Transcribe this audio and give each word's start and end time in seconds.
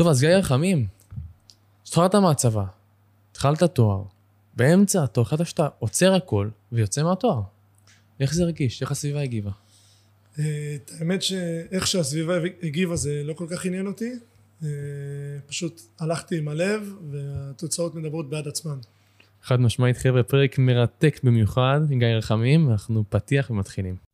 טוב, 0.00 0.08
אז 0.08 0.20
גיא 0.20 0.28
רחמים, 0.28 0.86
השתחררת 1.84 2.14
מהצבא, 2.14 2.64
התחלת 3.32 3.62
תואר, 3.62 4.02
באמצע 4.56 5.04
התואר 5.04 5.26
החלטת 5.26 5.46
שאתה 5.46 5.68
עוצר 5.78 6.14
הכל 6.14 6.48
ויוצא 6.72 7.02
מהתואר. 7.02 7.40
איך 8.20 8.34
זה 8.34 8.42
הרגיש? 8.42 8.82
איך 8.82 8.90
הסביבה 8.90 9.20
הגיבה? 9.20 9.50
אה, 10.38 10.44
את 10.74 10.90
האמת 10.98 11.22
שאיך 11.22 11.86
שהסביבה 11.86 12.34
הגיבה 12.62 12.96
זה 12.96 13.22
לא 13.24 13.32
כל 13.32 13.46
כך 13.50 13.66
עניין 13.66 13.86
אותי. 13.86 14.12
אה, 14.62 14.68
פשוט 15.46 15.82
הלכתי 15.98 16.38
עם 16.38 16.48
הלב 16.48 16.94
והתוצאות 17.10 17.94
מדברות 17.94 18.30
בעד 18.30 18.48
עצמן. 18.48 18.78
חד 19.42 19.60
משמעית, 19.60 19.96
חבר'ה, 19.96 20.22
פרק 20.22 20.58
מרתק 20.58 21.20
במיוחד, 21.22 21.80
גיא 21.88 22.06
רחמים, 22.06 22.70
אנחנו 22.70 23.04
פתיח 23.08 23.50
ומתחילים. 23.50 24.09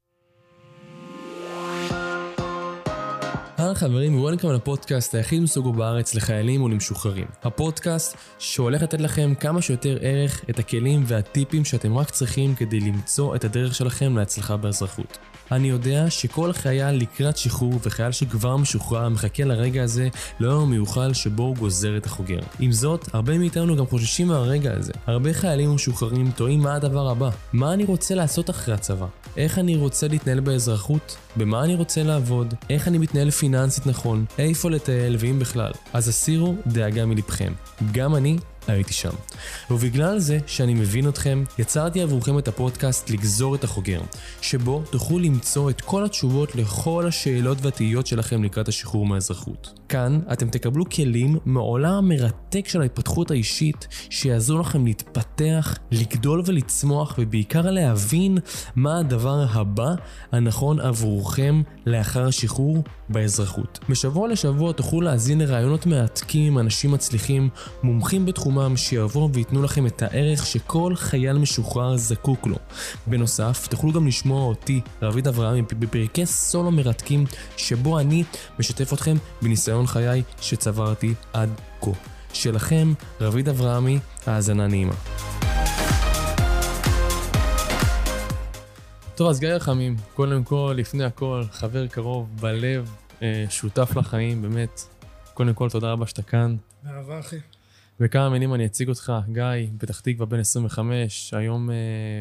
היי 3.59 3.75
חברים 3.75 4.20
וולקאם 4.20 4.52
לפודקאסט 4.52 5.14
היחיד 5.14 5.43
מסוגו 5.43 5.73
בארץ 5.73 6.14
לחיילים 6.14 6.62
ולמשוחררים. 6.62 7.27
הפודקאסט 7.43 8.16
שהולך 8.38 8.82
לתת 8.82 9.01
לכם 9.01 9.32
כמה 9.41 9.62
שיותר 9.62 9.98
ערך 10.01 10.45
את 10.51 10.59
הכלים 10.59 11.05
והטיפים 11.06 11.65
שאתם 11.65 11.98
רק 11.98 12.10
צריכים 12.10 12.55
כדי 12.55 12.80
למצוא 12.80 13.37
את 13.37 13.45
הדרך 13.45 13.74
שלכם 13.74 14.16
להצלחה 14.16 14.56
באזרחות. 14.56 15.19
אני 15.52 15.69
יודע 15.69 16.10
שכל 16.10 16.52
חייל 16.52 16.95
לקראת 16.95 17.37
שחרור 17.37 17.74
וחייל 17.82 18.12
שכבר 18.12 18.56
משוחרר 18.56 19.09
מחכה 19.09 19.45
לרגע 19.45 19.82
הזה 19.82 20.09
ליום 20.41 20.62
המיוחל 20.62 21.12
שבו 21.12 21.43
הוא 21.43 21.57
גוזר 21.57 21.96
את 21.96 22.07
החוגר. 22.07 22.41
עם 22.60 22.73
זאת, 22.73 23.09
הרבה 23.12 23.38
מאיתנו 23.38 23.77
גם 23.77 23.87
חוששים 23.87 24.29
מהרגע 24.29 24.73
הזה. 24.77 24.93
הרבה 25.07 25.32
חיילים 25.32 25.70
ומשוחררים 25.70 26.30
תוהים 26.30 26.60
מה 26.60 26.74
הדבר 26.74 27.10
הבא. 27.10 27.30
מה 27.52 27.73
אני 27.73 27.84
רוצה 27.84 28.15
לעשות 28.15 28.51
אחרי 28.51 28.74
הצבא? 28.74 29.07
איך 29.37 29.59
אני 29.59 29.77
רוצה 29.77 30.09
להתנהל 30.09 30.41
באזרחות? 30.41 31.16
במה 31.37 31.65
אני 31.65 31.74
רוצה 31.74 32.02
לעבוד? 32.02 32.54
איך 32.70 32.88
אני 32.88 32.98
מתנהל 32.98 33.30
פיננסית 33.30 33.45
נכון? 33.86 34.24
איפה 34.38 34.70
לטייל 34.70 35.16
ואם 35.18 35.38
בכלל? 35.38 35.73
אז 35.92 36.09
הסירו 36.09 36.56
דאגה 36.66 37.06
מלבכם. 37.06 37.52
גם 37.92 38.16
אני 38.16 38.38
הייתי 38.68 38.92
שם. 38.92 39.10
ובגלל 39.71 40.18
זה 40.18 40.38
שאני 40.46 40.74
מבין 40.74 41.09
אתכם, 41.09 41.45
יצרתי 41.59 42.02
עבורכם 42.02 42.38
את 42.38 42.48
הפודקאסט 42.48 43.10
לגזור 43.10 43.54
את 43.54 43.65
החוגר, 43.65 44.01
שבו 44.40 44.82
תוכלו 44.90 45.18
למצוא 45.18 45.71
את 45.71 45.80
כל 45.80 46.04
התשובות 46.04 46.54
לכל 46.54 47.06
השאלות 47.06 47.59
והתהיות 47.60 48.06
שלכם 48.06 48.45
לקראת 48.45 48.68
השחרור 48.68 49.06
מהאזרחות. 49.06 49.85
כאן 49.88 50.20
אתם 50.32 50.48
תקבלו 50.48 50.84
כלים 50.88 51.38
מעולם 51.45 51.92
המרתק 51.92 52.68
של 52.68 52.80
ההתפתחות 52.80 53.30
האישית, 53.30 53.88
שיעזרו 54.10 54.59
לכם 54.59 54.84
להתפתח, 54.84 55.78
לגדול 55.90 56.43
ולצמוח, 56.46 57.15
ובעיקר 57.18 57.70
להבין 57.70 58.38
מה 58.76 58.98
הדבר 58.98 59.46
הבא 59.51 59.95
הנכון 60.32 60.80
עבורכם 60.80 61.62
לאחר 61.87 62.26
השחרור 62.26 62.84
באזרחות. 63.09 63.78
משבוע 63.88 64.28
לשבוע 64.28 64.72
תוכלו 64.72 65.00
להאזין 65.00 65.41
לרעיונות 65.41 65.87
מעתקים 65.87 66.53
עם 66.53 66.59
אנשים 66.59 66.91
מצליחים, 66.91 67.48
מומחים 67.82 68.26
בתחומם, 68.26 68.76
שיבואו 68.76 69.32
וייתנו 69.32 69.62
לכם 69.62 69.87
את 69.87 70.03
הערך 70.03 70.47
שכל 70.47 70.93
חייל 70.97 71.38
משוחרר 71.38 71.97
זקוק 71.97 72.47
לו. 72.47 72.56
בנוסף, 73.06 73.66
תוכלו 73.71 73.93
גם 73.93 74.06
לשמוע 74.06 74.43
אותי, 74.43 74.81
רביד 75.03 75.28
אברהם, 75.28 75.65
בפרקי 75.78 76.26
סולו 76.26 76.71
מרתקים, 76.71 77.25
שבו 77.56 77.98
אני 77.98 78.25
משתף 78.59 78.93
אתכם 78.93 79.16
בניסיון 79.43 79.75
חיי 79.84 80.22
שצברתי 80.41 81.15
עד 81.32 81.50
כה. 81.81 81.91
שלכם, 82.32 82.93
רביד 83.21 83.49
אברהמי, 83.49 83.99
האזנה 84.27 84.66
נעימה. 84.66 84.94
טוב, 89.15 89.28
אז 89.28 89.41
גיא 89.41 89.49
רחמים, 89.49 89.97
קודם 90.15 90.44
כל, 90.44 90.75
לפני 90.77 91.05
הכל, 91.05 91.43
חבר 91.50 91.87
קרוב, 91.87 92.28
בלב, 92.41 92.91
אה, 93.22 93.44
שותף 93.50 93.97
לחיים, 93.97 94.43
באמת. 94.43 94.81
קודם 95.34 95.55
כל, 95.55 95.71
תודה 95.71 95.93
רבה 95.93 96.06
שאתה 96.06 96.22
כאן. 96.22 96.56
באהבה, 96.83 97.21
אחי. 97.21 97.37
בכמה 98.00 98.28
מילים 98.31 98.55
אני 98.55 98.66
אציג 98.66 98.88
אותך. 98.88 99.12
גיא, 99.33 99.43
פתח 99.78 100.00
תקווה, 100.00 100.27
בן 100.27 100.38
25, 100.38 101.34
היום 101.34 101.71
אה, 101.71 101.75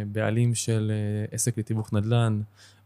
בעלים 0.07 0.55
של 0.55 0.91
אה, 0.91 1.25
עסק 1.35 1.57
לתיווך 1.57 1.93
נדל"ן, 1.93 2.41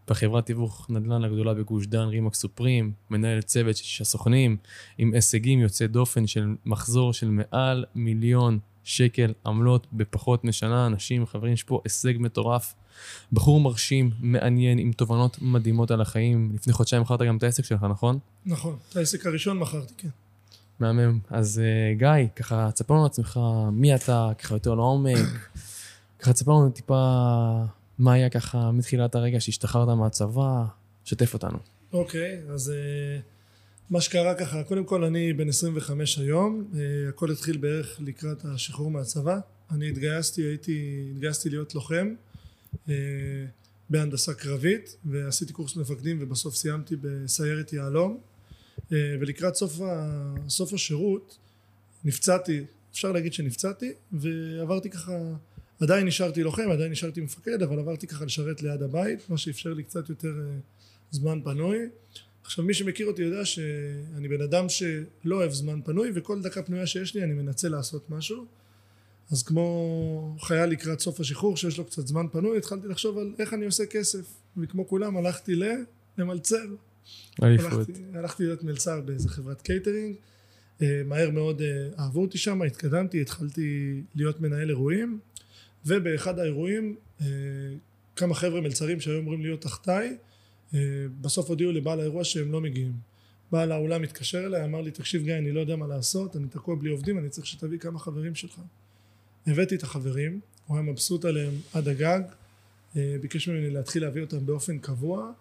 בחברת 0.09 0.46
תיווך 0.46 0.86
נדל"ן 0.90 1.24
הגדולה 1.24 1.53
בגוש 1.53 1.88
דן, 1.88 2.08
רימק 2.08 2.34
סופרים, 2.34 2.92
מנהל 3.09 3.42
צוות 3.42 3.78
של 3.78 3.84
שישה 3.84 4.03
סוכנים, 4.03 4.58
עם 4.97 5.14
הישגים 5.14 5.59
יוצאי 5.59 5.88
דופן 5.88 6.28
של 6.28 6.56
מחזור 6.66 7.14
של 7.14 7.30
מעל 7.30 7.86
מיליון 7.96 8.59
שקל 8.84 9.34
עמלות 9.46 9.88
בפחות 9.94 10.44
משנה. 10.44 10.88
אנשים, 10.88 11.25
חברים, 11.25 11.53
יש 11.53 11.64
פה 11.64 11.81
הישג 11.84 12.14
מטורף. 12.19 12.75
בחור 13.34 13.62
מרשים, 13.62 14.12
מעניין, 14.19 14.80
עם 14.80 14.92
תובנות 14.92 15.38
מדהימות 15.42 15.92
על 15.92 16.02
החיים. 16.02 16.52
לפני 16.56 16.74
חודשיים 16.74 17.02
מכרת 17.02 17.22
גם 17.22 17.38
את 17.38 17.44
העסק 17.44 17.66
שלך, 17.66 17.84
נכון? 17.84 18.19
נכון, 18.46 18.75
את 18.90 18.96
העסק 18.96 19.25
הראשון 19.25 19.59
מכרתי, 19.59 19.94
כן. 19.98 20.09
מהמם. 20.80 21.19
אז 21.30 21.62
uh, 21.62 22.00
גיא, 22.00 22.28
ככה, 22.36 22.72
תספר 22.72 22.94
לנו 22.94 23.06
עצמך 23.06 23.40
מי 23.72 23.96
אתה, 23.96 24.30
ככה 24.38 24.56
יותר 24.56 24.75
לעומק. 24.75 25.50
ככה, 26.19 26.34
תספר 26.34 26.52
לנו 26.52 26.69
טיפה 26.69 27.64
מה 28.00 28.14
היה 28.14 28.30
ככה 28.30 28.72
מתחילת 28.72 29.16
הרגע 29.16 29.40
שהשתחררת 29.40 29.98
מהצבא, 29.98 30.66
שתף 31.06 31.34
אותנו. 31.34 31.58
אוקיי, 31.94 32.42
אז 32.50 32.70
uh, 32.70 33.22
מה 33.90 34.02
שקרה 34.02 34.36
ככה, 34.36 34.64
קודם 34.64 34.84
כל 34.84 35.04
אני 35.04 35.34
בן 35.34 35.50
25 35.50 36.18
היום, 36.18 36.68
uh, 36.72 36.76
הכל 37.10 37.32
התחיל 37.32 37.58
בערך 37.58 38.00
לקראת 38.00 38.46
השחרור 38.46 38.92
מהצבא. 38.92 39.40
אני 39.72 39.90
התגייסתי, 39.90 40.42
הייתי, 40.42 41.08
התגייסתי 41.12 41.50
להיות 41.50 41.76
לוחם. 41.76 42.14
uh, 42.74 42.90
בהנדסה 43.90 44.34
קרבית 44.34 44.96
ועשיתי 45.06 45.54
קורס 45.54 45.76
מפקדים 45.76 46.18
ובסוף 46.22 46.56
סיימתי 46.56 46.96
בסיירת 46.96 47.74
יהלום 47.74 48.20
ולקראת 48.92 49.56
סוף, 49.56 49.81
ה, 49.81 50.10
סוף 50.48 50.74
השירות 50.74 51.38
נפצעתי, 52.04 52.64
אפשר 52.92 53.12
להגיד 53.12 53.34
שנפצעתי 53.34 53.92
ועברתי 54.12 54.90
ככה, 54.90 55.12
עדיין 55.80 56.08
נשארתי 56.08 56.44
לוחם, 56.44 56.72
עדיין 56.72 56.92
נשארתי 56.92 57.22
מפקד 57.22 57.62
אבל 57.64 57.80
עברתי 57.80 58.08
ככה 58.08 58.26
לשרת 58.26 58.62
ליד 58.62 58.82
הבית 58.82 59.30
מה 59.30 59.38
שאפשר 59.38 59.74
לי 59.74 59.84
קצת 59.84 60.10
יותר 60.10 60.34
זמן 61.12 61.40
פנוי. 61.44 61.78
עכשיו 62.44 62.66
מי 62.66 62.74
שמכיר 62.74 63.08
אותי 63.08 63.22
יודע 63.22 63.46
שאני 63.46 64.28
בן 64.28 64.42
אדם 64.42 64.66
שלא 64.70 65.36
אוהב 65.36 65.52
זמן 65.52 65.80
פנוי 65.86 66.12
וכל 66.16 66.42
דקה 66.42 66.64
פנויה 66.64 66.88
שיש 66.88 67.16
לי 67.16 67.24
אני 67.24 67.34
מנצל 67.34 67.70
לעשות 67.70 68.10
משהו. 68.10 68.46
אז 69.32 69.44
כמו 69.44 70.38
חייל 70.40 70.70
לקראת 70.70 71.00
סוף 71.00 71.20
השחרור 71.20 71.58
שיש 71.58 71.78
לו 71.78 71.86
קצת 71.86 72.08
זמן 72.08 72.26
פנוי 72.32 72.58
התחלתי 72.58 72.88
לחשוב 72.88 73.18
על 73.18 73.34
איך 73.40 73.54
אני 73.54 73.66
עושה 73.66 73.86
כסף. 73.86 74.26
וכמו 74.58 74.88
כולם 74.88 75.18
הלכתי 75.18 75.56
למלצר. 76.18 76.66
הלכתי, 77.42 77.94
הלכתי 78.14 78.44
להיות 78.44 78.64
מלצר 78.64 79.02
באיזה 79.02 79.30
חברת 79.30 79.62
קייטרינג. 79.62 80.16
מהר 81.06 81.30
מאוד 81.32 81.62
אהבו 82.00 82.22
אותי 82.22 82.38
שם 82.38 82.62
התקדמתי 82.62 83.22
התחלתי 83.22 84.02
להיות 84.16 84.42
מנהל 84.42 84.70
אירועים 84.70 85.20
ובאחד 85.86 86.40
האירועים 86.40 86.96
כמה 88.16 88.36
חבר'ה 88.36 88.62
מלצרים 88.62 89.00
שהיו 89.00 89.20
אמורים 89.20 89.42
להיות 89.42 89.62
תחתיי 89.62 90.18
בסוף 91.22 91.50
הודיעו 91.50 91.72
לבעל 91.72 92.00
האירוע 92.00 92.24
שהם 92.24 92.52
לא 92.52 92.62
מגיעים 92.62 92.94
בעל 93.52 93.72
האולם 93.72 94.04
התקשר 94.04 94.46
אליי 94.46 94.64
אמר 94.64 94.82
לי 94.82 94.92
תקשיב 94.92 95.24
גיא 95.24 95.38
אני 95.38 95.52
לא 95.52 95.60
יודע 95.60 95.76
מה 95.76 95.88
לעשות 95.88 96.36
אני 96.36 96.48
תקוע 96.48 96.76
בלי 96.76 96.90
עובדים 96.90 97.18
אני 97.18 97.30
צריך 97.30 97.48
שתביא 97.48 97.80
כמה 97.80 98.00
חברים 98.00 98.36
שלך 98.36 98.62
הבאתי 99.48 99.76
את 99.76 99.84
החברים, 99.84 100.40
הוא 100.66 100.78
היה 100.78 100.84
מבסוט 100.84 101.26
עליהם 101.26 101.54
עד 101.74 101.88
הגג, 101.88 102.22
ביקש 102.96 103.48
ממני 103.48 103.70
להתחיל 103.70 104.04
להביא 104.04 104.22
אותם 104.22 104.46
באופן 104.46 104.80
קבוע, 104.80 105.32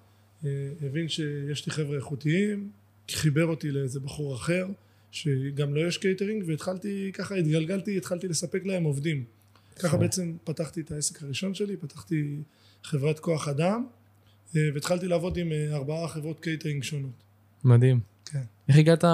הבין 0.82 1.08
שיש 1.08 1.66
לי 1.66 1.72
חבר'ה 1.72 1.96
איכותיים, 1.96 2.70
חיבר 3.10 3.44
אותי 3.44 3.70
לאיזה 3.70 4.00
בחור 4.00 4.34
אחר, 4.34 4.66
שגם 5.10 5.74
לו 5.74 5.88
יש 5.88 5.98
קייטרינג, 5.98 6.44
והתחלתי, 6.46 7.10
ככה 7.14 7.34
התגלגלתי, 7.34 7.96
התחלתי 7.96 8.28
לספק 8.28 8.64
להם 8.64 8.84
עובדים. 8.84 9.24
ככה 9.78 9.96
בעצם 9.96 10.36
פתחתי 10.44 10.80
את 10.80 10.92
העסק 10.92 11.22
הראשון 11.22 11.54
שלי, 11.54 11.76
פתחתי 11.76 12.42
חברת 12.84 13.18
כוח 13.18 13.48
אדם, 13.48 13.86
והתחלתי 14.54 15.08
לעבוד 15.08 15.36
עם 15.36 15.48
ארבעה 15.72 16.08
חברות 16.08 16.40
קייטרינג 16.40 16.82
שונות. 16.82 17.22
מדהים. 17.64 18.00
כן. 18.24 18.42
איך 18.68 18.76
הגעת 18.76 19.04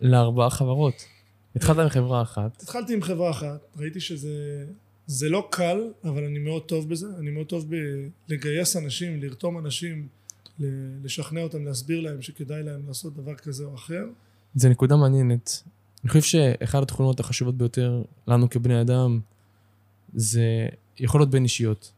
לארבעה 0.00 0.50
חברות? 0.50 0.94
התחלת 1.56 1.78
עם 1.78 1.88
חברה 1.88 2.22
אחת. 2.22 2.62
התחלתי 2.62 2.94
עם 2.94 3.02
חברה 3.02 3.30
אחת, 3.30 3.76
ראיתי 3.76 4.00
שזה 4.00 4.64
זה 5.06 5.28
לא 5.28 5.48
קל, 5.50 5.90
אבל 6.04 6.24
אני 6.24 6.38
מאוד 6.38 6.62
טוב 6.62 6.88
בזה, 6.88 7.06
אני 7.18 7.30
מאוד 7.30 7.46
טוב 7.46 7.70
בלגייס 8.28 8.76
אנשים, 8.76 9.22
לרתום 9.22 9.58
אנשים, 9.58 10.08
לשכנע 11.04 11.40
אותם, 11.40 11.64
להסביר 11.64 12.00
להם 12.00 12.22
שכדאי 12.22 12.62
להם 12.62 12.86
לעשות 12.86 13.14
דבר 13.14 13.34
כזה 13.34 13.64
או 13.64 13.74
אחר. 13.74 14.04
זה 14.54 14.68
נקודה 14.68 14.96
מעניינת. 14.96 15.62
אני 16.04 16.08
חושב 16.08 16.22
שאחת 16.22 16.82
התכונות 16.82 17.20
החשובות 17.20 17.56
ביותר 17.56 18.02
לנו 18.26 18.50
כבני 18.50 18.80
אדם 18.80 19.20
זה 20.14 20.66
יכולות 20.98 21.30
בין 21.30 21.42
אישיות. 21.42 21.92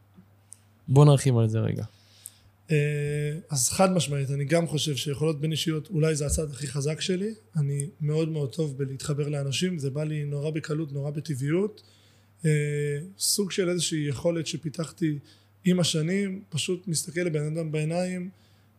בוא 0.87 1.05
נרחיב 1.05 1.37
על 1.37 1.49
זה 1.49 1.59
רגע. 1.59 1.83
אז 3.49 3.69
חד 3.69 3.91
משמעית, 3.91 4.31
אני 4.31 4.45
גם 4.45 4.67
חושב 4.67 4.95
שיכולות 4.95 5.41
בין 5.41 5.51
אישיות 5.51 5.89
אולי 5.89 6.15
זה 6.15 6.25
הצד 6.25 6.51
הכי 6.51 6.67
חזק 6.67 7.01
שלי, 7.01 7.33
אני 7.55 7.89
מאוד 8.01 8.29
מאוד 8.29 8.53
טוב 8.53 8.77
בלהתחבר 8.77 9.29
לאנשים, 9.29 9.79
זה 9.79 9.89
בא 9.89 10.03
לי 10.03 10.25
נורא 10.25 10.49
בקלות, 10.49 10.93
נורא 10.93 11.11
בטבעיות, 11.11 11.81
סוג 13.17 13.51
של 13.51 13.69
איזושהי 13.69 14.07
יכולת 14.07 14.47
שפיתחתי 14.47 15.19
עם 15.65 15.79
השנים, 15.79 16.41
פשוט 16.49 16.87
מסתכל 16.87 17.21
לבן 17.21 17.45
אדם 17.45 17.71
בעיניים, 17.71 18.29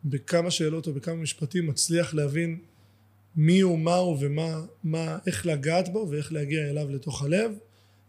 בכמה 0.04 0.50
שאלות 0.50 0.86
או 0.86 0.92
בכמה 0.92 1.14
משפטים 1.14 1.66
מצליח 1.66 2.14
להבין 2.14 2.58
מי 3.36 3.60
הוא, 3.60 3.78
מה 3.78 3.94
הוא 3.94 4.16
ומה, 4.20 4.64
מה, 4.84 5.18
איך 5.26 5.46
לגעת 5.46 5.92
בו 5.92 6.06
ואיך 6.10 6.32
להגיע 6.32 6.70
אליו 6.70 6.90
לתוך 6.90 7.22
הלב 7.22 7.52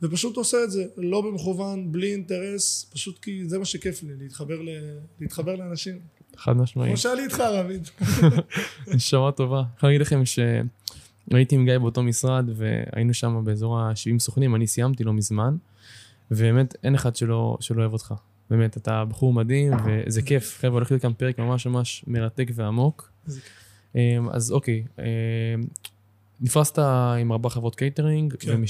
ופשוט 0.01 0.37
עושה 0.37 0.57
את 0.63 0.71
זה, 0.71 0.85
לא 0.97 1.21
במכוון, 1.21 1.91
בלי 1.91 2.11
אינטרס, 2.11 2.89
פשוט 2.93 3.19
כי 3.19 3.49
זה 3.49 3.59
מה 3.59 3.65
שכיף 3.65 4.03
לי, 4.03 4.13
להתחבר, 4.19 4.61
ל, 4.61 4.69
להתחבר 5.19 5.55
לאנשים. 5.55 5.99
חד 6.37 6.57
משמעית. 6.57 6.87
כמו 6.87 6.97
שהיה 6.97 7.15
לי 7.15 7.23
איתך 7.23 7.39
רביד. 7.39 7.87
נשמה 8.95 9.31
טובה. 9.31 9.59
אני 9.59 9.67
יכול 9.77 9.89
להגיד 9.89 10.01
לכם 10.01 10.21
שהייתי 10.25 11.55
עם 11.55 11.65
גיא 11.65 11.77
באותו 11.77 12.03
משרד 12.03 12.49
והיינו 12.55 13.13
שם 13.13 13.41
באזור 13.43 13.79
ה-70 13.79 14.19
סוכנים, 14.19 14.55
אני 14.55 14.67
סיימתי 14.67 15.03
לא 15.03 15.13
מזמן, 15.13 15.55
ובאמת 16.31 16.75
אין 16.83 16.95
אחד 16.95 17.15
שלא, 17.15 17.57
שלא 17.59 17.81
אוהב 17.81 17.93
אותך. 17.93 18.13
באמת, 18.49 18.77
אתה 18.77 19.05
בחור 19.05 19.33
מדהים 19.33 19.73
וזה 19.85 20.21
כיף. 20.21 20.57
חבר'ה, 20.61 20.73
הולך 20.73 20.91
להיות 20.91 21.01
כאן 21.01 21.13
פרק 21.13 21.39
ממש 21.39 21.67
ממש 21.67 22.03
מרתק 22.07 22.47
ועמוק. 22.55 23.11
אמ, 23.95 24.29
אז 24.29 24.51
אוקיי, 24.51 24.83
אמ, 24.99 25.03
נפרשת 26.41 26.79
עם 27.19 27.31
ארבע 27.31 27.49
חברות 27.49 27.75
קייטרינג, 27.75 28.35
כן. 28.35 28.61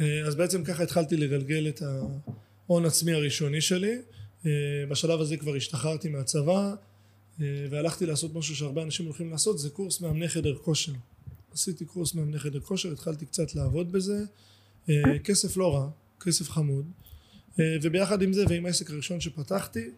אה, 0.00 0.26
אז 0.26 0.34
בעצם 0.34 0.64
ככה 0.64 0.82
התחלתי 0.82 1.16
לגלגל 1.16 1.68
את 1.68 1.82
ההון 1.82 2.84
עצמי 2.84 3.12
הראשוני 3.12 3.60
שלי. 3.60 3.98
אה, 4.46 4.50
בשלב 4.88 5.20
הזה 5.20 5.36
כבר 5.36 5.54
השתחררתי 5.54 6.08
מהצבא 6.08 6.74
אה, 7.40 7.66
והלכתי 7.70 8.06
לעשות 8.06 8.34
משהו 8.34 8.56
שהרבה 8.56 8.82
אנשים 8.82 9.06
הולכים 9.06 9.30
לעשות, 9.30 9.58
זה 9.58 9.70
קורס 9.70 10.00
מאמני 10.00 10.28
חדר 10.28 10.54
כושר. 10.54 10.92
עשיתי 11.52 11.84
קורס 11.84 12.14
מאמני 12.14 12.38
חדר 12.38 12.60
כושר, 12.60 12.92
התחלתי 12.92 13.26
קצת 13.26 13.54
לעבוד 13.54 13.92
בזה. 13.92 14.24
כסף 15.24 15.56
לא 15.56 15.74
רע, 15.74 15.90
כסף 16.20 16.50
חמוד. 16.50 16.84
וביחד 17.58 18.22
עם 18.22 18.32
זה 18.32 18.44
ועם 18.48 18.66
העסק 18.66 18.90
הראשון 18.90 19.20
שפתחתי, 19.20 19.90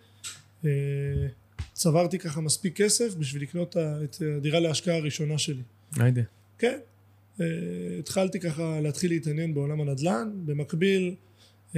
צברתי 1.73 2.19
ככה 2.19 2.41
מספיק 2.41 2.77
כסף 2.77 3.15
בשביל 3.15 3.43
לקנות 3.43 3.77
את 3.77 4.23
הדירה 4.37 4.61
להשקעה 4.61 4.97
הראשונה 4.97 5.39
שלי. 5.39 5.63
היידה. 5.97 6.23
כן. 6.59 6.79
Uh, 7.41 7.43
התחלתי 7.99 8.41
ככה 8.41 8.81
להתחיל 8.81 9.11
להתעניין 9.11 9.55
בעולם 9.55 9.81
הנדל"ן, 9.81 10.31
במקביל 10.45 11.15
uh, 11.73 11.77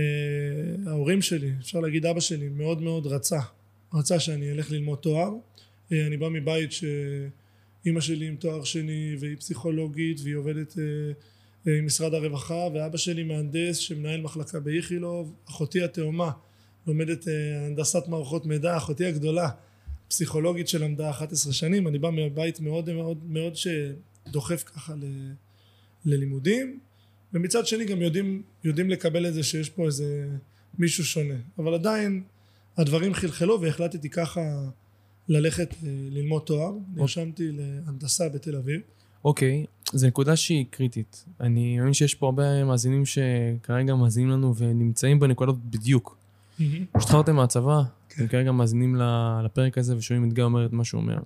ההורים 0.86 1.22
שלי, 1.22 1.50
אפשר 1.60 1.80
להגיד 1.80 2.06
אבא 2.06 2.20
שלי, 2.20 2.48
מאוד 2.48 2.82
מאוד 2.82 3.06
רצה, 3.06 3.40
רצה 3.94 4.20
שאני 4.20 4.52
אלך 4.52 4.70
ללמוד 4.70 4.98
תואר. 4.98 5.30
Uh, 5.30 5.94
אני 6.06 6.16
בא 6.16 6.28
מבית 6.28 6.70
שאימא 6.72 8.00
שלי 8.00 8.26
עם 8.26 8.36
תואר 8.36 8.64
שני 8.64 9.16
והיא 9.18 9.36
פסיכולוגית 9.36 10.20
והיא 10.22 10.34
עובדת 10.34 10.74
עם 11.66 11.86
משרד 11.86 12.14
הרווחה 12.14 12.68
ואבא 12.74 12.96
שלי 12.96 13.22
מהנדס 13.22 13.76
שמנהל 13.76 14.20
מחלקה 14.20 14.60
באיכילוב, 14.60 15.34
אחותי 15.48 15.82
התאומה 15.82 16.30
לומדת 16.86 17.26
הנדסת 17.66 18.08
מערכות 18.08 18.46
מידע, 18.46 18.76
אחותי 18.76 19.06
הגדולה 19.06 19.48
פסיכולוגית 20.08 20.68
שלמדה 20.68 21.10
11 21.10 21.52
שנים, 21.52 21.88
אני 21.88 21.98
בא 21.98 22.10
מבית 22.10 22.60
מאוד 22.60 22.92
מאוד 22.92 23.18
מאוד 23.24 23.52
שדוחף 23.56 24.62
ככה 24.62 24.94
ל... 24.94 25.04
ללימודים 26.04 26.78
ומצד 27.32 27.66
שני 27.66 27.84
גם 27.84 28.02
יודעים, 28.02 28.42
יודעים 28.64 28.90
לקבל 28.90 29.26
את 29.26 29.34
זה 29.34 29.42
שיש 29.42 29.70
פה 29.70 29.86
איזה 29.86 30.28
מישהו 30.78 31.04
שונה 31.04 31.34
אבל 31.58 31.74
עדיין 31.74 32.22
הדברים 32.76 33.14
חלחלו 33.14 33.60
והחלטתי 33.60 34.08
ככה 34.08 34.40
ללכת 35.28 35.70
אה, 35.84 35.88
ללמוד 36.10 36.42
תואר 36.42 36.72
נרשמתי 36.94 37.48
להנדסה 37.52 38.28
בתל 38.28 38.56
אביב 38.56 38.80
אוקיי, 39.24 39.64
זו 39.92 40.06
נקודה 40.06 40.36
שהיא 40.36 40.66
קריטית. 40.70 41.24
אני 41.40 41.78
מאמין 41.78 41.92
שיש 41.94 42.14
פה 42.14 42.26
הרבה 42.26 42.64
מאזינים 42.64 43.02
שכרגע 43.06 43.94
מאזינים 43.94 44.30
לנו 44.30 44.56
ונמצאים 44.56 45.20
בנקודות 45.20 45.56
בדיוק. 45.70 46.16
השתחררתם 46.94 47.36
מהצבא, 47.36 47.82
כן. 48.08 48.14
אתם 48.22 48.28
כרגע 48.28 48.52
מאזינים 48.52 48.96
ל- 48.96 49.42
לפרק 49.44 49.78
הזה 49.78 49.96
ושומעים 49.96 50.28
את 50.28 50.32
גיא 50.32 50.42
אומר 50.42 50.66
את 50.66 50.72
מה 50.72 50.84
שהוא 50.84 51.00
אומר. 51.00 51.18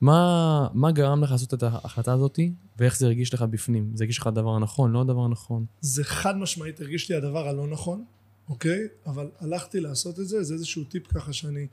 מה, 0.00 0.68
מה 0.74 0.92
גרם 0.92 1.22
לך 1.22 1.30
לעשות 1.30 1.54
את 1.54 1.62
ההחלטה 1.62 2.12
הזאתי, 2.12 2.52
ואיך 2.78 2.98
זה 2.98 3.06
הרגיש 3.06 3.34
לך 3.34 3.42
בפנים? 3.42 3.90
זה 3.94 4.04
הרגיש 4.04 4.18
לך 4.18 4.26
הדבר 4.26 4.54
הנכון, 4.54 4.92
לא 4.92 5.00
הדבר 5.00 5.24
הנכון? 5.24 5.64
זה 5.80 6.04
חד 6.04 6.36
משמעית 6.36 6.80
הרגיש 6.80 7.10
לי 7.10 7.16
הדבר 7.16 7.48
הלא 7.48 7.66
נכון 7.66 8.04
אוקיי 8.48 8.88
אבל 9.06 9.30
הלכתי 9.38 9.80
לעשות 9.80 10.20
את 10.20 10.28
זה 10.28 10.42
זה 10.42 10.54
איזשהו 10.54 10.84
טיפ 10.84 11.06
ככה 11.06 11.32
שאני 11.32 11.66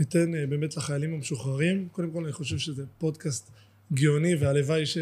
אתן 0.00 0.34
אה, 0.34 0.46
באמת 0.46 0.76
לחיילים 0.76 1.14
המשוחררים 1.14 1.88
קודם 1.92 2.10
כל 2.10 2.24
אני 2.24 2.32
חושב 2.32 2.58
שזה 2.58 2.84
פודקאסט 2.98 3.50
גאוני 3.92 4.34
והלוואי 4.34 4.86
ש... 4.86 4.98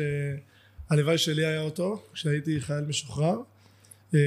הלוואי 0.88 1.18
שלי 1.18 1.46
היה 1.46 1.60
אותו 1.60 2.02
כשהייתי 2.12 2.60
חייל 2.60 2.84
משוחרר 2.84 3.38
אה, 4.14 4.20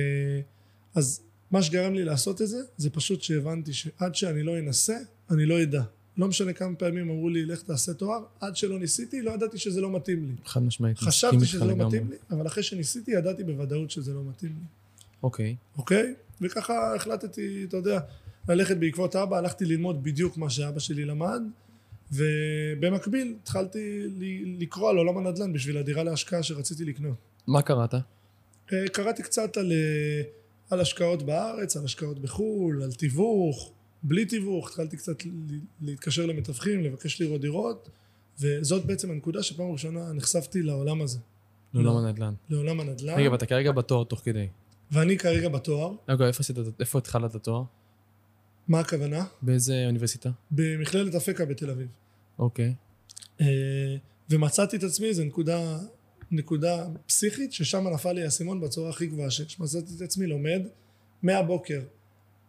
אז 0.95 1.21
מה 1.51 1.61
שגרם 1.61 1.93
לי 1.93 2.03
לעשות 2.03 2.41
את 2.41 2.47
זה 2.47 2.57
זה 2.77 2.89
פשוט 2.89 3.21
שהבנתי 3.21 3.73
שעד 3.73 4.15
שאני 4.15 4.43
לא 4.43 4.59
אנסה 4.59 4.97
אני 5.31 5.45
לא 5.45 5.63
אדע 5.63 5.83
לא 6.19 6.27
משנה 6.27 6.53
כמה 6.53 6.75
פעמים 6.75 7.09
אמרו 7.09 7.29
לי 7.29 7.45
לך 7.45 7.61
תעשה 7.61 7.93
תואר 7.93 8.23
עד 8.39 8.55
שלא 8.55 8.79
ניסיתי 8.79 9.21
לא 9.21 9.31
ידעתי 9.31 9.57
שזה 9.57 9.81
לא 9.81 9.91
מתאים 9.95 10.27
לי 10.27 10.33
חד 10.45 10.63
משמעית. 10.63 10.97
חשבתי 10.97 11.45
שזה 11.45 11.65
לא. 11.65 11.75
מתאים 11.75 12.09
לי 12.09 12.15
אבל 12.31 12.47
אחרי 12.47 12.63
שניסיתי 12.63 13.11
ידעתי 13.11 13.43
בוודאות 13.43 13.91
שזה 13.91 14.13
לא 14.13 14.21
מתאים 14.29 14.51
לי 14.51 14.65
אוקיי. 15.23 15.55
אוקיי? 15.77 16.13
וככה 16.41 16.95
החלטתי, 16.95 17.65
אתה 17.67 17.77
יודע, 17.77 17.99
ללכת 18.49 18.77
בעקבות 18.77 19.15
אבא, 19.15 19.37
הלכתי 19.37 19.65
ללמוד 19.65 20.03
בדיוק 20.03 20.37
מה 20.37 20.49
שאבא 20.49 20.79
שלי 20.79 21.05
למד, 21.05 21.41
ובמקביל 22.11 23.35
התחלתי 23.43 24.03
לקרוא 24.59 24.89
על 24.89 24.97
עולם 24.97 25.17
הנדל"ן 25.17 25.53
בשביל 25.53 25.77
הדירה 25.77 26.03
להשקעה 26.03 26.43
שרציתי 26.43 26.85
לקנות. 26.85 27.17
מה 27.47 27.61
קראת? 27.61 27.93
אה, 27.93 28.87
קראתי 28.91 29.23
קצת 29.23 29.57
על, 29.57 29.71
אה, 29.71 30.21
על 30.69 30.79
השקעות 30.79 31.23
בארץ, 31.23 31.77
על 31.77 31.85
השקעות 31.85 32.19
בחו"ל, 32.19 32.83
על 32.83 32.91
תיווך, 32.91 33.71
בלי 34.03 34.25
תיווך, 34.25 34.69
התחלתי 34.69 34.97
קצת 34.97 35.23
להתקשר 35.81 36.25
למתווכים, 36.25 36.83
לבקש 36.83 37.21
לראות 37.21 37.41
דירות, 37.41 37.89
וזאת 38.39 38.85
בעצם 38.85 39.11
הנקודה 39.11 39.43
שפעם 39.43 39.71
ראשונה 39.71 40.13
נחשפתי 40.13 40.61
לעולם 40.61 41.01
הזה, 41.01 41.19
לעולם 41.73 41.97
הנדל"ן. 41.97 42.33
לעולם 42.49 42.79
הנדל"ן, 42.79 43.13
רגע, 43.19 43.31
ואתה 43.31 43.45
כרגע 43.45 43.71
בתואר 43.71 44.03
תוך 44.03 44.21
כדי. 44.23 44.47
ואני 44.91 45.17
כרגע 45.17 45.49
בתואר, 45.49 45.95
רגע, 46.09 46.27
איפה 46.27 46.39
עשית, 46.39 46.57
איפה 46.79 46.97
התחלת 46.97 47.31
את 47.31 47.35
התואר? 47.35 47.63
מה 48.67 48.79
הכוונה? 48.79 49.25
באיזה 49.41 49.83
אוניברסיטה? 49.87 50.29
במכללת 50.51 51.15
אפקה 51.15 51.45
בתל 51.45 51.69
אביב. 51.69 51.87
אוקיי. 52.39 52.73
אה, 53.41 53.45
ומצאתי 54.29 54.77
את 54.77 54.83
עצמי, 54.83 55.13
זו 55.13 55.23
נקודה, 55.23 55.79
נקודה 56.31 56.85
פסיכית, 57.07 57.53
ששם 57.53 57.87
נפל 57.87 58.11
לי 58.11 58.23
האסימון 58.23 58.61
בצורה 58.61 58.89
הכי 58.89 59.07
גבוהה 59.07 59.31
שיש. 59.31 59.59
מצאתי 59.59 59.93
את 59.97 60.01
עצמי 60.01 60.27
לומד 60.27 60.61
מהבוקר 61.23 61.81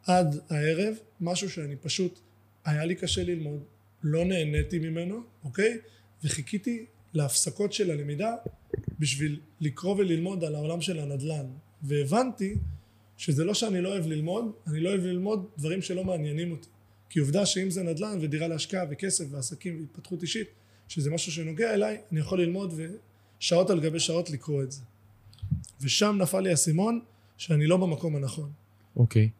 עד 0.06 0.41
הערב, 0.50 0.94
משהו 1.20 1.50
שאני 1.50 1.76
פשוט, 1.76 2.20
היה 2.64 2.85
לי 2.85 2.94
קשה 2.94 3.25
ללמוד, 3.25 3.61
לא 4.02 4.25
נהניתי 4.25 4.79
ממנו, 4.79 5.20
אוקיי? 5.44 5.79
וחיכיתי 6.25 6.87
להפסקות 7.14 7.73
של 7.73 7.91
הלמידה 7.91 8.35
בשביל 8.99 9.41
לקרוא 9.61 9.97
וללמוד 9.97 10.44
על 10.44 10.55
העולם 10.55 10.81
של 10.81 10.98
הנדל"ן. 10.98 11.46
והבנתי 11.82 12.55
שזה 13.17 13.44
לא 13.44 13.55
שאני 13.55 13.81
לא 13.81 13.89
אוהב 13.89 14.06
ללמוד, 14.06 14.53
אני 14.67 14.81
לא 14.81 14.89
אוהב 14.89 15.05
ללמוד 15.05 15.46
דברים 15.58 15.82
שלא 15.82 16.05
מעניינים 16.05 16.53
אותי. 16.53 16.69
כי 17.08 17.19
עובדה 17.19 17.46
שאם 17.46 17.70
זה 17.70 17.82
נדל"ן 17.82 18.19
ודירה 18.20 18.48
להשקעה 18.48 18.84
וכסף 18.91 19.24
ועסקים 19.31 19.81
והתפתחות 19.81 20.22
אישית, 20.22 20.48
שזה 20.89 21.10
משהו 21.10 21.32
שנוגע 21.32 21.74
אליי, 21.74 22.01
אני 22.13 22.20
יכול 22.20 22.43
ללמוד 22.43 22.74
ושעות 23.39 23.70
על 23.70 23.81
גבי 23.81 24.01
שעות 24.01 24.31
לקרוא 24.31 24.63
את 24.63 24.72
זה. 24.72 24.82
ושם 25.81 26.17
נפל 26.20 26.41
לי 26.41 26.51
האסימון 26.51 27.01
שאני 27.36 27.67
לא 27.67 27.77
במקום 27.77 28.17
הנכון. 28.17 28.51
אוקיי. 28.96 29.31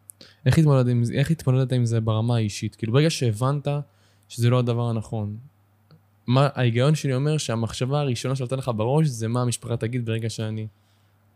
איך 0.45 0.57
התמודדת 0.57 0.91
עם 0.91 1.03
איך 1.13 1.31
התמודדת 1.31 1.73
עם 1.73 1.85
זה 1.85 2.01
ברמה 2.01 2.35
האישית? 2.35 2.75
כאילו 2.75 2.93
ברגע 2.93 3.09
שהבנת 3.09 3.67
שזה 4.29 4.49
לא 4.49 4.59
הדבר 4.59 4.89
הנכון, 4.89 5.37
מה, 6.27 6.49
ההיגיון 6.53 6.95
שלי 6.95 7.13
אומר 7.13 7.37
שהמחשבה 7.37 7.99
הראשונה 7.99 8.35
שעלתה 8.35 8.55
לך 8.55 8.71
בראש 8.75 9.07
זה 9.07 9.27
מה 9.27 9.41
המשפחה 9.41 9.77
תגיד 9.77 10.05
ברגע 10.05 10.29
שאני... 10.29 10.67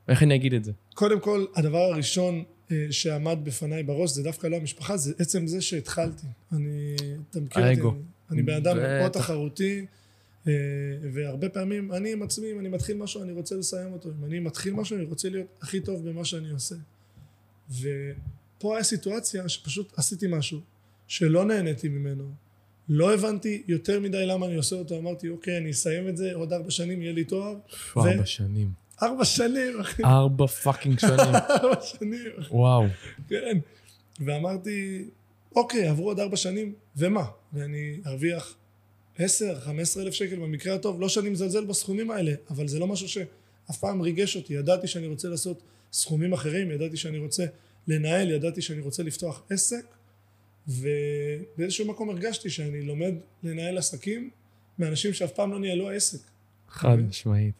איך 0.07 0.23
אני 0.23 0.35
אגיד 0.35 0.53
את 0.53 0.63
זה? 0.63 0.71
קודם 0.93 1.19
כל, 1.19 1.45
הדבר 1.55 1.77
הראשון 1.77 2.43
אה, 2.71 2.87
שעמד 2.91 3.37
בפניי 3.43 3.83
בראש 3.83 4.11
זה 4.11 4.23
דווקא 4.23 4.47
לא 4.47 4.55
המשפחה, 4.55 4.97
זה 4.97 5.13
עצם 5.19 5.47
זה 5.47 5.61
שהתחלתי. 5.61 6.27
אני, 6.51 6.95
אתה 7.29 7.39
מכיר 7.39 7.63
האגו. 7.63 7.89
אני, 7.89 7.99
אני 8.31 8.43
בן 8.43 8.53
אדם 8.53 8.77
מאוד. 8.77 9.11
תחרותי, 9.11 9.85
אה, 10.47 10.53
והרבה 11.13 11.49
פעמים 11.49 11.93
אני 11.93 12.11
עם 12.11 12.23
עצמי, 12.23 12.51
אם 12.51 12.59
אני 12.59 12.69
מתחיל 12.69 12.97
משהו, 12.97 13.23
אני 13.23 13.31
רוצה 13.31 13.55
לסיים 13.55 13.93
אותו. 13.93 14.09
אם 14.09 14.25
אני 14.25 14.39
מתחיל 14.39 14.73
משהו, 14.73 14.95
אני 14.95 15.05
רוצה 15.05 15.29
להיות 15.29 15.47
הכי 15.61 15.79
טוב 15.79 16.09
במה 16.09 16.25
שאני 16.25 16.49
עושה. 16.49 16.75
ופה 18.57 18.75
היה 18.75 18.83
סיטואציה 18.83 19.49
שפשוט 19.49 19.93
עשיתי 19.97 20.25
משהו 20.29 20.59
שלא 21.07 21.45
נהניתי 21.45 21.89
ממנו. 21.89 22.31
לא 22.89 23.13
הבנתי 23.13 23.63
יותר 23.67 23.99
מדי 23.99 24.25
למה 24.25 24.45
אני 24.45 24.55
עושה 24.55 24.75
אותו, 24.75 24.97
אמרתי 24.97 25.29
אוקיי 25.29 25.57
אני 25.57 25.71
אסיים 25.71 26.07
את 26.07 26.17
זה, 26.17 26.33
עוד 26.33 26.53
ארבע 26.53 26.71
שנים 26.71 27.01
יהיה 27.01 27.13
לי 27.13 27.23
תואר, 27.23 27.55
ארבע 27.97 28.25
שנים. 28.25 28.71
ארבע 29.03 29.25
שנים 29.25 29.79
אחי, 29.81 30.03
ארבע 30.03 30.47
פאקינג 30.47 30.99
שנים. 30.99 31.35
ארבע 31.61 31.81
שנים. 31.81 32.31
וואו. 32.51 32.85
כן. 33.27 33.57
ואמרתי, 34.19 35.05
אוקיי, 35.55 35.87
עברו 35.87 36.07
עוד 36.07 36.19
ארבע 36.19 36.37
שנים, 36.37 36.73
ומה? 36.97 37.25
ואני 37.53 37.99
ארוויח 38.05 38.55
עשר, 39.17 39.59
חמש 39.59 39.81
עשרה 39.81 40.03
אלף 40.03 40.13
שקל 40.13 40.35
במקרה 40.35 40.75
הטוב, 40.75 41.01
לא 41.01 41.09
שאני 41.09 41.29
מזלזל 41.29 41.65
בסכומים 41.65 42.11
האלה, 42.11 42.31
אבל 42.49 42.67
זה 42.67 42.79
לא 42.79 42.87
משהו 42.87 43.09
שאף 43.09 43.77
פעם 43.79 44.01
ריגש 44.01 44.35
אותי. 44.35 44.53
ידעתי 44.53 44.87
שאני 44.87 45.07
רוצה 45.07 45.27
לעשות 45.27 45.61
סכומים 45.93 46.33
אחרים, 46.33 46.71
ידעתי 46.71 46.97
שאני 46.97 47.17
רוצה 47.17 47.45
לנהל, 47.87 48.31
ידעתי 48.31 48.61
שאני 48.61 48.81
רוצה 48.81 49.03
לפתוח 49.03 49.43
עסק, 49.49 49.85
ובאיזשהו 50.67 51.87
מקום 51.87 52.09
הרגשתי 52.09 52.49
שאני 52.49 52.81
לומד 52.81 53.13
לנהל 53.43 53.77
עסקים 53.77 54.29
מאנשים 54.79 55.13
שאף 55.13 55.31
פעם 55.31 55.51
לא 55.51 55.59
ניהלו 55.59 55.89
עסק. 55.89 56.19
חד 56.69 56.95
משמעית. 56.95 57.53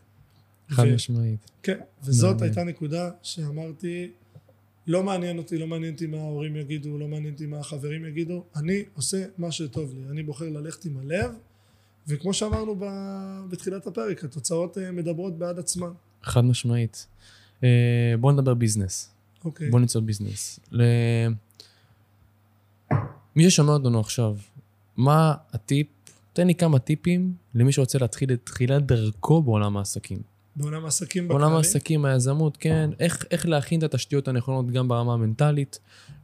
חד 0.70 0.84
ו- 0.88 0.96
משמעית. 0.96 1.52
כן, 1.64 1.80
וזאת 2.04 2.32
מעניין. 2.32 2.50
הייתה 2.50 2.64
נקודה 2.64 3.12
שאמרתי, 3.24 4.12
לא 4.88 5.04
מעניין 5.04 5.38
אותי, 5.38 5.58
לא 5.58 5.68
מעניין 5.68 5.94
אותי 5.94 6.08
מה 6.08 6.18
ההורים 6.18 6.56
יגידו, 6.56 6.98
לא 6.98 7.08
מעניין 7.08 7.34
אותי 7.34 7.46
מה 7.46 7.60
החברים 7.60 8.06
יגידו, 8.06 8.44
אני 8.56 8.84
עושה 8.94 9.26
מה 9.38 9.52
שטוב 9.52 9.94
לי, 9.94 10.02
אני 10.12 10.24
בוחר 10.24 10.50
ללכת 10.50 10.86
עם 10.86 10.98
הלב, 10.98 11.32
וכמו 12.08 12.34
שאמרנו 12.34 12.76
ב- 12.80 13.42
בתחילת 13.50 13.88
הפרק, 13.88 14.24
התוצאות 14.24 14.78
אה, 14.78 14.92
מדברות 14.92 15.38
בעד 15.38 15.60
עצמן. 15.60 15.92
חד 16.24 16.46
משמעית. 16.46 17.08
אה, 17.64 18.14
בואו 18.20 18.34
נדבר 18.34 18.54
ביזנס. 18.54 19.15
אוקיי, 19.46 19.70
בואו 19.70 19.82
ניצור 19.82 20.02
ביזנס. 20.02 20.60
ל... 20.72 20.84
מי 23.36 23.50
ששומע 23.50 23.74
אותנו 23.74 24.00
עכשיו, 24.00 24.36
מה 24.98 25.34
הטיפ, 25.54 25.88
תן 26.34 26.48
לי 26.48 26.56
כמה 26.56 26.80
טיפים 26.80 27.34
למי 27.56 27.72
שרוצה 27.72 27.98
להתחיל 27.98 28.34
את 28.34 28.40
תחילת 28.44 28.86
דרכו 28.86 29.42
בעולם 29.42 29.78
העסקים. 29.78 30.20
בעולם 30.56 30.86
העסקים 30.86 31.28
בעולם 31.28 31.44
בכללי, 31.44 31.58
העסקים, 31.58 32.06
היזמות, 32.06 32.58
כן, 32.58 32.90
איך, 33.00 33.26
איך 33.32 33.46
להכין 33.46 33.80
את 33.80 33.84
התשתיות 33.84 34.28
הנכונות 34.28 34.72
גם 34.72 34.88
ברמה 34.88 35.14
המנטלית, 35.14 35.80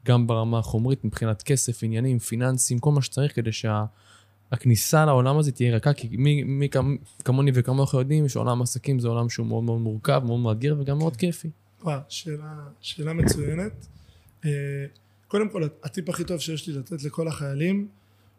גם 0.05 0.27
ברמה 0.27 0.59
החומרית, 0.59 1.05
מבחינת 1.05 1.41
כסף, 1.41 1.83
עניינים, 1.83 2.19
פיננסים, 2.19 2.79
כל 2.79 2.91
מה 2.91 3.01
שצריך 3.01 3.35
כדי 3.35 3.49
שהכניסה 3.51 5.05
לעולם 5.05 5.37
הזה 5.37 5.51
תהיה 5.51 5.75
רכה, 5.75 5.93
כי 5.93 6.07
מי, 6.11 6.43
מי 6.43 6.69
כמ, 6.69 6.95
כמוני 7.25 7.51
וכמוך 7.53 7.93
יודעים 7.93 8.29
שעולם 8.29 8.59
העסקים 8.59 8.99
זה 8.99 9.07
עולם 9.07 9.29
שהוא 9.29 9.47
מאוד 9.47 9.63
מאוד 9.63 9.81
מורכב, 9.81 10.21
מאוד 10.25 10.39
מאתגר 10.39 10.75
וגם 10.79 10.97
מאוד 10.97 11.15
כיפי. 11.15 11.49
וואו, 11.83 11.99
שאלה, 12.09 12.67
שאלה 12.81 13.13
מצוינת. 13.13 13.87
אה, 14.45 14.85
קודם 15.27 15.49
כל, 15.49 15.63
הטיפ 15.83 16.09
הכי 16.09 16.23
טוב 16.23 16.39
שיש 16.39 16.67
לי 16.67 16.73
לתת 16.73 17.03
לכל 17.03 17.27
החיילים, 17.27 17.87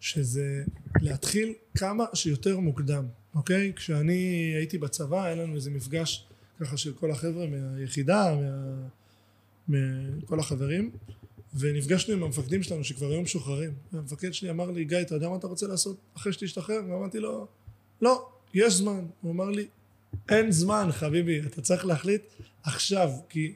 שזה 0.00 0.64
להתחיל 1.00 1.52
כמה 1.78 2.04
שיותר 2.14 2.58
מוקדם, 2.58 3.04
אוקיי? 3.34 3.72
כשאני 3.76 4.52
הייתי 4.56 4.78
בצבא, 4.78 5.24
היה 5.24 5.34
לנו 5.34 5.54
איזה 5.54 5.70
מפגש 5.70 6.26
ככה 6.60 6.76
של 6.76 6.92
כל 6.92 7.10
החבר'ה 7.10 7.46
מהיחידה, 7.46 8.34
מה... 8.34 8.88
מכל 10.22 10.40
החברים, 10.40 10.90
ונפגשנו 11.54 12.14
עם 12.14 12.22
המפקדים 12.22 12.62
שלנו 12.62 12.84
שכבר 12.84 13.10
היו 13.10 13.22
משוחררים. 13.22 13.72
והמפקד 13.92 14.34
שלי 14.34 14.50
אמר 14.50 14.70
לי, 14.70 14.84
גיא, 14.84 15.00
אתה 15.00 15.14
יודע 15.14 15.28
מה 15.28 15.36
אתה 15.36 15.46
רוצה 15.46 15.66
לעשות 15.66 15.96
אחרי 16.16 16.32
שתשתחרר? 16.32 16.80
ואמרתי 16.88 17.18
לו, 17.18 17.46
לא, 18.02 18.28
יש 18.54 18.74
זמן. 18.74 19.04
הוא 19.20 19.32
אמר 19.32 19.50
לי, 19.50 19.66
אין 20.28 20.52
זמן, 20.52 20.88
חביבי, 20.92 21.40
אתה 21.40 21.62
צריך 21.62 21.84
להחליט 21.86 22.22
עכשיו, 22.62 23.10
כי 23.28 23.54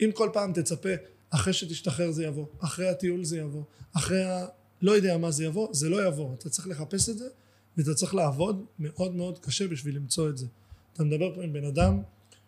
אם 0.00 0.10
כל 0.14 0.30
פעם 0.32 0.52
תצפה, 0.52 0.88
אחרי 1.30 1.52
שתשתחרר 1.52 2.10
זה 2.10 2.24
יבוא, 2.24 2.46
אחרי 2.58 2.88
הטיול 2.88 3.24
זה 3.24 3.38
יבוא, 3.38 3.62
אחרי 3.92 4.24
ה... 4.24 4.46
לא 4.82 4.92
יודע 4.92 5.18
מה 5.18 5.30
זה 5.30 5.44
יבוא, 5.44 5.68
זה 5.72 5.88
לא 5.88 6.06
יבוא. 6.06 6.34
אתה 6.34 6.50
צריך 6.50 6.68
לחפש 6.68 7.08
את 7.08 7.18
זה, 7.18 7.28
ואתה 7.76 7.94
צריך 7.94 8.14
לעבוד 8.14 8.64
מאוד 8.78 9.14
מאוד 9.14 9.38
קשה 9.38 9.68
בשביל 9.68 9.96
למצוא 9.96 10.28
את 10.28 10.38
זה. 10.38 10.46
אתה 10.92 11.04
מדבר 11.04 11.34
פה 11.34 11.42
עם 11.42 11.52
בן 11.52 11.64
אדם 11.64 12.02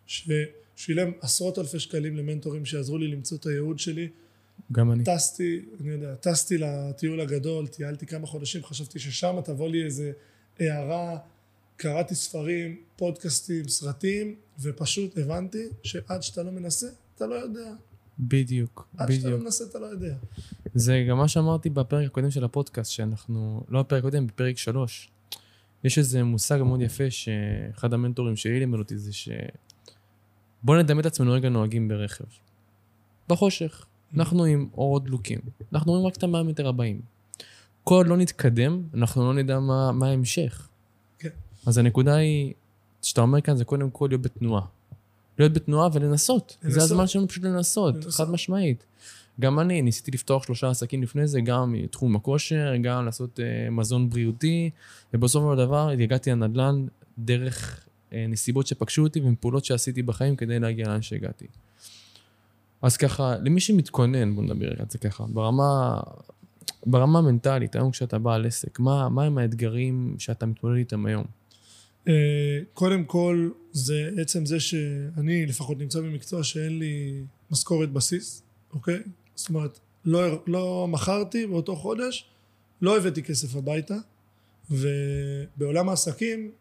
ששילם 0.05 1.11
עשרות 1.21 1.59
אלפי 1.59 1.79
שקלים 1.79 2.17
למנטורים 2.17 2.65
שיעזרו 2.65 2.97
לי 2.97 3.07
למצוא 3.07 3.37
את 3.37 3.45
הייעוד 3.45 3.79
שלי. 3.79 4.09
גם 4.71 4.91
אני. 4.91 5.03
טסתי, 5.03 5.65
אני 5.81 5.89
יודע, 5.89 6.15
טסתי 6.15 6.57
לטיול 6.57 7.21
הגדול, 7.21 7.67
טיילתי 7.67 8.05
כמה 8.05 8.27
חודשים, 8.27 8.63
חשבתי 8.63 8.99
ששם 8.99 9.35
תבוא 9.43 9.69
לי 9.69 9.83
איזה 9.83 10.11
הערה, 10.59 11.17
קראתי 11.81 12.15
ספרים, 12.15 12.77
פודקאסטים, 12.95 13.67
סרטים, 13.67 14.35
ופשוט 14.59 15.17
הבנתי 15.17 15.63
שעד 15.83 16.23
שאתה 16.23 16.43
לא 16.43 16.51
מנסה, 16.51 16.87
אתה 17.15 17.27
לא 17.27 17.35
יודע. 17.35 17.73
בדיוק, 18.19 18.87
עד 18.97 19.11
שאתה 19.11 19.23
לא 19.23 19.29
בדיוק. 19.29 19.43
מנסה, 19.43 19.63
אתה 19.63 19.79
לא 19.79 19.85
יודע. 19.85 20.15
זה 20.73 21.05
גם 21.09 21.17
מה 21.17 21.27
שאמרתי 21.27 21.69
בפרק 21.69 22.05
הקודם 22.05 22.31
של 22.31 22.43
הפודקאסט, 22.43 22.91
שאנחנו, 22.91 23.63
לא 23.69 23.81
בפרק 23.81 23.99
הקודם, 23.99 24.27
בפרק 24.27 24.57
שלוש. 24.57 25.11
יש 25.83 25.97
איזה 25.97 26.23
מושג 26.23 26.61
מאוד 26.61 26.81
יפה 26.81 27.11
שאחד 27.11 27.93
המנטורים 27.93 28.35
שלי 28.35 28.59
לימד 28.59 28.79
אותי 28.79 28.97
זה 28.97 29.13
ש... 29.13 29.29
בוא 30.63 30.77
נדמה 30.77 31.01
את 31.01 31.05
עצמנו 31.05 31.31
רגע 31.31 31.49
נוהגים 31.49 31.87
ברכב. 31.87 32.25
בחושך, 33.29 33.85
אנחנו 34.13 34.45
עם 34.45 34.69
אורות 34.73 35.03
דלוקים. 35.03 35.39
אנחנו 35.73 35.91
רואים 35.91 36.07
רק 36.07 36.17
את 36.17 36.23
המאה 36.23 36.43
מטר 36.43 36.67
הבאים. 36.67 37.01
כל 37.83 37.95
עוד 37.95 38.07
לא 38.07 38.17
נתקדם, 38.17 38.83
אנחנו 38.93 39.33
לא 39.33 39.33
נדע 39.33 39.59
מה, 39.59 39.91
מה 39.91 40.07
ההמשך. 40.07 40.67
אז 41.65 41.77
הנקודה 41.77 42.15
היא, 42.15 42.53
שאתה 43.01 43.21
אומר 43.21 43.41
כאן, 43.41 43.57
זה 43.57 43.65
קודם 43.65 43.89
כל 43.89 44.07
להיות 44.09 44.21
בתנועה. 44.21 44.65
להיות 45.39 45.53
בתנועה 45.53 45.89
ולנסות. 45.93 46.57
זה 46.61 46.67
לנסות. 46.67 46.83
הזמן 46.83 47.07
שלנו 47.07 47.27
פשוט 47.27 47.43
לנסות, 47.43 47.95
לנסות. 47.95 48.13
חד 48.13 48.29
משמעית. 48.29 48.85
גם 49.39 49.59
אני 49.59 49.81
ניסיתי 49.81 50.11
לפתוח 50.11 50.43
שלושה 50.43 50.69
עסקים 50.69 51.03
לפני 51.03 51.27
זה, 51.27 51.41
גם 51.41 51.71
מתחום 51.71 52.15
הכושר, 52.15 52.73
גם 52.83 53.05
לעשות 53.05 53.39
uh, 53.39 53.71
מזון 53.71 54.09
בריאותי, 54.09 54.69
ובסופו 55.13 55.51
של 55.51 55.57
דבר 55.57 55.89
הגעתי 55.89 56.31
לנדל"ן 56.31 56.85
דרך 57.17 57.85
uh, 58.09 58.13
נסיבות 58.29 58.67
שפגשו 58.67 59.03
אותי 59.03 59.21
ומפעולות 59.21 59.65
שעשיתי 59.65 60.01
בחיים 60.01 60.35
כדי 60.35 60.59
להגיע 60.59 60.87
לאן 60.87 61.01
שהגעתי. 61.01 61.45
אז 62.81 62.97
ככה, 62.97 63.35
למי 63.37 63.59
שמתכונן, 63.59 64.35
בוא 64.35 64.43
נדבר 64.43 64.69
על 64.69 64.85
זה 64.89 64.97
ככה, 64.97 65.23
ברמה, 65.29 65.99
ברמה 66.85 67.19
המנטלית, 67.19 67.75
היום 67.75 67.91
כשאתה 67.91 68.19
בעל 68.19 68.45
עסק, 68.45 68.79
מה, 68.79 69.09
מה 69.09 69.23
הם 69.23 69.37
האתגרים 69.37 70.15
שאתה 70.19 70.45
מתמודד 70.45 70.75
איתם 70.75 71.05
היום? 71.05 71.25
אה, 72.07 72.13
קודם 72.73 73.03
כל, 73.05 73.49
זה 73.71 74.09
עצם 74.21 74.45
זה 74.45 74.59
שאני 74.59 75.45
לפחות 75.45 75.77
נמצא 75.77 75.99
במקצוע 75.99 76.43
שאין 76.43 76.79
לי 76.79 77.23
משכורת 77.51 77.91
בסיס, 77.91 78.43
אוקיי? 78.73 78.99
זאת 79.35 79.49
אומרת, 79.49 79.79
לא, 80.05 80.43
לא 80.47 80.87
מכרתי 80.89 81.47
באותו 81.47 81.75
חודש, 81.75 82.25
לא 82.81 82.97
הבאתי 82.97 83.23
כסף 83.23 83.55
הביתה, 83.55 83.95
ובעולם 84.71 85.89
העסקים 85.89 86.51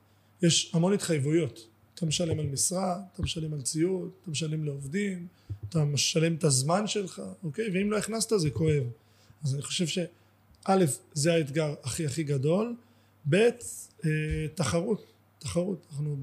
יש 0.42 0.70
המון 0.75 0.92
התחייבויות. 0.92 1.66
אתה 1.94 2.06
משלם 2.06 2.40
על 2.40 2.47
משרה, 2.47 3.00
אתה 3.14 3.23
משלם 3.23 3.52
על 3.52 3.62
ציוד, 3.62 4.11
אתה 4.23 4.30
משלם 4.30 4.64
לעובדים, 4.64 5.26
אתה 5.68 5.85
משלם 5.85 6.35
את 6.35 6.44
הזמן 6.44 6.87
שלך, 6.87 7.23
אוקיי? 7.44 7.64
ואם 7.75 7.90
לא 7.90 7.99
הכנסת 7.99 8.38
זה 8.38 8.50
כואב. 8.50 8.82
אז 9.44 9.54
אני 9.54 9.62
חושב 9.62 9.87
שא', 9.87 10.85
זה 11.12 11.35
האתגר 11.35 11.75
הכי 11.82 12.06
הכי 12.06 12.23
גדול, 12.23 12.75
ב', 13.30 13.35
אה, 13.35 14.11
תחרות, 14.54 15.10
תחרות. 15.40 15.87
אנחנו 15.90 16.16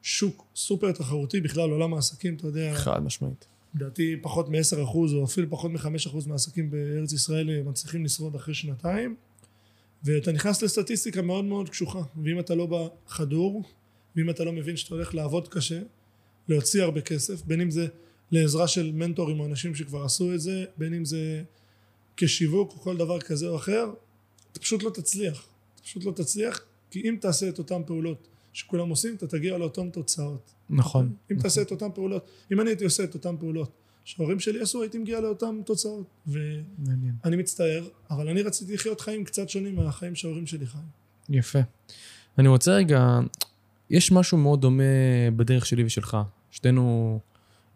בשוק 0.00 0.46
סופר 0.56 0.92
תחרותי, 0.92 1.40
בכלל 1.40 1.70
עולם 1.70 1.94
העסקים, 1.94 2.34
אתה 2.34 2.46
יודע, 2.46 2.74
חד 2.74 3.02
משמעית. 3.02 3.46
לדעתי 3.74 4.16
פחות 4.22 4.48
מ-10% 4.48 4.96
או 4.96 5.24
אפילו 5.24 5.50
פחות 5.50 5.70
מ-5% 5.70 6.28
מהעסקים 6.28 6.70
בארץ 6.70 7.12
ישראל 7.12 7.62
מצליחים 7.62 8.04
לשרוד 8.04 8.34
אחרי 8.34 8.54
שנתיים 8.54 9.16
ואתה 10.04 10.32
נכנס 10.32 10.62
לסטטיסטיקה 10.62 11.22
מאוד 11.22 11.44
מאוד 11.44 11.68
קשוחה 11.68 12.02
ואם 12.24 12.40
אתה 12.40 12.54
לא 12.54 12.90
בחדור 13.06 13.62
ואם 14.16 14.30
אתה 14.30 14.44
לא 14.44 14.52
מבין 14.52 14.76
שאתה 14.76 14.94
הולך 14.94 15.14
לעבוד 15.14 15.48
קשה 15.48 15.80
להוציא 16.48 16.82
הרבה 16.82 17.00
כסף 17.00 17.42
בין 17.42 17.60
אם 17.60 17.70
זה 17.70 17.86
לעזרה 18.30 18.68
של 18.68 18.92
מנטורים 18.92 19.40
או 19.40 19.46
אנשים 19.46 19.74
שכבר 19.74 20.04
עשו 20.04 20.34
את 20.34 20.40
זה 20.40 20.64
בין 20.76 20.94
אם 20.94 21.04
זה 21.04 21.42
כשיווק 22.16 22.72
או 22.72 22.80
כל 22.80 22.96
דבר 22.96 23.20
כזה 23.20 23.48
או 23.48 23.56
אחר 23.56 23.90
אתה 24.52 24.60
פשוט 24.60 24.82
לא 24.82 24.90
תצליח 24.90 25.46
אתה 25.74 25.82
פשוט 25.82 26.04
לא 26.04 26.12
תצליח 26.12 26.60
כי 26.92 27.00
אם 27.08 27.16
תעשה 27.20 27.48
את 27.48 27.58
אותן 27.58 27.82
פעולות 27.86 28.28
שכולם 28.52 28.88
עושים 28.88 29.14
אתה 29.14 29.26
תגיע 29.26 29.58
לאותן 29.58 29.90
תוצאות 29.90 30.54
נכון. 30.72 31.12
אם 31.30 31.36
תעשה 31.36 31.62
את 31.62 31.70
אותן 31.70 31.88
פעולות, 31.94 32.26
אם 32.52 32.60
אני 32.60 32.70
הייתי 32.70 32.84
עושה 32.84 33.04
את 33.04 33.14
אותן 33.14 33.36
פעולות 33.38 33.70
שההורים 34.04 34.40
שלי 34.40 34.60
עשו, 34.60 34.82
הייתי 34.82 34.98
מגיע 34.98 35.20
לאותן 35.20 35.60
תוצאות. 35.64 36.06
ואני 36.26 36.62
מעניין. 36.78 37.14
מצטער, 37.24 37.84
אבל 38.10 38.28
אני 38.28 38.42
רציתי 38.42 38.74
לחיות 38.74 39.00
חיים 39.00 39.24
קצת 39.24 39.48
שונים 39.48 39.76
מהחיים 39.76 40.14
שההורים 40.14 40.46
שלי 40.46 40.66
חיים. 40.66 40.84
יפה. 41.28 41.58
אני 42.38 42.48
רוצה 42.48 42.72
רגע, 42.74 43.20
יש 43.90 44.12
משהו 44.12 44.38
מאוד 44.38 44.60
דומה 44.60 44.82
בדרך 45.36 45.66
שלי 45.66 45.84
ושלך. 45.84 46.16
שתינו 46.50 47.18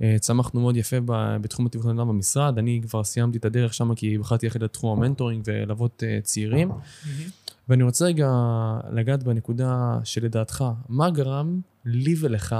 אה, 0.02 0.16
צמחנו 0.20 0.60
מאוד 0.60 0.76
יפה 0.76 0.96
בתחום 1.40 1.66
התיווך 1.66 1.86
נדל"ן 1.86 2.08
במשרד. 2.08 2.58
אני 2.58 2.80
כבר 2.82 3.04
סיימתי 3.04 3.38
את 3.38 3.44
הדרך 3.44 3.74
שם 3.74 3.94
כי 3.94 4.18
בחרתי 4.18 4.46
ללכת 4.46 4.60
לתחום 4.60 4.98
המנטורינג 4.98 5.42
וללוות 5.46 6.02
אה, 6.06 6.18
צעירים. 6.22 6.70
ואני 7.68 7.82
רוצה 7.82 8.04
רגע 8.04 8.30
לגעת 8.92 9.22
בנקודה 9.22 9.98
שלדעתך, 10.04 10.64
מה 10.88 11.10
גרם 11.10 11.60
לי 11.84 12.14
ולך 12.20 12.56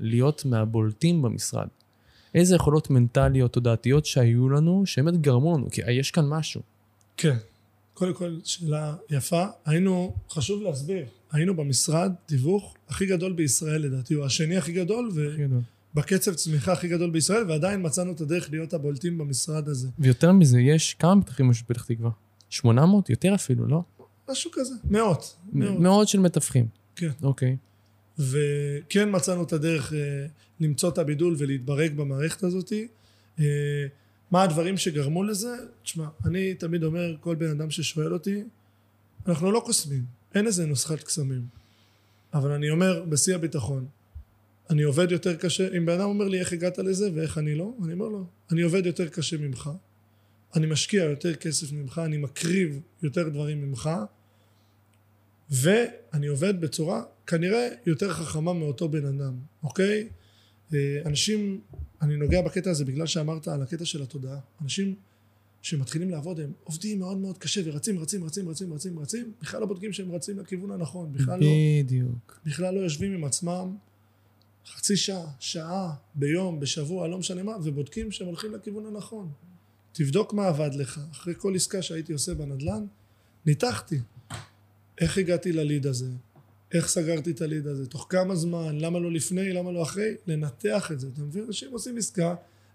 להיות 0.00 0.44
מהבולטים 0.44 1.22
במשרד? 1.22 1.66
איזה 2.34 2.54
יכולות 2.54 2.90
מנטליות, 2.90 3.52
תודעתיות 3.52 4.06
שהיו 4.06 4.48
לנו, 4.48 4.82
שבאמת 4.86 5.20
גרמו 5.20 5.56
לנו, 5.56 5.70
כי 5.70 5.80
יש 5.90 6.10
כאן 6.10 6.28
משהו. 6.28 6.60
כן. 7.16 7.36
קודם 7.94 8.14
כל, 8.14 8.36
שאלה 8.44 8.94
יפה. 9.10 9.44
היינו, 9.66 10.14
חשוב 10.30 10.62
להסביר, 10.62 11.04
היינו 11.32 11.56
במשרד 11.56 12.12
תיווך 12.26 12.74
הכי 12.88 13.06
גדול 13.06 13.32
בישראל 13.32 13.82
לדעתי, 13.82 14.14
הוא 14.14 14.24
השני 14.24 14.56
הכי 14.56 14.72
גדול, 14.72 15.10
ובקצב 15.94 16.34
צמיחה 16.34 16.72
הכי 16.72 16.88
גדול 16.88 17.10
בישראל, 17.10 17.50
ועדיין 17.50 17.86
מצאנו 17.86 18.12
את 18.12 18.20
הדרך 18.20 18.50
להיות 18.50 18.74
הבולטים 18.74 19.18
במשרד 19.18 19.68
הזה. 19.68 19.88
ויותר 19.98 20.32
מזה, 20.32 20.60
יש 20.60 20.94
כמה 20.94 21.14
מתווכים 21.14 21.50
יש 21.50 21.62
בפתח 21.62 21.84
תקווה? 21.84 22.10
800? 22.50 23.10
יותר 23.10 23.34
אפילו, 23.34 23.66
לא? 23.66 23.82
משהו 24.30 24.50
כזה, 24.54 24.74
מאות. 24.84 25.36
מאות. 25.52 25.78
מאות 25.78 26.08
של 26.08 26.20
מתווכים. 26.20 26.66
כן. 26.96 27.10
אוקיי. 27.22 27.56
וכן 28.18 29.08
מצאנו 29.16 29.42
את 29.42 29.52
הדרך 29.52 29.92
אה, 29.92 30.26
למצוא 30.60 30.88
את 30.88 30.98
הבידול 30.98 31.34
ולהתברג 31.38 31.92
במערכת 31.96 32.42
הזאת. 32.42 32.72
אה, 33.40 33.44
מה 34.30 34.42
הדברים 34.42 34.76
שגרמו 34.76 35.24
לזה? 35.24 35.56
תשמע, 35.82 36.06
אני 36.24 36.54
תמיד 36.54 36.84
אומר, 36.84 37.16
כל 37.20 37.34
בן 37.34 37.50
אדם 37.50 37.70
ששואל 37.70 38.12
אותי, 38.12 38.44
אנחנו 39.26 39.52
לא 39.52 39.62
קוסמים, 39.64 40.04
אין 40.34 40.46
איזה 40.46 40.66
נוסחת 40.66 41.02
קסמים. 41.02 41.46
אבל 42.34 42.50
אני 42.50 42.70
אומר 42.70 43.04
בשיא 43.08 43.34
הביטחון, 43.34 43.86
אני 44.70 44.82
עובד 44.82 45.12
יותר 45.12 45.36
קשה, 45.36 45.76
אם 45.76 45.86
בן 45.86 45.92
אדם 45.92 46.08
אומר 46.08 46.28
לי 46.28 46.40
איך 46.40 46.52
הגעת 46.52 46.78
לזה 46.78 47.10
ואיך 47.14 47.38
אני 47.38 47.54
לא, 47.54 47.72
אני 47.84 47.92
אומר 47.92 48.08
לו, 48.08 48.26
אני 48.52 48.62
עובד 48.62 48.86
יותר 48.86 49.08
קשה 49.08 49.36
ממך, 49.36 49.70
אני 50.56 50.66
משקיע 50.66 51.04
יותר 51.04 51.34
כסף 51.34 51.72
ממך, 51.72 52.00
אני 52.04 52.16
מקריב 52.16 52.80
יותר 53.02 53.28
דברים 53.28 53.62
ממך, 53.62 53.90
ואני 55.50 56.26
עובד 56.26 56.60
בצורה 56.60 57.02
כנראה 57.26 57.68
יותר 57.86 58.12
חכמה 58.12 58.52
מאותו 58.52 58.88
בן 58.88 59.06
אדם, 59.06 59.34
אוקיי? 59.62 60.08
אה, 60.74 61.02
אנשים, 61.06 61.60
אני 62.02 62.16
נוגע 62.16 62.42
בקטע 62.42 62.70
הזה 62.70 62.84
בגלל 62.84 63.06
שאמרת 63.06 63.48
על 63.48 63.62
הקטע 63.62 63.84
של 63.84 64.02
התודעה, 64.02 64.38
אנשים 64.62 64.94
שמתחילים 65.62 66.10
לעבוד 66.10 66.40
הם 66.40 66.52
עובדים 66.64 66.98
מאוד 66.98 67.16
מאוד 67.16 67.38
קשה 67.38 67.60
ורצים 67.64 67.98
רצים 67.98 68.24
רצים 68.24 68.48
רצים 68.48 68.72
רצים 68.72 68.98
רצים 68.98 69.32
בכלל 69.42 69.60
לא 69.60 69.66
בודקים 69.66 69.92
שהם 69.92 70.12
רצים 70.12 70.38
לכיוון 70.38 70.70
הנכון 70.70 71.12
בכלל 71.12 71.40
לא, 71.40 71.46
בדיוק. 71.84 72.40
בכלל 72.46 72.74
לא 72.74 72.80
יושבים 72.80 73.12
עם 73.12 73.24
עצמם 73.24 73.76
חצי 74.66 74.96
שעה, 74.96 75.26
שעה, 75.40 75.94
ביום, 76.14 76.60
בשבוע, 76.60 77.08
לא 77.08 77.18
משנה 77.18 77.42
מה, 77.42 77.56
ובודקים 77.62 78.12
שהם 78.12 78.26
הולכים 78.26 78.54
לכיוון 78.54 78.86
הנכון. 78.86 79.28
תבדוק 79.92 80.32
מה 80.32 80.46
עבד 80.48 80.74
לך. 80.74 81.00
אחרי 81.12 81.34
כל 81.38 81.54
עסקה 81.54 81.82
שהייתי 81.82 82.12
עושה 82.12 82.34
בנדל"ן, 82.34 82.84
ניתחתי. 83.46 84.00
איך 85.00 85.18
הגעתי 85.18 85.52
לליד 85.52 85.86
הזה? 85.86 86.06
איך 86.72 86.88
סגרתי 86.88 87.30
את 87.30 87.40
הליד 87.40 87.66
הזה? 87.66 87.86
תוך 87.86 88.06
כמה 88.08 88.36
זמן? 88.36 88.78
למה 88.78 88.98
לא 88.98 89.12
לפני? 89.12 89.52
למה 89.52 89.72
לא 89.72 89.82
אחרי? 89.82 90.14
לנתח 90.26 90.92
את 90.92 91.00
זה. 91.00 91.08
אתה 91.14 91.22
מבין? 91.22 91.44
אנשים 91.48 91.72
עושים 91.72 91.96
עסקה, 91.96 92.34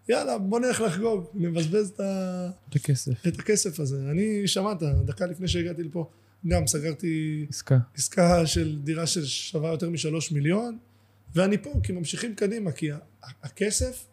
יאללה, 0.10 0.38
בוא 0.38 0.60
נלך 0.60 0.82
לחגוג, 0.82 1.26
נבזבז 1.34 1.90
את, 1.90 2.00
ה... 2.00 2.50
את 2.70 2.76
הכסף. 2.76 3.28
את 3.28 3.40
הכסף 3.40 3.80
הזה. 3.80 4.12
אני, 4.12 4.48
שמעת, 4.48 4.78
דקה 5.06 5.26
לפני 5.26 5.48
שהגעתי 5.48 5.84
לפה, 5.84 6.10
גם 6.48 6.68
סגרתי 6.68 7.46
עסקה. 7.50 7.78
עסקה 7.96 8.46
של 8.46 8.80
דירה 8.84 9.08
ששווה 9.08 9.72
יותר 9.72 9.90
משלוש 9.90 10.32
מיליון, 10.32 10.78
ואני 11.36 11.58
פה 11.58 11.74
כי 11.84 11.92
ממשיכים 11.92 12.36
קדימה, 12.36 12.72
כי 12.72 12.90
הכסף 13.24 14.06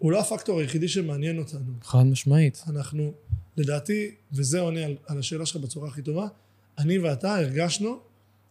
הוא 0.00 0.12
לא 0.12 0.20
הפקטור 0.20 0.60
היחידי 0.60 0.88
שמעניין 0.88 1.38
אותנו. 1.38 1.72
חד 1.82 2.02
משמעית. 2.02 2.62
אנחנו, 2.68 3.12
לדעתי, 3.56 4.14
וזה 4.32 4.60
עונה 4.60 4.84
על, 4.84 4.96
על 5.06 5.18
השאלה 5.18 5.46
שלך 5.46 5.56
בצורה 5.56 5.88
הכי 5.88 6.02
טובה, 6.02 6.28
אני 6.78 6.98
ואתה 6.98 7.36
הרגשנו 7.36 8.00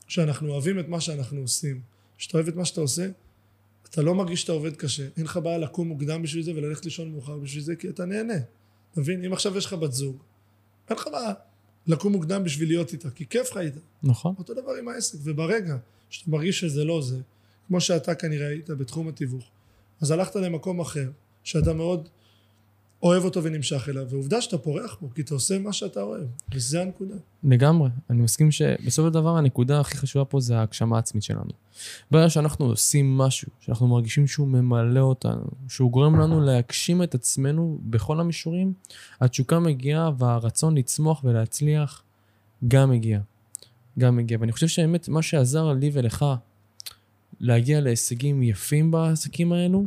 שאנחנו 0.08 0.50
אוהבים 0.50 0.80
את 0.80 0.88
מה 0.88 1.02
שאנחנו 1.02 1.42
עושים. 1.42 1.82
כשאתה 2.18 2.38
אוהב 2.38 2.48
את 2.48 2.56
מה 2.56 2.66
שאתה 2.66 2.82
עושה, 2.82 3.08
אתה 3.90 4.02
לא 4.02 4.16
מרגיש 4.16 4.42
שאתה 4.42 4.52
עובד 4.52 4.76
קשה. 4.76 5.08
אין 5.18 5.26
לך 5.26 5.38
בעיה 5.38 5.58
לקום 5.58 5.88
מוקדם 5.88 6.22
בשביל 6.22 6.44
זה 6.44 6.52
וללכת 6.56 6.86
לישון 6.86 7.12
מאוחר 7.12 7.38
בשביל 7.38 7.64
זה, 7.64 7.76
כי 7.76 7.90
אתה 7.90 8.06
נהנה. 8.06 8.38
אתה 8.92 9.02
מבין? 9.02 9.26
אם 9.26 9.34
עכשיו 9.34 9.58
יש 9.58 9.66
לך 9.66 9.74
בת 9.74 9.92
זוג, 9.92 10.18
אין 10.90 10.98
לך 10.98 11.10
בעיה 11.12 11.34
לקום 11.88 12.12
מוקדם 12.12 12.44
בשביל 12.44 12.70
להיות 12.70 12.94
איתה, 12.94 13.10
כי 13.10 13.26
כיף 13.26 13.52
לך 13.52 13.58
איתה. 13.58 13.80
נכון. 14.04 14.36
אותו 14.38 14.54
דבר 14.54 14.72
עם 14.80 14.88
העסק, 14.88 15.18
וברגע 15.24 15.78
שאתה 16.10 16.32
מרגיש 16.32 16.60
שזה 16.60 16.84
לא 16.84 17.02
זה, 17.02 17.18
כמו 17.68 17.82
שאתה 17.82 18.16
כנראה 18.16 18.48
היית 18.48 18.70
בתחום 18.70 19.08
התיווך, 19.08 19.46
אז 20.02 20.12
הלכת 20.12 20.36
למקום 20.36 20.80
אחר, 20.80 21.10
שאתה 21.50 21.74
מאוד 21.74 22.08
אוהב 23.04 23.24
אותו 23.26 23.44
ונמשך 23.44 23.90
אליו, 23.90 24.06
ועובדה 24.10 24.42
שאתה 24.42 24.58
פורח 24.58 24.98
בו, 25.02 25.10
כי 25.16 25.22
אתה 25.22 25.34
עושה 25.34 25.60
מה 25.60 25.74
שאתה 25.74 26.02
אוהב, 26.02 26.28
וזה 26.54 26.82
הנקודה. 26.82 27.16
לגמרי. 27.44 27.90
אני 28.10 28.22
מסכים 28.22 28.52
שבסופו 28.52 29.08
של 29.08 29.14
דבר 29.14 29.38
הנקודה 29.38 29.80
הכי 29.80 29.98
חשובה 29.98 30.26
פה 30.26 30.40
זה 30.40 30.58
ההגשמה 30.58 30.96
העצמית 30.96 31.24
שלנו. 31.24 31.52
ברגע 32.12 32.30
שאנחנו 32.30 32.66
עושים 32.66 33.18
משהו, 33.18 33.48
שאנחנו 33.60 33.88
מרגישים 33.88 34.28
שהוא 34.28 34.48
ממלא 34.48 35.00
אותנו, 35.00 35.46
שהוא 35.68 35.92
גורם 35.92 36.20
לנו 36.20 36.42
להגשים 36.42 37.04
את 37.04 37.16
עצמנו 37.16 37.80
בכל 37.84 38.20
המישורים, 38.20 38.74
התשוקה 39.22 39.60
מגיעה 39.60 40.12
והרצון 40.18 40.78
לצמוח 40.78 41.24
ולהצליח 41.24 42.04
גם 42.68 42.90
מגיע. 42.90 43.20
גם 44.00 44.16
מגיע. 44.16 44.38
ואני 44.42 44.52
חושב 44.52 44.68
שהאמת, 44.68 45.10
מה 45.10 45.22
שעזר 45.22 45.74
לי 45.74 45.90
ולך 45.94 46.26
להגיע 47.40 47.82
להישגים 47.82 48.44
יפים 48.44 48.92
בעסקים 48.92 49.54
האלו, 49.54 49.86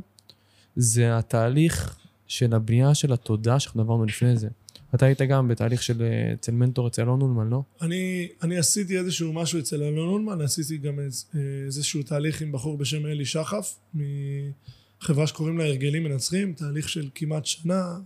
זה 0.77 1.19
התהליך 1.19 1.97
של 2.27 2.55
הבנייה 2.55 2.95
של 2.95 3.13
התודעה 3.13 3.61
שאנחנו 3.61 3.83
עברנו 3.83 4.05
לפני 4.05 4.37
זה. 4.37 4.49
אתה 4.95 5.07
היית 5.07 5.23
גם 5.23 5.49
בתהליך 5.49 5.83
של 5.83 6.03
אה, 6.03 6.33
אצל 6.33 6.53
מנטור 6.53 6.89
אצל 6.89 7.03
אלון 7.03 7.23
אולמן, 7.23 7.49
לא? 7.49 7.63
אני, 7.81 8.29
אני 8.43 8.59
עשיתי 8.59 8.99
איזשהו 8.99 9.33
משהו 9.33 9.59
אצל 9.59 9.83
אלון 9.83 10.09
אולמן, 10.09 10.41
עשיתי 10.41 10.79
גם 10.79 11.01
איז, 11.01 11.27
איזשהו 11.67 12.03
תהליך 12.03 12.43
עם 12.43 12.53
בחור 12.53 12.79
בשם 12.79 13.07
אלי 13.07 13.25
שחף, 13.25 13.79
מחברה 13.95 15.27
שקוראים 15.27 15.59
לה 15.59 15.65
הרגלים 15.65 16.05
מנצחים, 16.05 16.53
תהליך 16.53 16.89
של 16.89 17.09
כמעט 17.15 17.47
שנה, 17.47 17.99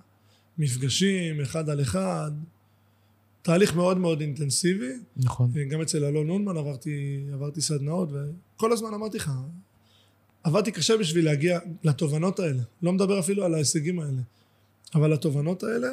מפגשים, 0.58 1.40
אחד 1.40 1.68
על 1.68 1.80
אחד, 1.80 2.30
תהליך 3.42 3.76
מאוד 3.76 3.98
מאוד 3.98 4.20
אינטנסיבי, 4.20 4.92
נכון. 5.16 5.50
גם 5.70 5.82
אצל 5.82 6.04
אלון 6.04 6.30
אולמן 6.30 6.56
עברתי, 6.56 7.24
עברתי 7.32 7.60
סדנאות, 7.60 8.08
וכל 8.12 8.72
הזמן 8.72 8.94
אמרתי 8.94 9.16
לך, 9.16 9.30
עבדתי 10.46 10.72
קשה 10.72 10.96
בשביל 10.96 11.24
להגיע 11.24 11.58
לתובנות 11.84 12.40
האלה, 12.40 12.62
לא 12.82 12.92
מדבר 12.92 13.20
אפילו 13.20 13.44
על 13.44 13.54
ההישגים 13.54 14.00
האלה, 14.00 14.22
אבל 14.94 15.12
לתובנות 15.12 15.62
האלה, 15.62 15.88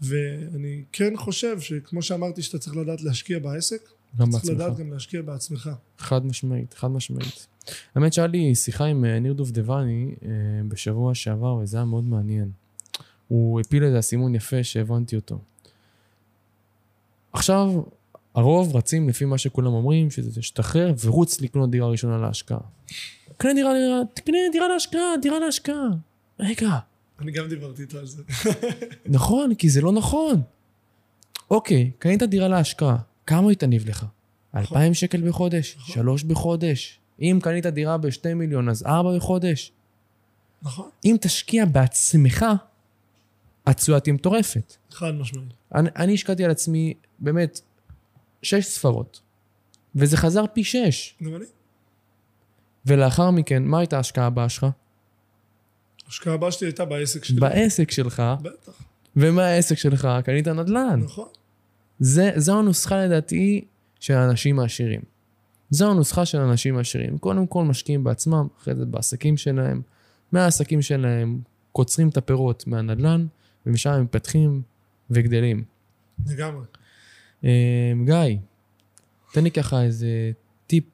ואני 0.00 0.84
כן 0.92 1.16
חושב 1.16 1.60
שכמו 1.60 2.02
שאמרתי 2.02 2.42
שאתה 2.42 2.58
צריך 2.58 2.76
לדעת 2.76 3.02
להשקיע 3.02 3.38
בעסק, 3.38 3.88
גם 4.18 4.30
צריך 4.30 4.44
בעצמך. 4.44 4.54
לדעת 4.54 4.76
גם 4.76 4.92
להשקיע 4.92 5.22
בעצמך. 5.22 5.70
חד 5.98 6.26
משמעית, 6.26 6.74
חד 6.74 6.88
משמעית. 6.88 7.46
האמת 7.94 8.12
שהיה 8.12 8.26
לי 8.26 8.54
שיחה 8.54 8.84
עם 8.84 9.04
אה, 9.04 9.18
ניר 9.18 9.32
דובדבני 9.32 10.14
אה, 10.24 10.28
בשבוע 10.68 11.14
שעבר, 11.14 11.54
וזה 11.54 11.76
היה 11.76 11.84
מאוד 11.84 12.04
מעניין. 12.04 12.50
הוא 13.28 13.60
הפיל 13.60 13.84
איזה 13.84 13.98
אסימון 13.98 14.34
יפה 14.34 14.64
שהבנתי 14.64 15.16
אותו. 15.16 15.38
עכשיו, 17.32 17.82
הרוב 18.34 18.76
רצים 18.76 19.08
לפי 19.08 19.24
מה 19.24 19.38
שכולם 19.38 19.72
אומרים, 19.72 20.10
שזה 20.10 20.40
תשתחרר 20.40 20.94
ורוץ 21.04 21.40
לקנות 21.40 21.70
דירה 21.70 21.88
ראשונה 21.88 22.18
להשקעה. 22.18 22.60
קנה 23.40 23.54
דירה, 23.54 23.74
דירה, 23.74 24.00
תקנה 24.14 24.38
דירה 24.52 24.68
להשקעה, 24.68 25.16
דירה 25.22 25.38
להשקעה. 25.38 25.88
רגע, 26.40 26.78
אני 27.18 27.32
גם 27.32 27.48
דיברתי 27.48 27.82
איתו 27.82 27.98
על 27.98 28.06
זה. 28.06 28.22
נכון, 29.06 29.54
כי 29.54 29.70
זה 29.70 29.80
לא 29.80 29.92
נכון. 29.92 30.42
אוקיי, 31.50 31.90
קנית 31.98 32.22
דירה 32.22 32.48
להשקעה, 32.48 32.96
כמה 33.26 33.48
היא 33.48 33.56
תניב 33.56 33.88
לך? 33.88 34.06
אלפיים 34.54 34.94
שקל 34.94 35.28
בחודש? 35.28 35.76
נכון. 35.76 35.94
שלוש 35.94 36.22
בחודש? 36.22 36.98
אם 37.20 37.38
קנית 37.42 37.66
דירה 37.66 37.98
בשתי 37.98 38.34
מיליון, 38.34 38.68
אז 38.68 38.86
ארבע 38.86 39.16
בחודש? 39.16 39.72
נכון, 40.62 40.88
אם 41.04 41.16
תשקיע 41.20 41.64
בעצמך, 41.64 42.46
התשואה 43.66 44.00
תהיה 44.00 44.14
מטורפת. 44.14 44.76
חד 44.90 45.14
משמעית. 45.14 45.52
אני, 45.74 45.88
אני 45.96 46.14
השקעתי 46.14 46.44
על 46.44 46.50
עצמי, 46.50 46.94
באמת, 47.18 47.60
שש 48.42 48.64
ספרות, 48.64 49.20
וזה 49.94 50.16
חזר 50.16 50.44
פי 50.54 50.64
שש. 50.64 51.14
גם 51.22 51.36
אני. 51.36 51.44
ולאחר 52.86 53.30
מכן, 53.30 53.62
מה 53.62 53.78
הייתה 53.78 53.96
ההשקעה 53.96 54.26
הבאה 54.26 54.48
שלך? 54.48 54.66
ההשקעה 56.06 56.34
הבאה 56.34 56.52
שלי 56.52 56.66
הייתה 56.66 56.84
בעסק 56.84 57.24
שלי. 57.24 57.40
בעסק 57.40 57.90
שלך, 57.90 58.22
בטח, 58.42 58.72
ומה 59.16 59.44
העסק 59.44 59.74
שלך? 59.74 60.08
קנית 60.24 60.48
נדל"ן. 60.48 61.00
נכון. 61.04 61.28
זה, 61.98 62.30
זו 62.36 62.58
הנוסחה 62.58 63.04
לדעתי 63.04 63.64
של 64.00 64.14
האנשים 64.14 64.58
העשירים. 64.58 65.00
זו 65.70 65.90
הנוסחה 65.90 66.26
של 66.26 66.38
האנשים 66.38 66.76
העשירים. 66.76 67.18
קודם 67.18 67.46
כל 67.46 67.64
משקיעים 67.64 68.04
בעצמם, 68.04 68.46
אחרי 68.60 68.74
זה 68.74 68.86
בעסקים 68.86 69.36
שלהם. 69.36 69.82
מהעסקים 70.32 70.82
שלהם 70.82 71.40
קוצרים 71.72 72.08
את 72.08 72.16
הפירות 72.16 72.66
מהנדל"ן, 72.66 73.26
ומשם 73.66 73.90
הם 73.90 74.02
מתפתחים 74.02 74.62
וגדלים. 75.10 75.64
לגמרי. 76.26 76.64
אה, 77.44 77.92
גיא, 78.04 78.36
תן 79.32 79.44
לי 79.44 79.50
ככה 79.50 79.82
איזה 79.82 80.30
טיפ 80.66 80.84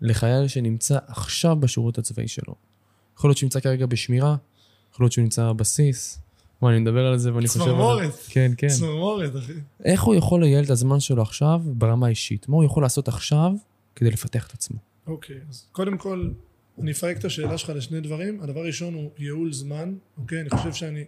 לחייל 0.00 0.48
שנמצא 0.48 0.98
עכשיו 1.06 1.56
בשירות 1.56 1.98
הצבאי 1.98 2.28
שלו. 2.28 2.54
יכול 3.16 3.28
להיות 3.28 3.38
שהוא 3.38 3.46
נמצא 3.46 3.60
כרגע 3.60 3.86
בשמירה, 3.86 4.36
יכול 4.92 5.04
להיות 5.04 5.12
שהוא 5.12 5.22
נמצא 5.22 5.52
בבסיס. 5.52 6.20
וואי, 6.62 6.72
אני 6.72 6.82
מדבר 6.82 7.06
על 7.06 7.18
זה 7.18 7.34
ואני 7.34 7.48
חושב... 7.48 7.60
צמרמורת. 7.60 8.10
כן, 8.28 8.52
כן. 8.56 8.68
צמרמורת, 8.68 9.36
אחי. 9.36 9.52
איך 9.84 10.02
הוא 10.02 10.14
יכול 10.14 10.40
לייעל 10.40 10.64
את 10.64 10.70
הזמן 10.70 11.00
שלו 11.00 11.22
עכשיו 11.22 11.60
ברמה 11.64 12.06
האישית? 12.06 12.48
מה 12.48 12.56
הוא 12.56 12.64
יכול 12.64 12.82
לעשות 12.82 13.08
עכשיו 13.08 13.52
כדי 13.96 14.10
לפתח 14.10 14.46
את 14.46 14.52
עצמו? 14.52 14.78
אוקיי, 15.06 15.36
אז 15.50 15.68
קודם 15.72 15.98
כל, 15.98 16.30
אני 16.82 16.92
אפרק 16.92 17.18
את 17.18 17.24
השאלה 17.24 17.58
שלך 17.58 17.70
לשני 17.70 18.00
דברים. 18.00 18.40
הדבר 18.42 18.60
הראשון 18.60 18.94
הוא 18.94 19.10
ייעול 19.18 19.52
זמן, 19.52 19.94
אוקיי? 20.18 20.40
אני 20.40 20.50
חושב 20.50 20.72
שאני 20.72 21.04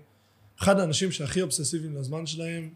אחד 0.63 0.81
האנשים 0.81 1.13
שהכי 1.13 1.43
אובססיביים 1.43 1.97
לזמן 1.97 2.27
שלהם, 2.27 2.71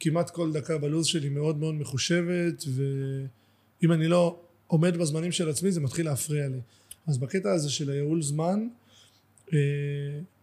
כמעט 0.00 0.30
כל 0.30 0.52
דקה 0.52 0.78
בלו"ז 0.78 1.06
שלי 1.06 1.28
מאוד 1.28 1.58
מאוד 1.58 1.74
מחושבת, 1.74 2.64
ואם 2.74 3.92
אני 3.92 4.08
לא 4.08 4.40
עומד 4.66 4.96
בזמנים 4.96 5.32
של 5.32 5.50
עצמי 5.50 5.72
זה 5.72 5.80
מתחיל 5.80 6.06
להפריע 6.06 6.48
לי. 6.48 6.60
אז 7.06 7.18
בקטע 7.18 7.52
הזה 7.52 7.70
של 7.70 7.90
הייעול 7.90 8.22
זמן, 8.22 8.68
אה, 9.52 9.58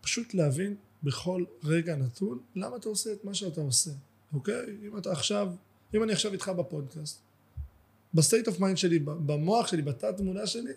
פשוט 0.02 0.34
להבין 0.34 0.76
בכל 1.04 1.44
רגע 1.64 1.96
נתון 1.96 2.40
למה 2.56 2.76
אתה 2.76 2.90
עושה 2.90 3.14
את 3.14 3.26
מה 3.26 3.34
שאתה 3.34 3.62
עושה, 3.62 3.92
אוקיי? 4.34 4.66
אם 4.88 4.98
אתה 4.98 5.12
עכשיו, 5.12 5.54
אם 5.94 6.04
אני 6.04 6.14
עכשיו 6.14 6.34
איתך 6.34 6.52
בפודקאסט, 6.58 7.22
ב 8.14 8.19
state 8.19 8.48
of 8.48 8.60
mind 8.60 8.78
שלי, 8.78 9.00
במוח 9.00 9.68
שלי, 9.68 9.82
בתת 9.82 10.18
תודעה 10.18 10.48
שלי, 10.48 10.72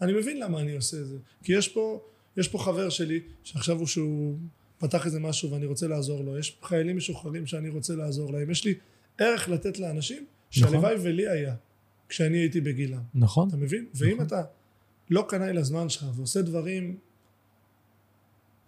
אני 0.00 0.12
מבין 0.12 0.40
למה 0.40 0.60
אני 0.60 0.76
עושה 0.76 1.00
את 1.00 1.06
זה. 1.06 1.16
כי 1.42 1.52
יש 1.52 1.68
פה, 1.68 2.00
יש 2.36 2.48
פה 2.48 2.58
חבר 2.58 2.88
שלי, 2.88 3.20
שעכשיו 3.44 3.78
הוא 3.78 3.86
שהוא 3.86 4.38
פתח 4.78 5.06
איזה 5.06 5.20
משהו 5.20 5.50
ואני 5.50 5.66
רוצה 5.66 5.88
לעזור 5.88 6.24
לו, 6.24 6.38
יש 6.38 6.58
חיילים 6.62 6.96
משוחררים 6.96 7.46
שאני 7.46 7.68
רוצה 7.68 7.94
לעזור 7.94 8.32
להם, 8.32 8.50
יש 8.50 8.64
לי 8.64 8.74
ערך 9.18 9.48
לתת 9.48 9.78
לאנשים 9.78 10.26
שהלוואי 10.50 10.94
ולי 11.02 11.28
היה. 11.28 11.54
כשאני 12.10 12.38
הייתי 12.38 12.60
בגילם. 12.60 13.02
נכון. 13.14 13.48
אתה 13.48 13.56
מבין? 13.56 13.86
ואם 13.94 14.14
נכון. 14.14 14.26
אתה 14.26 14.42
לא 15.10 15.24
קנאי 15.28 15.52
לזמן 15.52 15.88
שלך 15.88 16.06
ועושה 16.14 16.42
דברים 16.42 16.96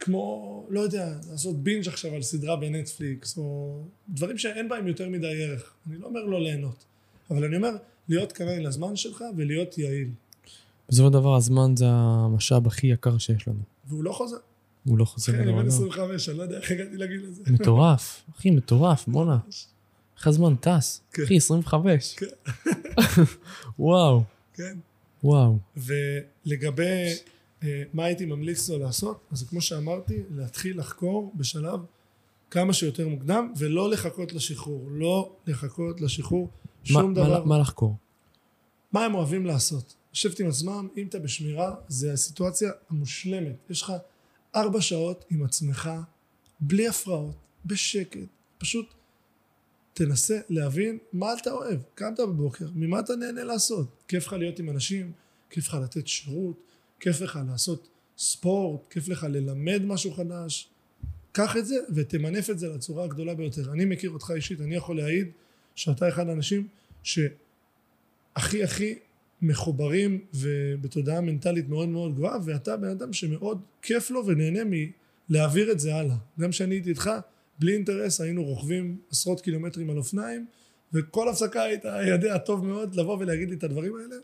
כמו, 0.01 0.67
לא 0.71 0.81
יודע, 0.81 1.19
לעשות 1.31 1.57
בינג' 1.57 1.89
עכשיו 1.89 2.15
על 2.15 2.23
סדרה 2.23 2.57
בנטפליקס, 2.57 3.39
או 3.39 3.79
דברים 4.09 4.39
שאין 4.39 4.69
בהם 4.69 4.87
יותר 4.87 5.09
מדי 5.09 5.45
ערך. 5.45 5.75
אני 5.87 5.99
לא 5.99 6.07
אומר 6.07 6.25
לא 6.25 6.41
ליהנות, 6.43 6.85
אבל 7.31 7.45
אני 7.45 7.57
אומר 7.57 7.71
להיות 8.09 8.33
קנאי 8.33 8.63
לזמן 8.63 8.97
שלך 8.97 9.25
ולהיות 9.37 9.79
יעיל. 9.79 10.09
בסופו 10.89 11.07
של 11.07 11.13
דבר 11.13 11.37
הזמן 11.37 11.77
זה 11.77 11.85
המשאב 11.89 12.67
הכי 12.67 12.87
יקר 12.87 13.19
שיש 13.19 13.49
לנו. 13.49 13.61
והוא 13.89 14.05
לא 14.05 14.13
חוזר. 14.13 14.37
הוא 14.85 14.99
לא 14.99 15.05
חוזר 15.05 15.33
אחי, 15.33 15.43
אני 15.43 15.47
בן 15.47 15.53
לעולם. 15.53 15.69
25, 15.69 16.29
אני 16.29 16.39
לא 16.39 16.43
יודע 16.43 16.57
איך 16.57 16.71
הגעתי 16.71 16.97
לגיל 16.97 17.27
הזה. 17.29 17.43
מטורף. 17.51 18.23
אחי, 18.37 18.51
מטורף, 18.51 19.09
בואנה. 19.09 19.39
איך 20.17 20.27
הזמן 20.27 20.55
טס. 20.57 21.01
כן. 21.13 21.23
אחי, 21.23 21.37
25. 21.37 22.17
וואו, 23.79 24.23
כן. 24.55 24.79
וואו. 25.25 25.59
ולגבי 25.77 27.13
אה, 27.63 27.83
מה 27.93 28.05
הייתי 28.05 28.27
ממליץ 28.27 28.69
לו 28.71 28.79
לעשות, 28.79 29.21
אז 29.31 29.43
כמו 29.49 29.61
שאמרתי, 29.61 30.23
להתחיל 30.31 30.79
לחקור 30.79 31.33
בשלב 31.37 31.81
כמה 32.51 32.73
שיותר 32.73 33.09
מוקדם, 33.09 33.53
ולא 33.57 33.91
לחכות 33.91 34.33
לשחרור. 34.33 34.89
לא 34.91 35.33
לחכות 35.47 36.01
לשחרור 36.01 36.49
שום 36.85 37.07
מה- 37.09 37.15
דבר. 37.15 37.39
מה- 37.41 37.45
מה 37.47 37.59
לחקור? 37.59 37.97
מה 38.93 39.05
הם 39.05 39.15
אוהבים 39.15 39.47
לעשות? 39.47 39.95
לשבת 40.13 40.41
עם 40.41 40.49
עצמם, 40.49 40.89
אם 40.97 41.07
אתה 41.07 41.19
בשמירה, 41.19 41.75
זה 41.89 42.13
הסיטואציה 42.13 42.71
המושלמת. 42.91 43.57
יש 43.71 43.83
לך 43.83 43.93
ארבע 44.57 44.81
שעות 44.81 45.25
עם 45.31 45.45
עצמך, 45.45 45.91
בלי 46.61 46.89
הפרעות, 46.89 47.35
בשקט, 47.67 48.19
פשוט 48.59 48.87
תנסה 49.95 50.41
להבין 50.49 50.99
מה 51.13 51.35
אתה 51.43 51.53
אוהב. 51.53 51.81
קמת 51.95 52.21
בבוקר, 52.21 52.67
ממה 52.75 53.01
אתה 53.01 53.17
נהנה 53.17 53.45
לעשות? 53.45 53.87
כיף 54.09 54.27
לך 54.27 54.33
להיות 54.33 54.59
עם 54.59 54.71
אנשים, 54.71 55.13
כיף 55.51 55.69
לך 55.69 55.75
לתת 55.75 56.07
שירות, 56.07 56.57
כיף 57.01 57.21
לך 57.21 57.41
לעשות 57.49 57.89
ספורט, 58.19 58.81
כיף 58.91 59.09
לך 59.09 59.27
ללמד 59.31 59.83
משהו 59.85 60.13
חדש. 60.13 60.69
קח 61.33 61.57
את 61.57 61.67
זה 61.67 61.77
ותמנף 61.95 62.51
את 62.51 62.59
זה 62.59 62.69
לצורה 62.69 63.05
הגדולה 63.05 63.35
ביותר. 63.35 63.73
אני 63.73 63.85
מכיר 63.85 64.11
אותך 64.11 64.33
אישית, 64.35 64.61
אני 64.61 64.75
יכול 64.75 64.97
להעיד 64.97 65.29
שאתה 65.75 66.09
אחד 66.09 66.29
האנשים 66.29 66.69
שהכי 67.03 68.65
הכי 68.65 68.95
מחוברים 69.43 70.25
ובתודעה 70.35 71.21
מנטלית 71.21 71.69
מאוד 71.69 71.89
מאוד 71.89 72.15
גבוהה 72.15 72.39
ואתה 72.45 72.77
בן 72.77 72.89
אדם 72.89 73.13
שמאוד 73.13 73.61
כיף 73.83 74.11
לו 74.11 74.27
ונהנה 74.27 74.61
מלהעביר 75.29 75.73
את 75.73 75.81
זה 75.81 75.95
הלאה. 75.95 76.17
גם 76.41 76.51
כשאני 76.51 76.75
הייתי 76.75 76.91
איתך, 76.91 77.11
בלי 77.63 77.75
אינטרס 77.75 78.21
היינו 78.21 78.45
רוכבים 78.45 78.99
עשרות 79.11 79.41
קילומטרים 79.41 79.91
על 79.91 79.99
אופניים 79.99 80.47
וכל 80.93 81.29
הפסקה 81.29 81.63
היית 81.63 81.85
יודע 82.09 82.39
טוב 82.39 82.67
מאוד 82.67 82.95
לבוא 82.95 83.17
ולהגיד 83.21 83.51
לי 83.51 83.57
את 83.57 83.65
הדברים 83.65 83.97
האלה 83.97 84.17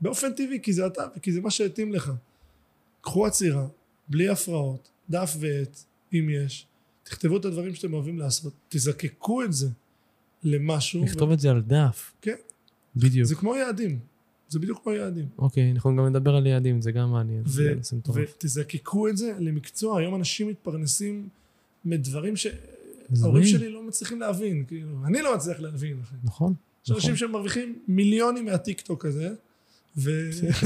באופן 0.00 0.32
טבעי 0.32 0.58
כי 0.62 0.72
זה 0.72 0.86
אתה 0.86 1.02
וכי 1.16 1.32
זה 1.32 1.40
מה 1.40 1.50
שהתאים 1.50 1.92
לך. 1.92 2.12
קחו 3.00 3.26
עצירה, 3.26 3.66
בלי 4.08 4.28
הפרעות, 4.28 4.90
דף 5.10 5.36
ועט, 5.40 5.78
אם 6.12 6.28
יש, 6.30 6.66
תכתבו 7.02 7.36
את 7.36 7.44
הדברים 7.44 7.74
שאתם 7.74 7.94
אוהבים 7.94 8.18
לעשות, 8.18 8.52
תזקקו 8.68 9.44
את 9.44 9.52
זה 9.52 9.68
למשהו. 10.42 11.04
לכתוב 11.04 11.30
את 11.30 11.40
זה 11.40 11.50
על 11.50 11.62
דף. 11.62 12.12
כן. 12.22 12.34
בדיוק. 12.96 13.26
זה 13.26 13.34
כמו 13.34 13.56
יעדים, 13.56 13.98
זה 14.48 14.58
בדיוק 14.58 14.82
כמו 14.82 14.92
יעדים. 14.92 15.26
אוקיי, 15.38 15.70
אנחנו 15.70 15.96
גם 15.96 16.06
נדבר 16.06 16.36
על 16.36 16.46
יעדים, 16.46 16.82
זה 16.82 16.92
גם 16.92 17.10
מעניין. 17.10 17.42
ו-. 17.46 17.72
ותזקקו 18.14 19.08
את 19.08 19.16
זה 19.16 19.32
למקצוע, 19.38 19.98
היום 19.98 20.14
אנשים 20.14 20.48
מתפרנסים 20.48 21.28
מדברים 21.84 22.36
שההורים 23.14 23.42
הזויים. 23.42 23.58
שלי 23.58 23.68
לא 23.68 23.82
מצליחים 23.82 24.20
להבין, 24.20 24.64
כאילו, 24.68 24.96
אני 25.06 25.22
לא 25.22 25.36
מצליח 25.36 25.60
להבין, 25.60 26.00
אחי. 26.02 26.14
נכון. 26.24 26.54
יש 26.84 26.90
אנשים 26.90 27.16
שמרוויחים 27.16 27.78
מיליונים 27.88 28.44
מהטיק 28.44 28.80
טוק 28.80 29.04
הזה, 29.04 29.34
ו... 29.96 30.10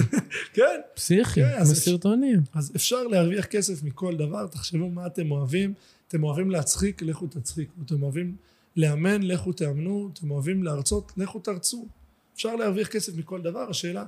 כן, 0.55 0.81
פסיכי, 0.94 1.40
כן, 1.40 1.55
אז- 1.59 1.72
בסרטונים. 1.72 2.40
אז 2.55 2.72
אפשר 2.77 3.03
להרוויח 3.03 3.44
כסף 3.44 3.83
מכל 3.83 4.16
דבר, 4.16 4.46
תחשבו 4.46 4.90
מה 4.90 5.07
אתם 5.07 5.31
אוהבים, 5.31 5.75
אתם 6.09 6.25
אוהבים 6.25 6.51
להצחיק, 6.51 7.03
לכו 7.03 7.27
תצחיקו, 7.27 7.72
אתם 7.87 8.03
אוהבים 8.03 8.37
לאמן, 8.77 9.22
לכו 9.22 9.53
תאמנו, 9.53 10.11
אתם 10.12 10.31
אוהבים 10.31 10.62
להרצות, 10.62 11.12
לכו 11.16 11.38
תרצו. 11.38 11.87
אפשר 12.35 12.57
להרוויח 12.57 12.88
כסף 12.88 13.16
מכל 13.16 13.42
דבר, 13.42 13.70
השאלה, 13.70 14.05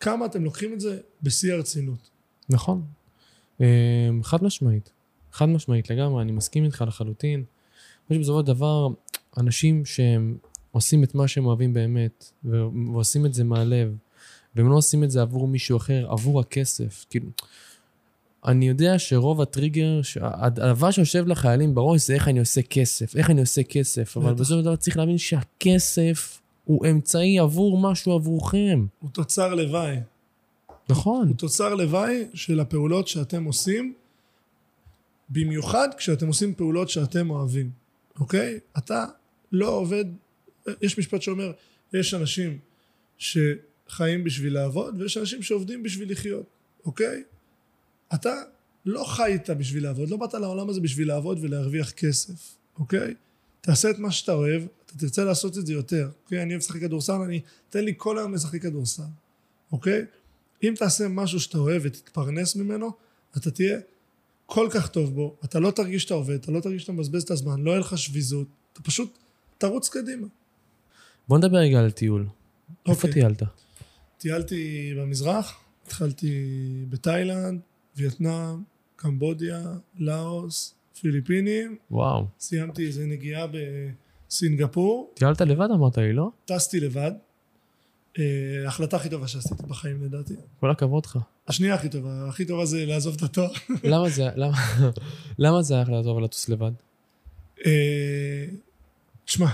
כמה 0.00 0.26
אתם 0.26 0.44
לוקחים 0.44 0.72
את 0.72 0.80
זה 0.80 1.00
בשיא 1.22 1.54
הרצינות. 1.54 2.10
נכון. 2.48 2.82
אמ, 3.60 3.64
חד 4.22 4.44
משמעית. 4.44 4.90
חד 5.32 5.46
משמעית 5.46 5.90
לגמרי, 5.90 6.22
אני 6.22 6.32
מסכים 6.32 6.64
איתך 6.64 6.84
לחלוטין. 6.86 7.34
אני 7.40 7.44
חושב 8.08 8.20
שבסופו 8.20 8.40
של 8.40 8.46
דבר, 8.46 8.88
אנשים 9.38 9.84
שהם 9.84 10.36
עושים 10.70 11.04
את 11.04 11.14
מה 11.14 11.28
שהם 11.28 11.46
אוהבים 11.46 11.74
באמת, 11.74 12.32
ועושים 12.92 13.26
את 13.26 13.34
זה 13.34 13.44
מהלב, 13.44 13.96
והם 14.54 14.68
לא 14.68 14.74
עושים 14.74 15.04
את 15.04 15.10
זה 15.10 15.22
עבור 15.22 15.48
מישהו 15.48 15.76
אחר, 15.76 16.06
עבור 16.10 16.40
הכסף. 16.40 17.06
כאילו, 17.10 17.26
אני 18.44 18.68
יודע 18.68 18.98
שרוב 18.98 19.40
הטריגר, 19.40 20.00
הדבר 20.20 20.90
שיושב 20.90 21.26
לחיילים 21.26 21.74
בראש 21.74 22.06
זה 22.06 22.14
איך 22.14 22.28
אני 22.28 22.38
עושה 22.38 22.62
כסף, 22.62 23.16
איך 23.16 23.30
אני 23.30 23.40
עושה 23.40 23.62
כסף, 23.62 24.16
אבל. 24.16 24.34
בסופו 24.34 24.58
של 24.58 24.62
דבר 24.62 24.76
צריך 24.76 24.96
להבין 24.96 25.18
שהכסף 25.18 26.40
הוא 26.64 26.86
אמצעי 26.86 27.38
עבור 27.38 27.78
משהו 27.78 28.12
עבורכם. 28.12 28.86
הוא 29.00 29.10
תוצר 29.10 29.54
לוואי. 29.54 29.96
נכון. 30.88 31.28
הוא 31.28 31.36
תוצר 31.36 31.74
לוואי 31.74 32.24
של 32.34 32.60
הפעולות 32.60 33.08
שאתם 33.08 33.44
עושים, 33.44 33.94
במיוחד 35.30 35.88
כשאתם 35.96 36.26
עושים 36.26 36.54
פעולות 36.54 36.88
שאתם 36.88 37.30
אוהבים, 37.30 37.70
אוקיי? 38.20 38.58
אתה 38.78 39.04
לא 39.52 39.68
עובד, 39.68 40.04
יש 40.82 40.98
משפט 40.98 41.22
שאומר, 41.22 41.52
יש 41.92 42.14
אנשים 42.14 42.58
שחיים 43.18 44.24
בשביל 44.24 44.54
לעבוד, 44.54 45.00
ויש 45.00 45.16
אנשים 45.16 45.42
שעובדים 45.42 45.82
בשביל 45.82 46.12
לחיות, 46.12 46.46
אוקיי? 46.84 47.22
אתה 48.14 48.34
לא 48.86 49.04
חיית 49.04 49.50
בשביל 49.50 49.82
לעבוד, 49.82 50.08
לא 50.08 50.16
באת 50.16 50.34
לעולם 50.34 50.68
הזה 50.68 50.80
בשביל 50.80 51.08
לעבוד 51.08 51.38
ולהרוויח 51.40 51.90
כסף, 51.90 52.56
אוקיי? 52.78 53.14
תעשה 53.60 53.90
את 53.90 53.98
מה 53.98 54.12
שאתה 54.12 54.32
אוהב, 54.32 54.62
אתה 54.86 54.98
תרצה 54.98 55.24
לעשות 55.24 55.58
את 55.58 55.66
זה 55.66 55.72
יותר, 55.72 56.10
אוקיי? 56.24 56.42
אני 56.42 56.50
אוהב 56.50 56.62
לשחק 56.62 56.80
כדורסל, 56.80 57.12
אני, 57.12 57.40
תן 57.70 57.84
לי 57.84 57.94
כל 57.96 58.18
היום 58.18 58.34
לשחק 58.34 58.62
כדורסל, 58.62 59.02
אוקיי? 59.72 60.04
אם 60.62 60.74
תעשה 60.76 61.08
משהו 61.08 61.40
שאתה 61.40 61.58
אוהב 61.58 61.82
ותתפרנס 61.84 62.56
ממנו, 62.56 62.90
אתה 63.36 63.50
תהיה 63.50 63.78
כל 64.50 64.68
כך 64.70 64.88
טוב 64.88 65.14
בו, 65.14 65.36
אתה 65.44 65.60
לא 65.60 65.70
תרגיש 65.70 66.02
שאתה 66.02 66.14
עובד, 66.14 66.34
אתה 66.34 66.52
לא 66.52 66.60
תרגיש 66.60 66.82
שאתה 66.82 66.92
מבזבז 66.92 67.22
את 67.22 67.30
הזמן, 67.30 67.60
לא 67.60 67.70
יהיה 67.70 67.80
לך 67.80 67.98
שביזות, 67.98 68.46
אתה 68.72 68.82
פשוט 68.82 69.18
תרוץ 69.58 69.88
קדימה. 69.88 70.26
בוא 71.28 71.38
נדבר 71.38 71.56
רגע 71.56 71.78
על 71.78 71.90
טיול. 71.90 72.26
איפה 72.88 73.08
אוקיי. 73.08 73.12
טיילת? 73.12 73.42
טיילתי 74.18 74.92
במזרח, 74.96 75.60
התחלתי 75.86 76.44
בתאילנד, 76.88 77.60
וייטנאם, 77.96 78.62
קמבודיה, 78.96 79.62
לאוס, 79.98 80.74
פיליפינים, 81.00 81.76
וואו. 81.90 82.26
סיימתי 82.40 82.86
איזה 82.86 83.06
נגיעה 83.06 83.46
בסינגפור, 84.28 85.12
טיילת 85.14 85.40
לבד 85.40 85.68
אמרת 85.74 85.98
לי, 85.98 86.12
לא? 86.12 86.30
טסתי 86.44 86.80
לבד, 86.80 87.12
ההחלטה 88.64 88.96
הכי 88.96 89.08
טובה 89.08 89.28
שעשיתי 89.28 89.62
בחיים 89.68 90.02
לדעתי. 90.02 90.34
כל 90.60 90.70
הכבוד 90.70 91.06
לך. 91.06 91.18
השנייה 91.48 91.74
הכי 91.74 91.88
טובה, 91.88 92.28
הכי 92.28 92.44
טובה 92.44 92.64
זה 92.64 92.86
לעזוב 92.86 93.14
את 93.16 93.22
התואר. 93.22 93.50
למה 93.84 94.08
זה, 94.08 94.28
למה, 94.36 94.56
למה 95.38 95.62
זה 95.62 95.74
היה 95.74 95.84
לעזוב 95.88 96.16
ולטוס 96.16 96.48
לבד? 96.48 96.72
אה, 97.66 98.46
תשמע, 99.24 99.50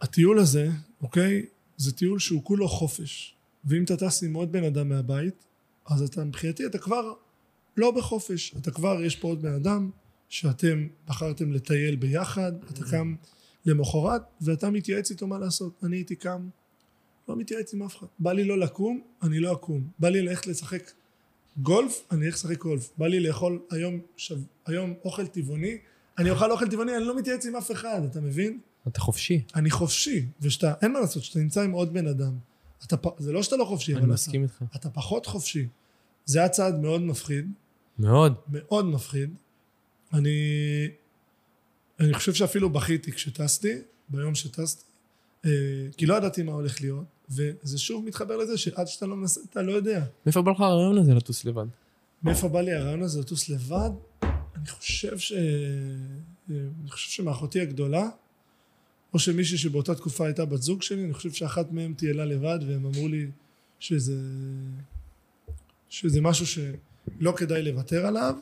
הטיול 0.00 0.38
הזה, 0.38 0.70
אוקיי, 1.02 1.46
זה 1.76 1.92
טיול 1.92 2.18
שהוא 2.18 2.44
כולו 2.44 2.68
חופש. 2.68 3.34
ואם 3.64 3.84
אתה 3.84 3.96
טס 3.96 4.22
עם 4.22 4.34
עוד 4.34 4.52
בן 4.52 4.64
אדם 4.64 4.88
מהבית, 4.88 5.44
אז 5.86 6.02
אתה 6.02 6.24
מבחינתי, 6.24 6.66
אתה 6.66 6.78
כבר 6.78 7.12
לא 7.76 7.90
בחופש. 7.90 8.54
אתה 8.60 8.70
כבר, 8.70 9.02
יש 9.02 9.16
פה 9.16 9.28
עוד 9.28 9.42
בן 9.42 9.52
אדם 9.52 9.90
שאתם 10.28 10.86
בחרתם 11.08 11.52
לטייל 11.52 11.96
ביחד, 11.96 12.52
אתה 12.70 12.84
קם 12.90 13.14
למחרת, 13.66 14.22
ואתה 14.40 14.70
מתייעץ 14.70 15.10
איתו 15.10 15.26
מה 15.26 15.38
לעשות. 15.38 15.72
אני 15.82 15.96
הייתי 15.96 16.16
קם, 16.16 16.48
לא 17.28 17.36
מתייעץ 17.36 17.74
עם 17.74 17.82
אף 17.82 17.96
אחד. 17.96 18.06
בא 18.18 18.32
לי 18.32 18.44
לא 18.44 18.58
לקום, 18.58 19.00
אני 19.22 19.38
לא 19.38 19.52
אקום. 19.52 19.90
בא 19.98 20.08
לי 20.08 20.22
ללכת 20.22 20.46
לשחק 20.46 20.90
גולף, 21.56 22.02
אני 22.10 22.26
אלך 22.26 22.34
לשחק 22.34 22.58
גולף. 22.58 22.90
בא 22.98 23.06
לי 23.06 23.20
לאכול 23.20 23.58
היום, 23.70 24.00
שב, 24.16 24.38
היום 24.66 24.94
אוכל 25.04 25.26
טבעוני, 25.26 25.78
אני 26.18 26.30
אוכל 26.30 26.50
אוכל 26.50 26.68
טבעוני, 26.68 26.96
אני 26.96 27.04
לא 27.04 27.16
מתייעץ 27.16 27.46
עם 27.46 27.56
אף 27.56 27.70
אחד, 27.70 28.00
אתה 28.10 28.20
מבין? 28.20 28.58
אתה 28.88 29.00
חופשי. 29.00 29.42
אני 29.54 29.70
חופשי, 29.70 30.26
ושאתה, 30.40 30.74
אין 30.82 30.92
מה 30.92 31.00
לעשות, 31.00 31.22
שאתה 31.22 31.38
נמצא 31.38 31.62
עם 31.62 31.72
עוד 31.72 31.92
בן 31.92 32.06
אדם, 32.06 32.32
אתה, 32.84 32.96
זה 33.18 33.32
לא 33.32 33.42
שאתה 33.42 33.56
לא 33.56 33.64
חופשי, 33.64 33.92
אני 33.94 34.00
אבל 34.00 34.12
מסכים 34.12 34.42
איתך. 34.42 34.64
אתה, 34.70 34.78
אתה 34.78 34.90
פחות 34.90 35.26
חופשי. 35.26 35.66
זה 36.24 36.38
היה 36.38 36.48
צעד 36.48 36.80
מאוד 36.80 37.00
מפחיד, 37.00 37.50
מאוד. 37.98 38.34
מאוד 38.48 38.84
מפחיד. 38.84 39.30
אני, 40.12 40.38
אני 42.00 42.14
חושב 42.14 42.34
שאפילו 42.34 42.70
בכיתי 42.70 43.12
כשטסתי, 43.12 43.74
ביום 44.08 44.34
שטסתי, 44.34 44.84
אה, 45.44 45.50
כי 45.96 46.06
לא 46.06 46.14
ידעתי 46.14 46.42
מה 46.42 46.52
הולך 46.52 46.80
להיות, 46.80 47.04
וזה 47.30 47.78
שוב 47.78 48.04
מתחבר 48.04 48.36
לזה 48.36 48.58
שעד 48.58 48.86
שאתה 48.86 49.06
לא 49.06 49.16
מנסה, 49.16 49.40
אתה 49.50 49.62
לא 49.62 49.72
יודע. 49.72 50.04
מאיפה 50.26 50.42
בא 50.42 50.50
לך 50.50 50.60
הרעיון 50.60 50.98
הזה 50.98 51.14
לטוס 51.14 51.44
לבד? 51.44 51.66
מאיפה 52.22 52.48
בא 52.48 52.60
לי 52.60 52.72
הרעיון 52.72 53.02
הזה 53.02 53.20
לטוס 53.20 53.48
לבד? 53.48 53.90
אני 54.22 54.66
חושב 54.66 55.18
ש... 55.18 55.32
אני 56.50 56.90
חושב 56.90 57.10
שמאחותי 57.10 57.60
הגדולה, 57.60 58.08
או 59.14 59.18
שמישהי 59.18 59.58
שבאותה 59.58 59.94
תקופה 59.94 60.26
הייתה 60.26 60.44
בת 60.44 60.62
זוג 60.62 60.82
שלי, 60.82 61.04
אני 61.04 61.14
חושב 61.14 61.32
שאחת 61.32 61.72
מהן 61.72 61.94
טיילה 61.94 62.24
לבד, 62.24 62.58
והם 62.66 62.86
אמרו 62.86 63.08
לי 63.08 63.26
שזה, 63.80 64.16
שזה 65.88 66.20
משהו 66.20 66.46
שלא 66.46 67.32
כדאי 67.36 67.62
לוותר 67.62 68.06
עליו, 68.06 68.34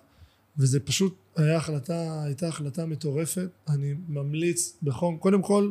וזה 0.58 0.80
פשוט 0.80 1.16
היה 1.36 1.56
החלטה, 1.56 2.22
הייתה 2.24 2.48
החלטה 2.48 2.86
מטורפת. 2.86 3.48
אני 3.68 3.94
ממליץ 4.08 4.76
בחום, 4.82 5.16
קודם 5.16 5.42
כל, 5.42 5.70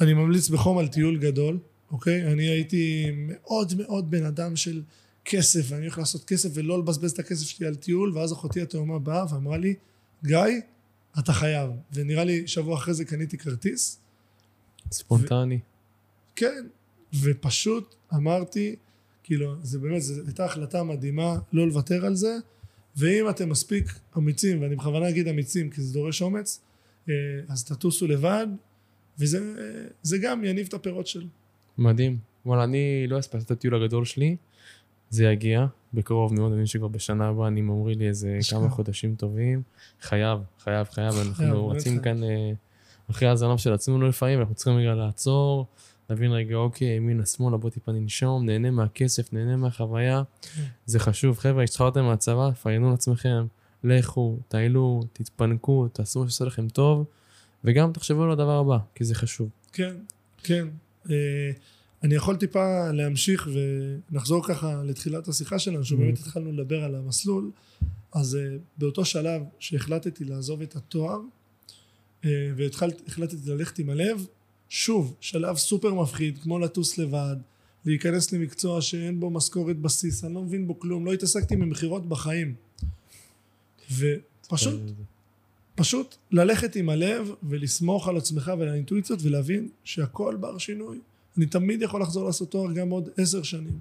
אני 0.00 0.14
ממליץ 0.14 0.48
בחום 0.48 0.78
על 0.78 0.88
טיול 0.88 1.18
גדול, 1.18 1.58
אוקיי? 1.90 2.32
אני 2.32 2.48
הייתי 2.48 3.10
מאוד 3.16 3.72
מאוד 3.74 4.10
בן 4.10 4.24
אדם 4.24 4.56
של 4.56 4.82
כסף, 5.24 5.66
ואני 5.68 5.82
הולך 5.82 5.98
לעשות 5.98 6.24
כסף 6.24 6.48
ולא 6.54 6.78
לבזבז 6.78 7.10
את 7.10 7.18
הכסף 7.18 7.46
שלי 7.46 7.66
על 7.66 7.74
טיול, 7.74 8.18
ואז 8.18 8.32
אחותי 8.32 8.60
התאומה 8.60 8.98
באה 8.98 9.24
ואמרה 9.34 9.56
לי, 9.56 9.74
גיא, 10.24 10.38
אתה 11.18 11.32
חייב. 11.32 11.70
ונראה 11.92 12.24
לי 12.24 12.46
שבוע 12.46 12.76
אחרי 12.76 12.94
זה 12.94 13.04
קניתי 13.04 13.38
כרטיס. 13.38 13.98
ספונטני. 14.92 15.58
כן, 16.36 16.66
ופשוט 17.22 17.94
אמרתי, 18.14 18.76
כאילו, 19.22 19.54
זה 19.62 19.78
באמת, 19.78 20.02
זו 20.02 20.22
הייתה 20.26 20.44
החלטה 20.44 20.82
מדהימה 20.82 21.38
לא 21.52 21.66
לוותר 21.66 22.06
על 22.06 22.14
זה, 22.14 22.36
ואם 22.96 23.30
אתם 23.30 23.48
מספיק 23.48 23.84
אמיצים, 24.16 24.62
ואני 24.62 24.76
בכוונה 24.76 25.08
אגיד 25.08 25.28
אמיצים 25.28 25.70
כי 25.70 25.82
זה 25.82 25.92
דורש 25.92 26.22
אומץ, 26.22 26.60
אה, 27.08 27.14
אז 27.48 27.64
תטוסו 27.64 28.06
לבד, 28.06 28.46
וזה 29.18 29.54
זה 30.02 30.18
גם 30.18 30.44
יניב 30.44 30.66
את 30.66 30.74
הפירות 30.74 31.06
שלו. 31.06 31.26
מדהים. 31.78 32.18
וואלה, 32.46 32.64
אני 32.64 33.06
לא 33.08 33.18
הספקתי 33.18 33.44
את 33.44 33.50
הטיול 33.50 33.74
הגדול 33.74 34.04
שלי, 34.04 34.36
זה 35.10 35.24
יגיע 35.24 35.66
בקרוב 35.94 36.34
מאוד, 36.34 36.52
אני 36.52 36.66
שכבר 36.66 36.88
בשנה 36.88 37.28
הבאה, 37.28 37.48
אני 37.48 37.60
ממריא 37.60 37.96
לי 37.96 38.08
איזה. 38.08 38.38
כמה 38.50 38.68
חודשים 38.68 39.14
טובים. 39.14 39.62
חייב, 40.00 40.38
חייב, 40.60 40.86
חייב, 40.86 41.14
אנחנו 41.28 41.68
רצים. 41.68 42.00
כאן 42.00 42.24
אה, 42.24 42.52
אחרי 43.10 43.28
הזנב 43.28 43.56
של 43.56 43.72
עצמנו 43.72 44.08
לפעמים, 44.08 44.40
אנחנו 44.40 44.54
צריכים 44.54 44.76
רגע 44.76 44.94
לעצור, 44.94 45.66
להבין 46.10 46.32
רגע, 46.32 46.56
אוקיי, 46.56 46.88
ימינה, 46.88 47.26
שמאלה, 47.26 47.56
בוא 47.56 47.70
טיפה 47.70 47.92
ננשום, 47.92 48.46
נהנה 48.46 48.70
מהכסף, 48.70 49.32
נהנה 49.32 49.56
מהחוויה. 49.56 50.22
כן. 50.42 50.62
זה 50.86 50.98
חשוב. 50.98 51.38
חבר'ה, 51.38 51.62
השתחררתם 51.62 52.04
מהצבא, 52.04 52.50
פרגנו 52.50 52.90
לעצמכם, 52.90 53.46
לכו, 53.84 54.38
טיילו, 54.48 55.02
תתפנקו, 55.12 55.88
תעשו 55.88 56.20
מה 56.20 56.26
שעושה 56.26 56.44
לכם 56.44 56.68
טוב, 56.68 57.04
וגם 57.64 57.92
תחשבו 57.92 58.22
על 58.22 58.30
הדבר 58.30 58.58
הבא, 58.58 58.78
כי 58.94 59.04
זה 59.04 59.14
חשוב. 59.14 59.48
כן, 59.72 59.94
כן. 60.42 60.66
אה, 61.10 61.50
אני 62.02 62.14
יכול 62.14 62.36
טיפה 62.36 62.90
להמשיך 62.90 63.48
ונחזור 64.10 64.46
ככה 64.46 64.82
לתחילת 64.84 65.28
השיחה 65.28 65.58
שלנו, 65.58 65.84
שבאמת 65.84 66.18
התחלנו 66.18 66.52
לדבר 66.52 66.84
על 66.84 66.94
המסלול, 66.94 67.50
אז 68.12 68.36
אה, 68.36 68.56
באותו 68.78 69.04
שלב 69.04 69.42
שהחלטתי 69.58 70.24
לעזוב 70.24 70.62
את 70.62 70.76
התואר, 70.76 71.18
אה, 72.24 72.30
והחלטתי 72.56 73.36
ללכת 73.46 73.78
עם 73.78 73.90
הלב, 73.90 74.26
שוב, 74.68 75.16
שלב 75.20 75.56
סופר 75.56 75.94
מפחיד, 75.94 76.38
כמו 76.38 76.58
לטוס 76.58 76.98
לבד, 76.98 77.36
להיכנס 77.84 78.32
למקצוע 78.32 78.82
שאין 78.82 79.20
בו 79.20 79.30
משכורת 79.30 79.78
בסיס, 79.78 80.24
אני 80.24 80.34
לא 80.34 80.42
מבין 80.42 80.66
בו 80.66 80.78
כלום, 80.78 81.06
לא 81.06 81.12
התעסקתי 81.12 81.56
במכירות 81.56 82.08
בחיים. 82.08 82.54
ופשוט 83.92 84.80
פשוט 85.76 86.16
ללכת 86.30 86.76
עם 86.76 86.88
הלב 86.88 87.30
ולסמוך 87.42 88.08
על 88.08 88.16
עצמך 88.16 88.52
ועל 88.58 88.68
האינטואיציות 88.68 89.18
ולהבין 89.22 89.68
שהכל 89.84 90.36
בר 90.40 90.58
שינוי. 90.58 90.98
אני 91.36 91.46
תמיד 91.46 91.82
יכול 91.82 92.02
לחזור 92.02 92.26
לעשות 92.26 92.50
תואר 92.50 92.72
גם 92.72 92.90
עוד 92.90 93.08
עשר 93.16 93.42
שנים, 93.42 93.80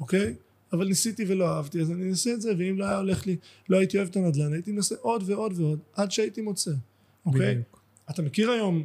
אוקיי? 0.00 0.34
אבל 0.72 0.88
ניסיתי 0.88 1.24
ולא 1.28 1.48
אהבתי, 1.48 1.80
אז 1.80 1.90
אני 1.90 2.08
אנסה 2.08 2.32
את 2.32 2.40
זה, 2.40 2.52
ואם 2.58 2.78
לא 2.78 2.84
היה 2.84 2.96
הולך 2.96 3.26
לי, 3.26 3.36
לא 3.68 3.78
הייתי 3.78 3.96
אוהב 3.96 4.08
את 4.08 4.16
הנדל"ן, 4.16 4.52
הייתי 4.52 4.72
מנסה 4.72 4.94
עוד 5.00 5.22
ועוד 5.26 5.52
ועוד, 5.60 5.78
עד 5.94 6.10
שהייתי 6.10 6.40
מוצא, 6.40 6.70
אוקיי? 7.26 7.50
בדיוק. 7.50 7.80
אתה 8.10 8.22
מכיר 8.22 8.50
היום 8.50 8.84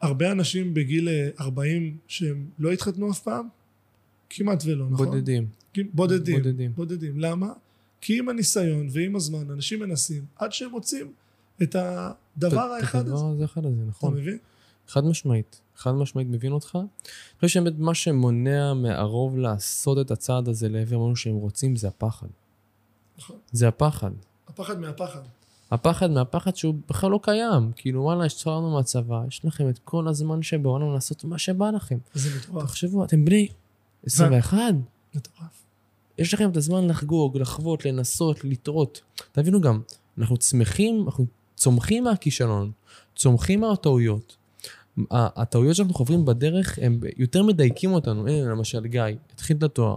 הרבה 0.00 0.32
אנשים 0.32 0.74
בגיל 0.74 1.08
אה, 1.08 1.28
40 1.40 1.96
שהם 2.08 2.46
לא 2.58 2.72
התחתנו 2.72 3.10
אף 3.10 3.20
פעם? 3.20 3.48
כמעט 4.30 4.62
ולא, 4.66 4.86
נכון? 4.90 5.06
בודדים. 5.06 5.46
בודדים. 5.92 6.36
בודדים. 6.42 6.72
בודדים. 6.74 7.20
למה? 7.20 7.52
כי 8.00 8.18
עם 8.18 8.28
הניסיון 8.28 8.88
ועם 8.90 9.16
הזמן 9.16 9.50
אנשים 9.50 9.80
מנסים 9.80 10.24
עד 10.36 10.52
שהם 10.52 10.70
מוצאים 10.70 11.12
את 11.62 11.76
הדבר 11.76 12.66
את- 12.78 12.78
את 12.78 12.82
האחד 12.82 12.98
הזה. 12.98 13.14
הדבר 13.14 13.30
הזה, 13.30 13.44
אחד 13.44 13.66
הזה, 13.66 13.80
אתה 13.82 13.88
נכון. 13.88 14.14
מבין? 14.14 14.38
חד 14.88 15.04
משמעית. 15.04 15.60
חד 15.76 15.92
משמעית 15.92 16.28
מבין 16.30 16.52
אותך. 16.52 16.74
אני 16.74 16.86
חושב 17.40 17.48
שבאמת 17.48 17.78
מה 17.78 17.94
שמונע 17.94 18.74
מהרוב 18.74 19.38
לעשות 19.38 19.98
את 20.06 20.10
הצעד 20.10 20.48
הזה 20.48 20.68
לעבר 20.68 20.98
משהו 20.98 21.16
שהם 21.16 21.34
רוצים 21.34 21.76
זה 21.76 21.88
הפחד. 21.88 22.26
נכון. 23.18 23.36
זה 23.52 23.68
הפחד. 23.68 24.10
הפחד 24.48 24.78
מהפחד. 24.80 25.20
הפחד 25.70 26.10
מהפחד 26.10 26.56
שהוא 26.56 26.74
בכלל 26.88 27.10
לא 27.10 27.20
קיים. 27.22 27.72
כאילו 27.76 28.02
וואלה, 28.02 28.24
השתחררנו 28.24 28.70
מהצבא, 28.74 29.22
יש 29.28 29.44
לכם 29.44 29.68
את 29.68 29.78
כל 29.78 30.08
הזמן 30.08 30.42
שבעולם 30.42 30.92
לעשות 30.94 31.24
מה 31.24 31.38
שבא 31.38 31.70
לכם. 31.70 31.98
זה 32.14 32.28
מטורף. 32.38 32.64
תחשבו, 32.64 33.04
אתם 33.04 33.24
בני 33.24 33.48
21, 34.06 34.58
מטורף. 35.14 35.62
יש 36.18 36.34
לכם 36.34 36.50
את 36.50 36.56
הזמן 36.56 36.86
לחגוג, 36.88 37.36
לחוות, 37.38 37.84
לנסות, 37.84 38.44
לטעות. 38.44 39.00
תבינו 39.32 39.60
גם, 39.60 39.80
אנחנו 40.18 40.36
צמחים, 40.36 41.02
אנחנו 41.06 41.26
צומחים 41.56 42.04
מהכישלון, 42.04 42.70
צומחים 43.16 43.60
מהטעויות. 43.60 44.36
הטעויות 45.10 45.76
שאנחנו 45.76 45.94
חוברים 45.94 46.24
בדרך, 46.24 46.78
הם 46.82 47.00
יותר 47.16 47.42
מדייקים 47.42 47.92
אותנו. 47.92 48.28
הנה, 48.28 48.50
למשל, 48.50 48.86
גיא, 48.86 49.02
התחיל 49.32 49.56
את 49.56 49.62
התואר. 49.62 49.96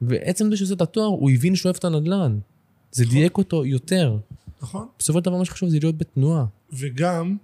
ועצם 0.00 0.50
זה 0.50 0.56
שהוא 0.56 0.66
עושה 0.66 0.74
את 0.74 0.80
התואר, 0.80 1.06
הוא 1.06 1.30
הבין 1.30 1.56
שהוא 1.56 1.70
אוהב 1.70 1.76
את 1.76 1.84
הנדל"ן. 1.84 2.38
זה 2.92 3.04
נכון. 3.04 3.16
דייק 3.16 3.38
אותו 3.38 3.64
יותר. 3.64 4.18
נכון? 4.62 4.86
בסופו 4.98 5.18
של 5.18 5.24
דבר, 5.24 5.36
מה 5.36 5.44
שחשוב 5.44 5.68
זה 5.68 5.78
להיות 5.80 5.98
בתנועה. 5.98 6.44
וגם, 6.72 7.36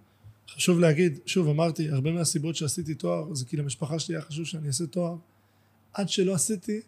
חשוב 0.55 0.81
להגיד, 0.81 1.19
שוב 1.27 1.49
אמרתי, 1.49 1.91
הרבה 1.91 2.13
מהסיבות 2.13 2.57
שעשיתי 2.57 2.95
תואר, 2.95 3.35
זה 3.35 3.45
כי 3.45 3.57
למשפחה 3.57 3.99
שלי 3.99 4.15
היה 4.15 4.23
חשוב 4.23 4.45
שאני 4.45 4.69
אעשה 4.69 4.87
תואר. 4.87 5.17
עד 5.95 6.09
שלא 6.09 6.35
עשיתי, 6.35 6.81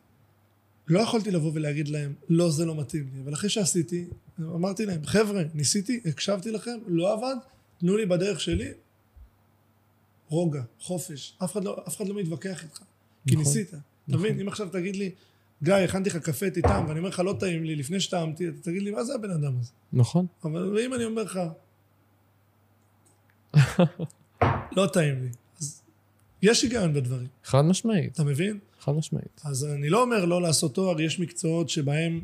לא 0.92 1.00
יכולתי 1.00 1.30
לבוא 1.30 1.50
ולהגיד 1.54 1.88
להם, 1.88 2.14
לא, 2.28 2.50
זה 2.50 2.64
לא 2.64 2.74
מתאים 2.74 3.08
לי. 3.14 3.20
אבל 3.24 3.34
אחרי 3.34 3.50
שעשיתי, 3.50 4.06
אמרתי 4.40 4.86
להם, 4.86 5.06
חבר'ה, 5.06 5.42
ניסיתי, 5.54 6.00
הקשבתי 6.04 6.50
לכם, 6.50 6.78
לא 6.86 7.12
עבד, 7.12 7.34
תנו 7.78 7.96
לי 7.96 8.06
בדרך 8.06 8.40
שלי 8.40 8.72
רוגע, 10.28 10.62
חופש. 10.80 11.36
אף 11.44 11.52
אחד 11.52 11.64
לא, 11.64 11.82
אף 11.88 11.96
אחד 11.96 12.08
לא 12.08 12.14
מתווכח 12.14 12.62
איתך. 12.62 12.78
כי 12.78 12.84
נכון, 13.34 13.38
ניסית. 13.38 13.68
אתה 13.68 13.76
נכון. 14.08 14.20
מבין? 14.20 14.40
אם 14.40 14.48
עכשיו 14.48 14.68
תגיד 14.68 14.96
לי, 14.96 15.10
גיא, 15.62 15.74
הכנתי 15.74 16.10
לך 16.10 16.16
קפה 16.16 16.50
תטעם, 16.50 16.88
ואני 16.88 16.98
אומר 16.98 17.08
לך, 17.08 17.18
לא 17.18 17.36
טעים 17.40 17.64
לי, 17.64 17.76
לפני 17.76 18.00
שטעמתי, 18.00 18.48
אתה 18.48 18.56
תגיד 18.62 18.82
לי, 18.82 18.90
מה 18.90 19.04
זה 19.04 19.14
הבן 19.14 19.30
אדם 19.30 19.58
הזה? 19.60 19.70
נכון? 19.92 20.26
אבל 20.44 20.78
אם 20.84 20.94
אני 20.94 21.04
אומר 21.04 21.22
לך, 21.22 21.40
לא 24.76 24.86
טעים 24.92 25.22
לי, 25.22 25.28
אז 25.60 25.82
יש 26.42 26.62
היגיון 26.62 26.94
בדברים, 26.94 27.26
חד 27.44 27.60
משמעית. 27.60 28.12
אתה 28.12 28.24
מבין? 28.24 28.58
חד 28.82 28.92
משמעית. 28.92 29.40
אז 29.44 29.64
אני 29.64 29.88
לא 29.88 30.02
אומר 30.02 30.24
לא 30.24 30.42
לעשות 30.42 30.74
תואר, 30.74 31.00
יש 31.00 31.20
מקצועות 31.20 31.68
שבהם 31.68 32.20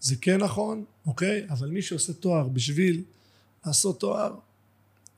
זה 0.00 0.16
כן 0.16 0.36
נכון, 0.36 0.84
אוקיי? 1.06 1.46
אבל 1.50 1.68
מי 1.68 1.82
שעושה 1.82 2.12
תואר 2.12 2.48
בשביל 2.48 3.02
לעשות 3.66 4.00
תואר, 4.00 4.34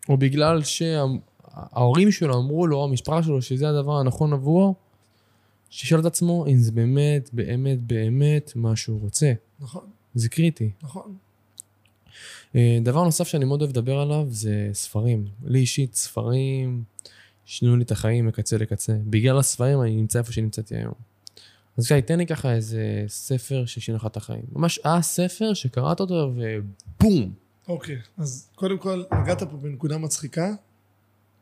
או 0.09 0.17
בגלל 0.17 0.63
שההורים 0.63 2.13
שלו 2.13 2.39
אמרו 2.39 2.67
לו, 2.67 2.85
המשפחה 2.85 3.23
שלו, 3.23 3.43
שזה 3.43 3.69
הדבר 3.69 3.99
הנכון 3.99 4.33
עבורו, 4.33 4.75
שישאל 5.71 6.01
את 6.01 6.05
עצמו 6.05 6.47
אם 6.47 6.59
זה 6.59 6.73
באמת, 6.73 7.31
באמת, 7.33 7.79
באמת 7.81 8.53
מה 8.55 8.77
שהוא 8.77 9.01
רוצה. 9.01 9.33
נכון, 9.61 9.85
זה 10.15 10.29
קריטי. 10.29 10.71
נכון, 10.83 11.17
אה, 12.57 12.79
דבר 12.83 13.05
נוסף 13.05 13.29
שאני 13.29 13.45
מאוד 13.45 13.61
אוהב 13.63 13.71
לדבר 13.71 13.99
עליו 13.99 14.27
זה 14.31 14.71
ספרים. 14.73 15.25
לי 15.45 15.59
אישית, 15.59 15.95
ספרים 15.95 16.85
שינו 17.45 17.77
לי 17.77 17.85
את 17.85 17.91
החיים 17.91 18.27
מקצה 18.27 18.57
לקצה. 18.57 18.97
בגלל 19.05 19.39
הספרים 19.39 19.83
אני 19.83 19.97
נמצא 19.97 20.19
איפה 20.19 20.33
שנמצאתי 20.33 20.77
היום. 20.77 20.95
אז 21.77 21.89
גיא, 21.89 22.01
תן 22.01 22.19
לי 22.19 22.27
ככה 22.27 22.53
איזה 22.53 23.05
ספר 23.09 23.67
ששינה 23.67 23.97
לך 23.97 24.07
את 24.07 24.17
החיים. 24.17 24.45
ממש 24.53 24.81
הספר 24.85 25.55
שקראת 25.55 26.01
אותו 26.01 26.33
ובום. 26.37 27.33
אוקיי. 27.69 27.99
אז 28.19 28.49
קודם 28.55 28.79
כל, 28.79 29.03
נגעת 29.23 29.43
פה 29.43 29.57
בנקודה 29.57 29.99
מצחיקה. 29.99 30.55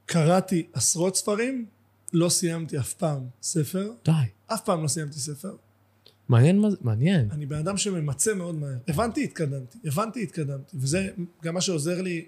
קראתי 0.07 0.67
עשרות 0.73 1.17
ספרים, 1.17 1.67
לא 2.13 2.29
סיימתי 2.29 2.79
אף 2.79 2.93
פעם 2.93 3.27
ספר, 3.43 3.91
די. 4.05 4.13
אף 4.47 4.65
פעם 4.65 4.83
לא 4.83 4.89
סיימתי 4.89 5.19
ספר. 5.19 5.57
מעניין 6.29 6.59
מה 6.59 6.71
זה, 6.71 6.77
מעניין. 6.81 7.29
אני 7.31 7.47
בן 7.47 7.59
אדם 7.59 7.77
שממצה 7.77 8.35
מאוד 8.35 8.55
מהר. 8.55 8.79
הבנתי, 8.89 9.25
התקדמתי. 9.25 9.79
הבנתי, 9.85 10.23
התקדמתי. 10.23 10.77
וזה 10.81 11.09
גם 11.43 11.55
מה 11.55 11.61
שעוזר 11.61 12.03
לי 12.03 12.25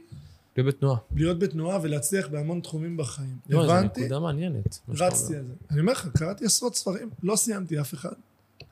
להיות 0.56 0.74
בתנועה. 0.74 0.98
להיות 1.16 1.38
בתנועה 1.38 1.78
ולהצליח 1.82 2.28
בהמון 2.28 2.60
תחומים 2.60 2.96
בחיים. 2.96 3.36
לא, 3.48 3.66
זו 3.66 3.72
הבנתי, 3.72 4.00
נקודה 4.00 4.20
מעניינת. 4.20 4.78
רצתי. 4.88 5.36
על 5.36 5.42
זה. 5.42 5.52
אני 5.70 5.80
אומר 5.80 5.92
לך, 5.92 6.08
קראתי 6.18 6.44
עשרות 6.44 6.74
ספרים, 6.74 7.10
לא 7.22 7.36
סיימתי 7.36 7.80
אף 7.80 7.94
אחד. 7.94 8.12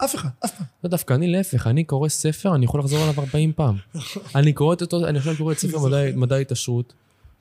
אף 0.05 0.15
אחד, 0.15 0.29
אף 0.45 0.57
פעם. 0.57 0.67
לא, 0.85 0.91
דווקא 0.91 1.15
אני 1.15 1.29
להפך, 1.29 1.67
אני 1.67 1.85
קורא 1.85 2.09
ספר, 2.09 2.55
אני 2.55 2.65
יכול 2.65 2.81
לחזור 2.81 2.99
עליו 2.99 3.15
40 3.19 3.53
פעם. 3.53 3.77
אני 4.35 4.53
קורא 4.53 4.75
את 4.75 4.81
אותו, 4.81 5.07
אני 5.07 5.19
עכשיו 5.19 5.35
קורא 5.39 5.53
את 5.53 5.59
ספר 5.59 5.79
מדעי 6.17 6.43
התעשרות. 6.43 6.93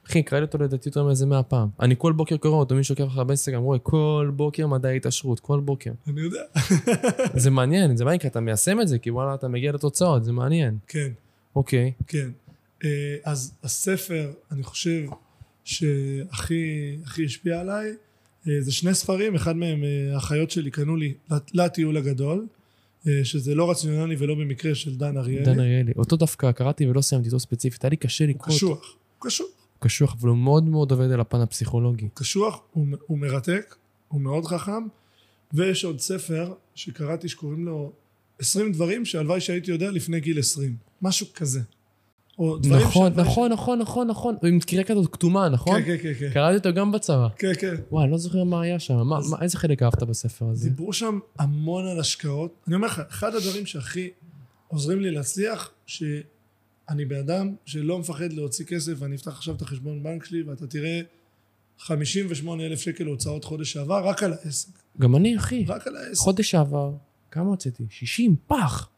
אחי, 0.08 0.24
קראתי 0.24 0.46
אותו 0.46 0.58
לדעתי 0.58 0.90
יותר 0.90 1.04
מאיזה 1.04 1.26
100 1.26 1.44
פעם. 1.44 1.70
אני 1.80 1.96
כל 1.98 2.14
בוקר 2.14 2.38
קורא 2.38 2.56
אותו, 2.56 2.76
מי 2.76 2.84
שעוקב 2.84 3.04
אחריו 3.04 3.26
באינסטגרם 3.26 3.62
רואה 3.62 3.80
כל 3.80 4.32
בוקר 4.36 4.68
מדעי 4.68 4.98
התעשרות, 4.98 5.40
כל 5.40 5.60
בוקר. 5.60 5.92
אני 6.08 6.22
יודע. 6.22 6.42
זה 7.36 7.50
מעניין, 7.50 7.98
זה 7.98 8.06
מעניין, 8.06 8.20
כי 8.20 8.28
אתה 8.28 8.40
מיישם 8.40 8.82
את 8.82 8.88
זה, 8.88 9.00
כי 9.00 9.12
וואלה, 9.12 9.34
אתה 9.34 9.48
מגיע 9.48 9.72
לתוצאות, 9.72 10.24
זה 10.24 10.32
מעניין. 10.32 10.78
כן, 10.88 11.10
אוקיי, 11.56 11.92
כן. 12.08 12.30
אה, 12.84 13.16
אז 13.24 13.54
הספר, 13.64 14.32
אני 14.52 14.64
חושב 14.64 15.04
שהכי 15.64 16.98
הכי 17.04 17.26
השפיע 17.26 17.60
עליי 17.60 17.92
אה, 18.48 18.62
זה 18.62 18.72
שני 18.72 18.94
ספרים, 18.94 19.36
אחד 19.36 19.56
מהם 19.56 19.84
אה, 19.84 20.16
האחיות 20.16 20.52
שלי 20.52 20.72
קנו 20.72 20.96
לי 20.96 21.14
לטיול 21.54 21.98
הגדול, 21.98 22.48
שזה 23.24 23.56
לא 23.56 23.72
רציונלי 23.72 24.16
ולא 24.20 24.36
במקרה 24.36 24.76
של 24.76 24.98
דן 24.98 25.18
אריאלי. 25.18 25.46
דן 25.46 25.60
אריאלי. 25.60 25.92
אותו 25.96 26.16
דווקא 26.16 26.52
קראתי 26.52 26.88
ולא 26.88 27.02
סיימתי 27.02 27.28
אותו 27.28 27.40
ספציפית, 27.40 27.84
היה 27.84 27.90
לי 27.90 27.98
קשה 27.98 28.24
הוא 28.24 28.30
לקרוא. 28.30 28.56
קשוח, 28.56 28.96
הוא 29.18 29.30
קשוח. 29.30 29.48
קשוח, 29.80 30.16
אבל 30.20 30.30
הוא 30.30 30.38
מאוד 30.38 30.64
מאוד 30.64 30.92
עובד 30.92 31.12
על 31.12 31.20
הפן 31.20 31.42
הפסיכולוגי. 31.42 32.08
קשוח, 32.14 32.62
הוא, 32.72 32.88
הוא 33.08 33.18
מרתק, 33.18 33.76
הוא 34.08 34.22
מאוד 34.22 34.46
חכם, 34.46 34.88
ויש 35.54 35.86
עוד 35.86 36.00
ספר 36.00 36.54
שקראתי 36.76 37.30
שקוראים 37.30 37.66
לו 37.66 37.92
20 38.40 38.72
דברים 38.72 39.06
שהלוואי 39.06 39.42
שהייתי 39.42 39.72
יודע 39.72 39.92
לפני 39.92 40.20
גיל 40.20 40.40
20, 40.40 40.76
משהו 41.02 41.28
כזה. 41.34 41.62
או 42.40 42.58
דברים 42.58 42.82
נכון, 42.88 42.92
שהלוואי 43.14 43.24
נכון, 43.32 43.52
נכון, 43.52 43.80
נכון, 43.80 44.08
נכון. 44.08 44.36
עם 44.44 44.60
קריאה 44.60 44.84
כזאת 44.84 45.14
כתומה, 45.14 45.50
נכון? 45.50 45.82
כן, 45.82 45.98
כן, 45.98 46.04
כן, 46.04 46.20
כן. 46.20 46.30
קראתי 46.34 46.58
אותו 46.58 46.74
גם 46.74 46.92
בצבא. 46.92 47.28
כן, 47.38 47.52
כן. 47.60 47.76
וואי, 47.92 48.04
אני 48.04 48.12
לא 48.12 48.18
זוכר 48.18 48.44
מה 48.44 48.62
היה 48.62 48.80
שם. 48.80 48.96
מה- 48.98 49.20
מה- 49.30 49.38
איזה 49.42 49.58
חלק 49.58 49.84
אהבת 49.84 50.04
בספר 50.04 50.46
הזה? 50.46 50.70
דיברו 50.70 50.94
שם 50.94 51.20
המון 51.40 51.88
על 51.88 52.00
השקעות. 52.00 52.54
אני 52.68 52.76
אומר 52.76 52.88
לך, 52.88 53.02
אחד 53.10 53.36
הדברים 53.36 53.66
שהכי 53.66 54.10
עוזרים 54.68 55.00
לי 55.02 55.12
להצליח, 55.12 55.72
שאני 55.86 57.06
באדם 57.08 57.56
שלא 57.66 58.00
מפחד 58.00 58.34
להוציא 58.34 58.66
כסף, 58.66 58.94
ואני 58.98 59.16
אפתח 59.16 59.32
עכשיו 59.32 59.56
את 59.56 59.62
החשבון 59.62 60.04
בנק 60.04 60.26
שלי, 60.26 60.42
ואתה 60.44 60.68
תראה 60.68 61.02
58 61.80 62.66
אלף 62.66 62.80
שקל 62.80 63.06
הוצאות 63.06 63.44
חודש 63.44 63.72
שעבר, 63.74 64.08
רק 64.08 64.24
על 64.24 64.34
העסק. 64.34 64.70
גם 65.02 65.16
אני, 65.16 65.38
אחי. 65.38 65.66
רק 65.68 65.88
על 65.88 65.96
העסק. 65.98 66.20
חודש 66.22 66.52
שעבר, 66.52 66.92
כמה 67.32 67.50
הוצאתי? 67.50 67.84
60, 67.90 68.36
פח. 68.48 68.90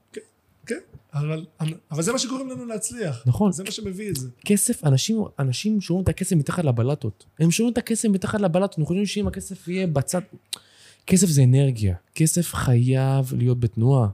אבל, 1.14 1.46
אבל 1.92 2.04
זה 2.04 2.12
מה 2.12 2.20
שגורם 2.20 2.50
לנו 2.50 2.66
להצליח. 2.66 3.24
נכון. 3.26 3.52
זה 3.52 3.64
מה 3.64 3.72
שמביא 3.72 4.10
את 4.10 4.16
זה. 4.16 4.30
כסף, 4.46 4.84
אנשים, 4.84 5.24
אנשים 5.40 5.82
שומרים 5.82 6.04
את 6.04 6.10
הכסף 6.10 6.36
מתחת 6.36 6.64
לבלטות. 6.64 7.26
הם 7.40 7.52
שומרים 7.52 7.74
את 7.74 7.78
הכסף 7.78 8.10
מתחת 8.10 8.42
לבלטות, 8.42 8.78
הם 8.78 8.86
חושבים 8.86 9.06
שאם 9.06 9.28
הכסף 9.28 9.68
יהיה 9.68 9.88
בצד... 9.88 10.22
כסף 11.08 11.28
זה 11.28 11.44
אנרגיה. 11.44 11.96
כסף 12.16 12.54
חייב 12.54 13.34
להיות 13.38 13.60
בתנועה. 13.60 14.08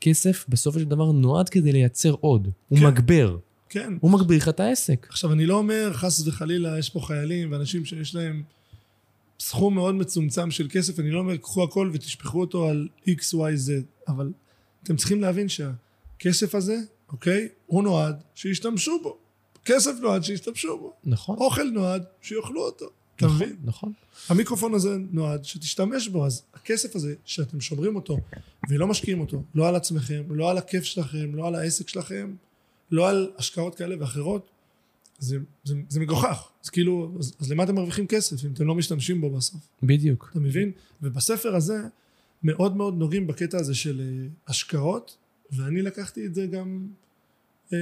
כסף 0.00 0.44
בסופו 0.48 0.78
של 0.78 0.84
דבר 0.84 1.12
נועד 1.12 1.48
כדי 1.48 1.72
לייצר 1.72 2.14
עוד. 2.20 2.48
הוא 2.68 2.78
כן. 2.78 2.86
מגבר. 2.86 3.36
כן. 3.68 3.92
הוא 4.00 4.10
מגביר 4.10 4.36
לך 4.36 4.48
את 4.48 4.60
העסק. 4.60 5.06
עכשיו, 5.10 5.32
אני 5.32 5.46
לא 5.46 5.54
אומר, 5.54 5.90
חס 5.92 6.26
וחלילה, 6.26 6.78
יש 6.78 6.90
פה 6.90 7.00
חיילים 7.00 7.52
ואנשים 7.52 7.84
שיש 7.84 8.14
להם 8.14 8.42
סכום 9.40 9.74
מאוד 9.74 9.94
מצומצם 9.94 10.50
של 10.50 10.66
כסף, 10.70 11.00
אני 11.00 11.10
לא 11.10 11.18
אומר, 11.18 11.36
קחו 11.36 11.64
הכל 11.64 11.90
ותשפכו 11.92 12.40
אותו 12.40 12.68
על 12.68 12.88
x, 13.06 13.34
y, 13.34 13.68
z, 13.68 13.70
אבל 14.08 14.32
אתם 14.82 14.96
צריכים 14.96 15.20
להבין 15.20 15.48
שהכסף 16.24 16.54
הזה, 16.54 16.76
אוקיי, 17.12 17.48
הוא 17.66 17.82
נועד 17.82 18.22
שישתמשו 18.34 18.98
בו. 19.02 19.18
כסף 19.64 19.92
נועד 20.00 20.24
שישתמשו 20.24 20.78
בו. 20.78 20.92
נכון. 21.04 21.36
אוכל 21.36 21.70
נועד 21.70 22.04
שיאכלו 22.22 22.60
אותו. 22.60 22.86
אתה 23.16 23.26
נכון, 23.26 23.36
מבין? 23.36 23.56
נכון. 23.64 23.92
המיקרופון 24.28 24.74
הזה 24.74 24.96
נועד 25.10 25.44
שתשתמש 25.44 26.08
בו, 26.08 26.26
אז 26.26 26.42
הכסף 26.54 26.96
הזה 26.96 27.14
שאתם 27.24 27.60
שומרים 27.60 27.96
אותו 27.96 28.18
ולא 28.68 28.86
משקיעים 28.86 29.20
אותו, 29.20 29.42
לא 29.54 29.68
על 29.68 29.76
עצמכם, 29.76 30.22
לא 30.30 30.50
על 30.50 30.58
הכיף 30.58 30.84
שלכם, 30.84 31.34
לא 31.34 31.48
על 31.48 31.54
העסק 31.54 31.88
שלכם, 31.88 32.34
לא 32.90 33.08
על 33.08 33.30
השקעות 33.38 33.74
כאלה 33.74 33.96
ואחרות, 34.00 34.50
זה, 35.18 35.38
זה, 35.64 35.74
זה 35.88 36.00
מגוחך. 36.00 36.48
אז 36.64 36.70
כאילו, 36.70 37.12
אז, 37.18 37.32
אז 37.40 37.50
למה 37.50 37.62
אתם 37.64 37.74
מרוויחים 37.74 38.06
כסף 38.06 38.44
אם 38.44 38.52
אתם 38.52 38.66
לא 38.66 38.74
משתמשים 38.74 39.20
בו 39.20 39.30
בסוף? 39.30 39.60
בדיוק. 39.82 40.28
אתה 40.30 40.40
מבין? 40.40 40.72
ובספר 41.02 41.56
הזה 41.56 41.76
מאוד 42.42 42.76
מאוד 42.76 42.98
נוגעים 42.98 43.26
בקטע 43.26 43.58
הזה 43.58 43.74
של 43.74 44.00
אה, 44.00 44.28
השקעות, 44.48 45.16
ואני 45.52 45.82
לקחתי 45.82 46.26
את 46.26 46.34
זה 46.34 46.46
גם, 46.46 46.86
אה, 47.72 47.78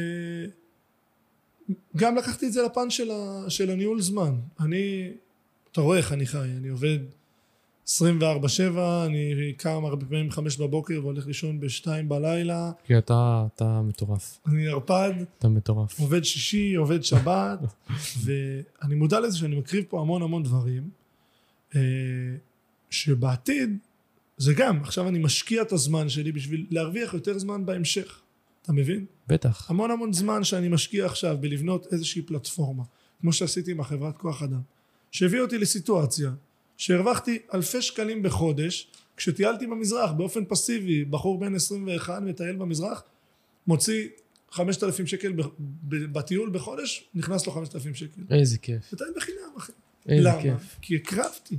גם 1.97 2.17
לקחתי 2.17 2.47
את 2.47 2.53
זה 2.53 2.63
לפן 2.63 2.91
של, 2.91 3.11
ה, 3.11 3.51
של 3.51 3.71
הניהול 3.71 4.01
זמן. 4.01 4.35
אני, 4.61 5.13
אתה 5.73 5.81
רואה 5.81 5.99
איך 5.99 6.13
אני 6.13 6.27
חי, 6.27 6.39
אני 6.39 6.69
עובד 6.69 6.99
24-7, 7.87 7.91
אני 9.07 9.53
קם 9.57 9.85
הרבה 9.85 10.07
פעמים 10.07 10.31
חמש 10.31 10.57
בבוקר 10.57 11.01
והולך 11.03 11.27
לישון 11.27 11.61
בשתיים 11.61 12.09
בלילה, 12.09 12.73
כי 12.85 12.99
אתה, 12.99 13.47
אתה 13.55 13.83
מטורף. 13.83 14.39
אני 14.47 14.69
ערפד, 14.69 15.13
אתה 15.39 15.49
מטורף. 15.49 16.01
עובד 16.01 16.25
שישי, 16.25 16.75
עובד 16.75 17.05
שבת, 17.05 17.59
ואני 18.25 18.95
מודע 18.95 19.21
לזה 19.21 19.39
שאני 19.39 19.57
מקריב 19.57 19.85
פה 19.89 20.01
המון 20.01 20.23
המון 20.23 20.43
דברים, 20.43 20.91
אה, 21.75 21.81
שבעתיד 22.91 23.79
זה 24.43 24.55
גם, 24.55 24.81
עכשיו 24.83 25.09
אני 25.09 25.19
משקיע 25.19 25.63
את 25.63 25.73
הזמן 25.73 26.09
שלי 26.09 26.33
בשביל 26.33 26.67
להרוויח 26.71 27.15
יותר 27.15 27.39
זמן 27.39 27.67
בהמשך, 27.67 28.21
אתה 28.63 28.73
מבין? 28.73 29.07
בטח. 29.29 29.71
המון 29.71 29.91
המון 29.91 30.13
זמן 30.13 30.45
שאני 30.45 30.69
משקיע 30.69 31.07
עכשיו 31.07 31.37
בלבנות 31.41 31.93
איזושהי 31.93 32.23
פלטפורמה, 32.23 32.83
כמו 33.21 33.33
שעשיתי 33.33 33.71
עם 33.71 33.81
החברת 33.81 34.17
כוח 34.17 34.43
אדם, 34.43 34.61
שהביא 35.11 35.41
אותי 35.41 35.59
לסיטואציה 35.59 36.31
שהרווחתי 36.77 37.39
אלפי 37.55 37.83
שקלים 37.83 38.23
בחודש, 38.23 38.91
כשטיילתי 39.17 39.67
במזרח 39.67 40.11
באופן 40.11 40.45
פסיבי, 40.45 41.05
בחור 41.05 41.41
בן 41.41 41.55
21 41.55 42.23
מטייל 42.23 42.57
במזרח, 42.57 43.03
מוציא 43.67 44.09
5,000 44.51 45.07
שקל 45.07 45.33
ב- 45.33 45.43
ב- 45.89 46.13
בטיול 46.13 46.51
בחודש, 46.51 47.05
נכנס 47.15 47.47
לו 47.47 47.53
5,000 47.53 47.95
שקל. 47.95 48.21
איזה 48.31 48.59
כיף. 48.59 48.93
מטייל 48.93 49.11
בחינם, 49.17 49.57
אחי. 49.59 49.73
איזה 50.09 50.29
למה? 50.29 50.43
כיף. 50.43 50.77
כי 50.81 50.97
הקרבתי, 50.97 51.57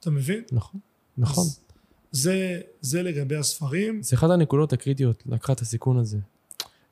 אתה 0.00 0.10
מבין? 0.10 0.42
נכון. 0.52 0.80
נכון. 1.18 1.44
אז 1.44 1.65
זה, 2.12 2.60
זה 2.80 3.02
לגבי 3.02 3.36
הספרים. 3.36 4.02
זה 4.02 4.16
אחת 4.16 4.30
הנקודות 4.30 4.72
הקריטיות, 4.72 5.22
לקחת 5.26 5.56
את 5.56 5.60
הסיכון 5.60 5.98
הזה. 5.98 6.18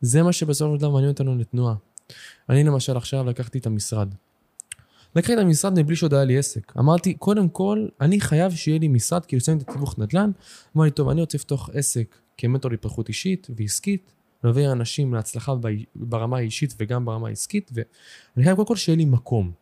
זה 0.00 0.22
מה 0.22 0.32
שבסופו 0.32 0.74
של 0.74 0.80
דבר 0.80 0.90
מעניין 0.90 1.10
אותנו 1.10 1.38
לתנועה. 1.38 1.74
אני 2.48 2.64
למשל 2.64 2.96
עכשיו 2.96 3.24
לקחתי 3.24 3.58
את 3.58 3.66
המשרד. 3.66 4.14
לקחתי 5.16 5.34
את 5.34 5.38
המשרד 5.38 5.78
מבלי 5.78 5.96
שעוד 5.96 6.14
היה 6.14 6.24
לי 6.24 6.38
עסק. 6.38 6.72
אמרתי, 6.78 7.14
קודם 7.14 7.48
כל, 7.48 7.88
אני 8.00 8.20
חייב 8.20 8.54
שיהיה 8.54 8.78
לי 8.78 8.88
משרד, 8.88 9.26
כאילו 9.26 9.40
סיימתי 9.40 9.64
את 9.64 9.70
תיווך 9.70 9.98
נדל"ן. 9.98 10.30
אמרתי, 10.76 10.90
טוב, 10.90 11.08
אני 11.08 11.20
רוצה 11.20 11.38
לפתוח 11.38 11.70
עסק 11.72 12.16
כמנטור 12.38 12.70
להתפתחות 12.70 13.08
אישית 13.08 13.46
ועסקית, 13.56 14.12
להביא 14.44 14.72
אנשים 14.72 15.14
להצלחה 15.14 15.54
ברמה 15.96 16.36
האישית 16.36 16.74
וגם 16.78 17.04
ברמה 17.04 17.28
העסקית, 17.28 17.70
ואני 17.74 18.44
חייב 18.44 18.56
קודם 18.56 18.68
כל 18.68 18.76
שיהיה 18.76 18.96
לי 18.96 19.04
מקום. 19.04 19.52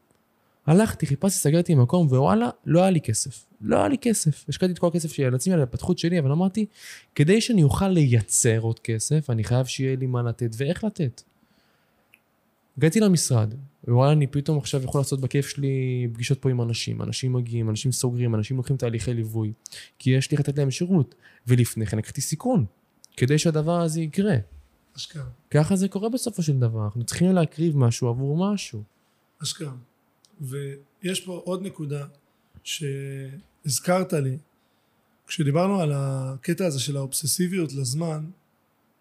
הלכתי, 0.66 1.06
חיפשתי, 1.06 1.38
סגרתי 1.40 1.74
מקום, 1.74 2.06
ווואלה, 2.06 2.50
לא 2.66 2.80
היה 2.80 2.90
לי 2.90 3.00
כסף. 3.00 3.46
לא 3.60 3.76
היה 3.76 3.88
לי 3.88 3.98
כסף. 3.98 4.44
השקעתי 4.48 4.72
את 4.72 4.78
כל 4.78 4.86
הכסף 4.86 5.12
שלי 5.12 5.24
על 5.24 5.34
עצמי, 5.34 5.54
על 5.54 5.60
ההתפתחות 5.60 5.98
שלי, 5.98 6.18
אבל 6.18 6.32
אמרתי, 6.32 6.66
כדי 7.14 7.40
שאני 7.40 7.62
אוכל 7.62 7.88
לייצר 7.88 8.58
עוד 8.60 8.78
כסף, 8.78 9.30
אני 9.30 9.44
חייב 9.44 9.66
שיהיה 9.66 9.96
לי 9.96 10.06
מה 10.06 10.22
לתת 10.22 10.50
ואיך 10.56 10.84
לתת. 10.84 11.22
הגעתי 12.78 13.00
למשרד, 13.00 13.54
ווואלה, 13.88 14.12
אני 14.12 14.26
פתאום 14.26 14.58
עכשיו 14.58 14.82
יכול 14.82 15.00
לעשות 15.00 15.20
בכיף 15.20 15.48
שלי 15.48 16.08
פגישות 16.12 16.38
פה 16.38 16.50
עם 16.50 16.62
אנשים. 16.62 17.02
אנשים 17.02 17.32
מגיעים, 17.32 17.70
אנשים 17.70 17.92
סוגרים, 17.92 18.34
אנשים 18.34 18.56
לוקחים 18.56 18.76
תהליכי 18.76 19.14
ליווי, 19.14 19.52
כי 19.98 20.10
יש 20.10 20.30
לי 20.30 20.36
לתת 20.36 20.58
להם 20.58 20.70
שירות. 20.70 21.14
ולפני 21.46 21.86
כן 21.86 21.98
לקחתי 21.98 22.20
סיכון, 22.20 22.64
כדי 23.16 23.38
שהדבר 23.38 23.80
הזה 23.80 24.00
יקרה. 24.00 24.36
אשכרה, 24.96 25.24
ככה 25.50 25.76
זה 25.76 25.88
קורה 25.88 26.08
בסופו 26.08 26.42
של 26.42 26.58
דבר, 26.58 26.84
אנחנו 26.84 27.04
צריכים 27.04 27.32
להקריב 27.32 27.76
משהו 27.76 28.08
עבור 28.08 28.52
משהו. 28.52 28.82
אשכרה. 29.42 29.72
ויש 30.42 31.20
פה 31.20 31.42
עוד 31.44 31.62
נקודה 31.62 32.06
שהזכרת 32.64 34.12
לי. 34.12 34.36
כשדיברנו 35.26 35.80
על 35.80 35.92
הקטע 35.94 36.66
הזה 36.66 36.80
של 36.80 36.96
האובססיביות 36.96 37.72
לזמן, 37.72 38.24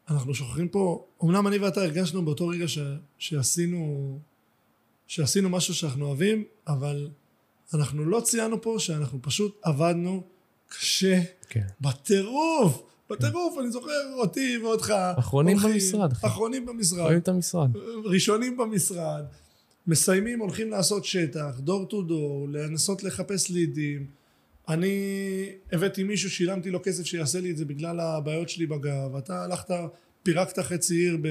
אנחנו 0.09 0.33
שוכחים 0.35 0.67
פה, 0.67 1.05
אמנם 1.23 1.47
אני 1.47 1.57
ואתה 1.57 1.81
הרגשנו 1.81 2.25
באותו 2.25 2.47
רגע 2.47 2.67
ש, 2.67 2.77
שעשינו, 3.17 4.19
שעשינו 5.07 5.49
משהו 5.49 5.73
שאנחנו 5.73 6.05
אוהבים, 6.05 6.43
אבל 6.67 7.09
אנחנו 7.73 8.05
לא 8.05 8.21
ציינו 8.21 8.61
פה 8.61 8.75
שאנחנו 8.79 9.19
פשוט 9.21 9.59
עבדנו 9.61 10.23
קשה 10.69 11.21
כן. 11.49 11.65
בטירוף, 11.81 12.81
בטירוף, 13.09 13.57
אני 13.61 13.71
זוכר 13.71 14.13
אותי 14.13 14.57
ואותך. 14.57 14.93
אחרונים 15.19 15.53
הולכים- 15.59 15.71
במשרד. 15.73 16.11
אחרונים 16.25 16.65
במשרד. 16.65 16.99
רואים 16.99 17.17
את 17.19 17.27
המשרד. 17.27 17.69
ראשונים 18.05 18.57
במשרד, 18.57 19.25
מסיימים, 19.87 20.39
הולכים 20.39 20.69
לעשות 20.69 21.05
שטח, 21.05 21.59
דור 21.59 21.85
טו 21.85 22.01
דור, 22.01 22.47
לנסות 22.49 23.03
לחפש 23.03 23.49
לידים. 23.49 24.05
אני 24.69 24.95
הבאתי 25.71 26.03
מישהו, 26.03 26.29
שילמתי 26.29 26.69
לו 26.69 26.79
כסף 26.83 27.03
שיעשה 27.03 27.39
לי 27.39 27.51
את 27.51 27.57
זה 27.57 27.65
בגלל 27.65 27.99
הבעיות 27.99 28.49
שלי 28.49 28.65
בגב. 28.65 29.15
אתה 29.15 29.43
הלכת, 29.43 29.71
פירקת 30.23 30.59
חצי 30.59 30.95
עיר 30.95 31.17
ב, 31.21 31.27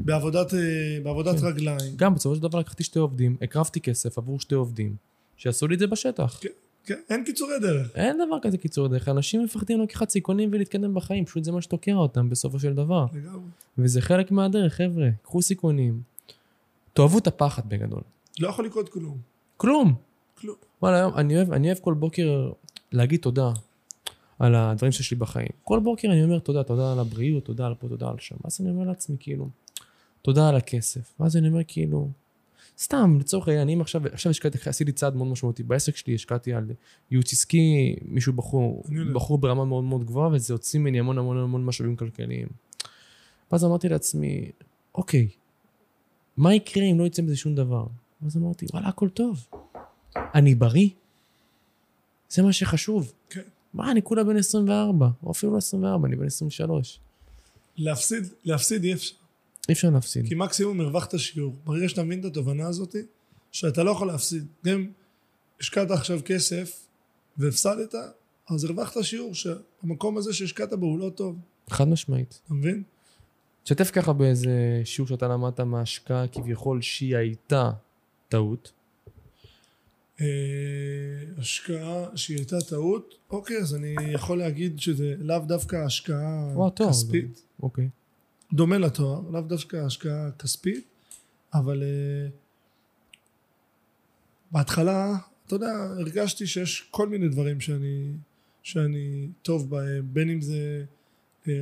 בעבודת, 0.00 0.54
אה, 0.54 0.60
בעבודת 1.02 1.40
כן. 1.40 1.46
רגליים. 1.46 1.96
גם 1.96 2.14
בסופו 2.14 2.36
של 2.36 2.42
דבר 2.42 2.58
לקחתי 2.58 2.84
שתי 2.84 2.98
עובדים, 2.98 3.36
הקרבתי 3.42 3.80
כסף 3.80 4.18
עבור 4.18 4.40
שתי 4.40 4.54
עובדים, 4.54 4.96
שיעשו 5.36 5.66
לי 5.66 5.74
את 5.74 5.78
זה 5.78 5.86
בשטח. 5.86 6.38
כן, 6.40 6.48
כן, 6.84 7.00
אין 7.10 7.24
קיצורי 7.24 7.58
דרך. 7.60 7.90
אין 7.94 8.16
דבר 8.26 8.38
כזה 8.42 8.58
קיצור 8.58 8.88
דרך, 8.88 9.08
אנשים 9.08 9.44
מפחדים 9.44 9.80
לקחת 9.80 10.10
סיכונים 10.10 10.48
ולהתקדם 10.52 10.94
בחיים, 10.94 11.24
פשוט 11.24 11.44
זה 11.44 11.52
מה 11.52 11.62
שתוקע 11.62 11.94
אותם 11.94 12.28
בסופו 12.28 12.58
של 12.58 12.74
דבר. 12.74 13.06
לגמרי. 13.14 13.40
וזה 13.78 14.00
חלק 14.00 14.30
מהדרך, 14.30 14.74
חבר'ה, 14.74 15.08
קחו 15.22 15.42
סיכונים. 15.42 16.15
תאהבו 16.96 17.18
את 17.18 17.26
הפחד 17.26 17.68
בגדול. 17.68 18.00
לא 18.40 18.48
יכול 18.48 18.64
לקרות 18.64 18.88
כלום. 18.88 19.18
כלום. 19.56 19.94
כלום. 20.34 20.56
וואלה, 20.82 20.96
היום, 20.96 21.14
אני 21.14 21.36
אוהב, 21.36 21.52
אני 21.52 21.68
אוהב 21.68 21.78
כל 21.78 21.94
בוקר 21.94 22.50
להגיד 22.92 23.20
תודה 23.20 23.52
על 24.38 24.54
הדברים 24.54 24.92
שיש 24.92 25.10
לי 25.10 25.16
בחיים. 25.16 25.48
כל 25.62 25.80
בוקר 25.80 26.08
אני 26.08 26.24
אומר 26.24 26.38
תודה, 26.38 26.62
תודה 26.62 26.92
על 26.92 26.98
הבריאות, 26.98 27.44
תודה 27.44 27.66
על 27.66 27.74
פה, 27.74 27.88
תודה 27.88 28.08
על 28.08 28.16
שם. 28.18 28.36
ואז 28.44 28.60
אני 28.60 28.70
אומר 28.70 28.84
לעצמי, 28.84 29.16
כאילו, 29.20 29.48
תודה 30.22 30.48
על 30.48 30.56
הכסף. 30.56 31.14
ואז 31.20 31.36
אני 31.36 31.48
אומר, 31.48 31.60
כאילו, 31.68 32.10
סתם, 32.78 33.16
לצורך 33.20 33.48
העניין, 33.48 33.68
אם 33.68 33.80
עכשיו, 33.80 34.02
עכשיו 34.12 34.30
השקעתי, 34.30 34.58
עשיתי 34.66 34.92
צעד 34.92 35.16
מאוד 35.16 35.28
משמעותי 35.28 35.62
בעסק 35.62 35.96
שלי, 35.96 36.14
השקעתי 36.14 36.54
על 36.54 36.70
ייעוץ 37.10 37.32
עסקי, 37.32 37.96
מישהו 38.02 38.32
בחור. 38.32 38.84
בחור 39.12 39.38
ברמה 39.38 39.64
מאוד 39.64 39.84
מאוד 39.84 40.04
גבוהה, 40.04 40.28
וזה 40.32 40.54
הוציא 40.54 40.80
ממני 40.80 40.98
המון 40.98 41.18
המון 41.18 41.38
המון 41.38 41.64
משאבים 41.64 41.96
כלכליים. 41.96 42.48
ואז 43.52 43.64
אמרתי 43.64 43.88
לעצמי, 43.88 44.50
אוקיי, 44.94 45.28
מה 46.36 46.54
יקרה 46.54 46.84
אם 46.84 46.98
לא 46.98 47.04
יצא 47.04 47.22
מזה 47.22 47.36
שום 47.36 47.54
דבר? 47.54 47.86
ואז 48.22 48.36
אמרתי, 48.36 48.66
וואלה, 48.72 48.88
הכל 48.88 49.08
טוב. 49.08 49.46
אני 50.16 50.54
בריא. 50.54 50.88
זה 52.30 52.42
מה 52.42 52.52
שחשוב. 52.52 53.12
כן. 53.30 53.40
מה, 53.74 53.90
אני 53.90 54.02
כולה 54.02 54.24
בן 54.24 54.36
24, 54.36 55.08
או 55.22 55.30
אפילו 55.30 55.52
לא 55.52 55.58
24, 55.58 56.08
אני 56.08 56.16
בן 56.16 56.26
23. 56.26 57.00
להפסיד, 57.76 58.24
להפסיד 58.44 58.84
אי 58.84 58.92
אפשר. 58.92 59.14
אי 59.68 59.72
אפשר 59.72 59.90
להפסיד. 59.90 60.28
כי 60.28 60.34
מקסימום 60.34 60.80
הרווחת 60.80 61.18
שיעור. 61.18 61.56
ברגע 61.64 61.88
שאתה 61.88 62.02
מבין 62.02 62.20
את 62.20 62.24
התובנה 62.24 62.66
הזאת, 62.66 62.96
שאתה 63.52 63.82
לא 63.82 63.90
יכול 63.90 64.06
להפסיד. 64.06 64.46
גם 64.66 64.86
השקעת 65.60 65.90
עכשיו 65.90 66.20
כסף 66.24 66.86
והפסדת, 67.36 67.94
אז 68.50 68.64
הרווחת 68.64 69.04
שיעור 69.04 69.34
שהמקום 69.34 70.18
הזה 70.18 70.32
שהשקעת 70.32 70.72
בו 70.72 70.86
הוא 70.86 70.98
לא 70.98 71.10
טוב. 71.10 71.36
חד 71.70 71.88
משמעית. 71.88 72.40
אתה 72.44 72.54
מבין? 72.54 72.82
תשתף 73.66 73.90
ככה 73.90 74.12
באיזה 74.12 74.80
שיעור 74.84 75.08
שאתה 75.08 75.28
למדת 75.28 75.60
מההשקעה 75.60 76.28
כביכול 76.28 76.82
שהיא 76.82 77.16
הייתה 77.16 77.70
טעות. 78.28 78.72
אה, 80.20 80.26
השקעה 81.38 82.16
שהיא 82.16 82.36
הייתה 82.36 82.56
טעות, 82.68 83.14
אוקיי, 83.30 83.58
אז 83.58 83.74
אני 83.74 83.94
יכול 84.12 84.38
להגיד 84.38 84.80
שזה 84.80 85.14
לאו 85.18 85.38
דווקא 85.38 85.76
השקעה. 85.76 86.52
כספית. 86.88 87.42
אוקיי. 87.62 87.88
דומה 88.52 88.78
לתואר, 88.78 89.20
לאו 89.30 89.40
דווקא 89.40 89.76
השקעה 89.76 90.30
כספית, 90.38 90.84
אבל 91.54 91.82
uh, 91.82 92.32
בהתחלה, 94.50 95.16
אתה 95.46 95.54
יודע, 95.54 95.72
הרגשתי 95.98 96.46
שיש 96.46 96.88
כל 96.90 97.08
מיני 97.08 97.28
דברים 97.28 97.60
שאני, 97.60 98.12
שאני 98.62 99.28
טוב 99.42 99.70
בהם, 99.70 100.08
בין 100.12 100.30
אם 100.30 100.40
זה 100.40 100.84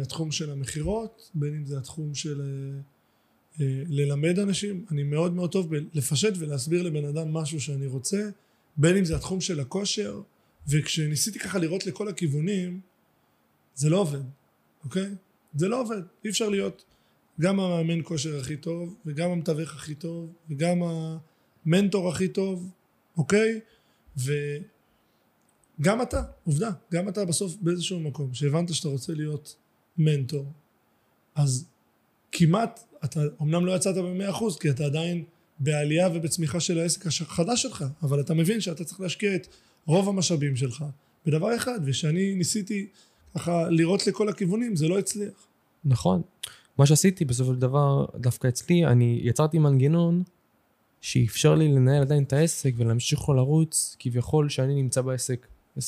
התחום 0.03 0.31
של 0.31 0.51
המכירות, 0.51 1.31
בין 1.35 1.55
אם 1.55 1.65
זה 1.65 1.79
התחום 1.79 2.15
של 2.15 2.41
uh, 2.41 3.59
uh, 3.59 3.63
ללמד 3.89 4.39
אנשים, 4.39 4.85
אני 4.91 5.03
מאוד 5.03 5.33
מאוד 5.33 5.53
טוב 5.53 5.77
בלפשט 5.77 6.33
ולהסביר 6.39 6.83
לבן 6.83 7.05
אדם 7.05 7.33
משהו 7.33 7.61
שאני 7.61 7.87
רוצה, 7.87 8.29
בין 8.77 8.97
אם 8.97 9.05
זה 9.05 9.17
התחום 9.17 9.41
של 9.41 9.61
הכושר, 9.61 10.21
וכשניסיתי 10.69 11.39
ככה 11.39 11.59
לראות 11.59 11.87
לכל 11.87 12.09
הכיוונים, 12.09 12.81
זה 13.75 13.91
לא 13.91 13.97
עובד, 13.97 14.23
אוקיי? 14.85 15.11
זה 15.55 15.69
לא 15.69 15.81
עובד, 15.81 16.03
אי 16.25 16.31
אפשר 16.31 16.49
להיות 16.49 16.85
גם 17.41 17.61
המאמן 17.61 18.01
כושר 18.05 18.41
הכי 18.41 18.57
טוב, 18.57 18.95
וגם 19.07 19.31
המתווך 19.31 19.75
הכי 19.75 19.95
טוב, 19.95 20.33
וגם 20.51 20.79
המנטור 21.67 22.09
הכי 22.09 22.29
טוב, 22.29 22.71
אוקיי? 23.17 23.61
וגם 24.17 26.03
אתה, 26.03 26.23
עובדה, 26.45 26.71
גם 26.93 27.09
אתה 27.09 27.25
בסוף 27.25 27.57
באיזשהו 27.61 28.01
מקום, 28.01 28.35
שהבנת 28.35 28.75
שאתה 28.75 28.89
רוצה 28.89 29.13
להיות 29.13 29.57
מנטור, 29.99 30.53
אז 31.35 31.67
כמעט, 32.33 32.81
אתה 33.05 33.21
אמנם 33.43 33.67
לא 33.67 33.73
יצאת 33.73 33.97
במאה 33.97 34.31
אחוז, 34.31 34.59
כי 34.59 34.71
אתה 34.71 34.85
עדיין 34.85 35.25
בעלייה 35.59 36.09
ובצמיחה 36.15 36.61
של 36.61 36.79
העסק 36.79 37.07
החדש 37.07 37.63
שלך, 37.63 37.85
אבל 38.03 38.21
אתה 38.21 38.35
מבין 38.35 38.61
שאתה 38.61 38.85
צריך 38.85 39.01
להשקיע 39.01 39.35
את 39.35 39.47
רוב 39.87 40.09
המשאבים 40.09 40.57
שלך 40.57 40.85
בדבר 41.27 41.57
אחד, 41.57 41.81
ושאני 41.85 42.35
ניסיתי 42.35 42.87
ככה 43.35 43.71
לראות 43.71 44.07
לכל 44.07 44.29
הכיוונים, 44.29 44.77
זה 44.77 44.89
לא 44.89 44.99
הצליח. 44.99 45.47
נכון. 45.85 46.23
מה 46.79 46.87
שעשיתי 46.87 47.25
בסופו 47.25 47.55
של 47.55 47.61
דבר, 47.61 48.07
דווקא 48.17 48.49
אצלי, 48.49 48.87
אני 48.87 49.21
יצרתי 49.23 49.59
מנגנון 49.59 50.23
שאפשר 51.01 51.55
לי 51.55 51.69
לנהל 51.69 52.03
עדיין 52.03 52.23
את 52.23 52.33
העסק 52.33 52.73
ולהמשיך 52.77 53.29
לו 53.29 53.35
לרוץ, 53.35 53.97
כביכול 53.99 54.49
שאני 54.49 54.75
נמצא 54.75 55.01
בעסק 55.01 55.47
20%. 55.79 55.81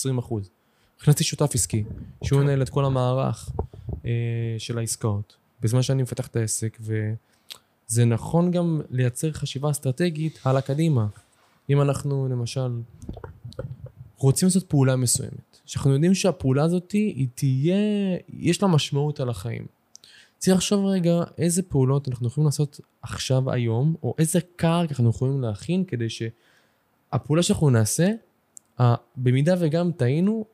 הכנסתי 1.00 1.24
שותף 1.24 1.50
עסקי, 1.54 1.84
שהוא 2.24 2.40
מנהל 2.40 2.62
את 2.62 2.68
כל 2.68 2.84
המערך 2.84 3.50
של 4.59 4.78
העסקאות, 4.78 5.36
בזמן 5.62 5.82
שאני 5.82 6.02
מפתח 6.02 6.26
את 6.26 6.36
העסק, 6.36 6.78
וזה 6.80 8.04
נכון 8.04 8.50
גם 8.50 8.80
לייצר 8.90 9.32
חשיבה 9.32 9.70
אסטרטגית 9.70 10.38
הלאה 10.44 10.61
קדימה. 10.61 11.07
אם 11.70 11.80
אנחנו 11.80 12.28
למשל 12.28 12.80
רוצים 14.16 14.46
לעשות 14.46 14.68
פעולה 14.68 14.96
מסוימת, 14.96 15.61
שאנחנו 15.64 15.92
יודעים 15.92 16.14
שהפעולה 16.14 16.64
הזאת 16.64 16.92
היא 16.92 17.28
תהיה, 17.34 17.76
יש 18.28 18.62
לה 18.62 18.68
משמעות 18.68 19.20
על 19.20 19.28
החיים. 19.28 19.66
צריך 20.38 20.57
לחשוב 20.57 20.86
רגע 20.86 21.22
איזה 21.38 21.62
פעולות 21.62 22.09
אנחנו 22.09 22.26
יכולים 22.26 22.46
לעשות 22.46 22.80
עכשיו 23.02 23.50
היום, 23.50 23.94
או 24.02 24.14
איזה 24.18 24.40
קרקע 24.57 24.90
אנחנו 24.90 25.11
יכולים 25.11 25.40
להכין 25.40 25.84
כדי 25.84 26.07
שהפעולה 26.09 27.42
שאנחנו 27.42 27.70
נעשה, 27.70 28.11
במידה 29.16 29.54
וגם 29.59 29.92
טעינו, 29.92 30.44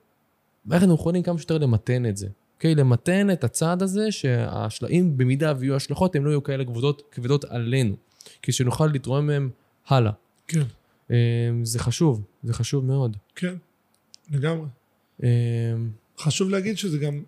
איך 0.73 0.83
אנחנו 0.83 0.95
יכולים 0.95 1.23
כמה 1.23 1.39
שיותר 1.39 1.59
למתן 1.59 2.07
את 2.07 2.17
זה. 2.17 2.29
אוקיי? 2.63 2.75
למתן 2.75 3.31
את 3.31 3.45
הצעד 3.45 3.83
הזה, 3.83 4.13
שהשלעים, 4.13 5.17
במידה 5.17 5.55
ויהיו 5.59 5.77
השלכות, 5.77 6.17
הן 6.17 6.23
לא 6.23 6.31
יהיו 6.31 6.43
כאלה 6.43 6.65
כבדות, 6.65 7.03
כבדות 7.13 7.45
עלינו. 7.45 7.97
כדי 8.43 8.53
שנוכל 8.53 8.87
לתרום 8.87 9.27
מהם 9.27 9.51
הלאה. 9.89 10.13
כן. 10.49 10.63
אמ, 11.11 11.15
זה 11.65 11.79
חשוב, 11.79 12.23
זה 12.43 12.53
חשוב 12.55 12.85
מאוד. 12.85 13.17
כן, 13.37 13.55
לגמרי. 14.31 14.67
אמ, 15.23 15.29
חשוב 16.19 16.51
להגיד 16.51 16.79
שזה 16.79 16.99
גם... 16.99 17.23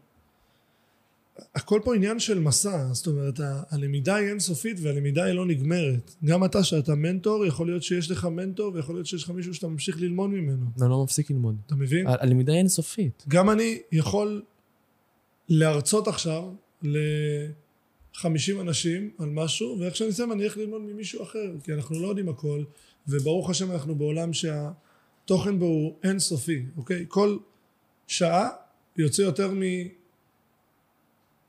הכל 1.55 1.80
פה 1.85 1.95
עניין 1.95 2.18
של 2.18 2.39
מסע, 2.39 2.93
זאת 2.93 3.07
אומרת, 3.07 3.41
הלמידה 3.70 4.14
היא 4.14 4.28
אינסופית 4.28 4.76
והלמידה 4.82 5.24
היא 5.24 5.35
לא 5.35 5.47
נגמרת. 5.47 6.14
גם 6.24 6.45
אתה, 6.45 6.64
שאתה 6.64 6.95
מנטור, 6.95 7.47
יכול 7.47 7.66
להיות 7.66 7.82
שיש 7.82 8.11
לך 8.11 8.24
מנטור 8.24 8.74
ויכול 8.74 8.95
להיות 8.95 9.07
שיש 9.07 9.24
לך 9.24 9.30
מישהו 9.30 9.55
שאתה 9.55 9.68
ממשיך 9.68 10.01
ללמוד 10.01 10.30
ממנו. 10.30 10.66
אני 10.82 10.91
לא 10.91 11.05
מפסיק 11.05 11.30
ללמוד. 11.30 11.57
אתה 11.66 11.74
מבין? 11.74 12.07
ה- 12.07 12.14
הלמידה 12.20 12.53
היא 12.53 12.59
אינסופית. 12.59 13.24
גם 13.28 13.51
אני 13.51 13.78
יכול 13.93 14.43
להרצות 15.49 16.09
עכשיו 16.09 16.53
ל-50 16.83 18.61
אנשים 18.61 19.11
על 19.19 19.29
משהו, 19.29 19.77
ואיך 19.81 19.97
שאני 19.97 20.11
אסיים 20.11 20.33
אני 20.33 20.45
אלך 20.45 20.57
ללמוד 20.57 20.83
ממישהו 20.83 21.23
אחר, 21.23 21.53
כי 21.65 21.73
אנחנו 21.73 22.03
לא 22.03 22.09
יודעים 22.09 22.29
הכל, 22.29 22.65
וברוך 23.09 23.51
השם 23.51 23.73
אנחנו 23.73 23.95
בעולם 23.95 24.31
שהתוכן 24.33 25.59
בו 25.59 25.65
הוא 25.65 25.95
אינסופי, 26.05 26.63
אוקיי? 26.77 27.05
כל 27.09 27.39
שעה 28.07 28.49
יוצא 28.97 29.23
יותר 29.23 29.51
מ... 29.51 29.63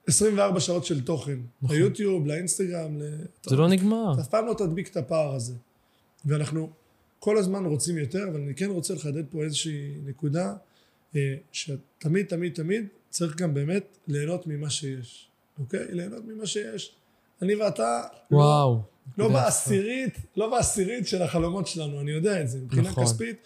24 0.08 0.60
שעות 0.60 0.86
של 0.86 1.04
תוכן. 1.04 1.40
נכון. 1.62 1.76
ליוטיוב, 1.76 2.28
לאינסטגרם, 2.28 2.98
ל... 2.98 3.04
זה 3.44 3.56
לא 3.56 3.68
נגמר. 3.70 4.14
אתה 4.14 4.22
אף 4.22 4.28
פעם 4.28 4.46
לא 4.46 4.54
תדביק 4.54 4.88
את 4.88 4.98
הפער 4.98 5.36
הזה. 5.36 5.54
ואנחנו 6.26 6.70
כל 7.20 7.38
הזמן 7.38 7.66
רוצים 7.66 7.98
יותר, 7.98 8.24
אבל 8.30 8.42
אני 8.42 8.56
כן 8.56 8.70
רוצה 8.70 8.94
לחדד 8.94 9.24
פה 9.30 9.44
איזושהי 9.44 9.96
נקודה, 10.06 10.54
אה, 11.16 11.36
שתמיד 11.52 12.26
תמיד 12.26 12.54
תמיד 12.54 12.88
צריך 13.16 13.36
גם 13.36 13.54
באמת 13.54 13.98
ליהנות 14.08 14.48
ממה 14.48 14.70
שיש, 14.70 15.30
אוקיי? 15.60 15.86
ליהנות 15.90 16.26
ממה 16.26 16.46
שיש. 16.46 16.96
אני 17.42 17.56
ואתה 17.56 18.02
לא, 18.32 18.38
וואו. 18.38 18.82
לא 19.18 19.28
בעשירית, 19.30 20.18
לא 20.38 20.50
בעשירית 20.50 21.08
של 21.08 21.22
החלומות 21.22 21.68
שלנו, 21.68 22.02
אני 22.02 22.12
יודע 22.12 22.42
את 22.42 22.50
זה. 22.50 22.60
מבחינה 22.60 22.90
נכון. 22.90 23.04
כספית, 23.04 23.38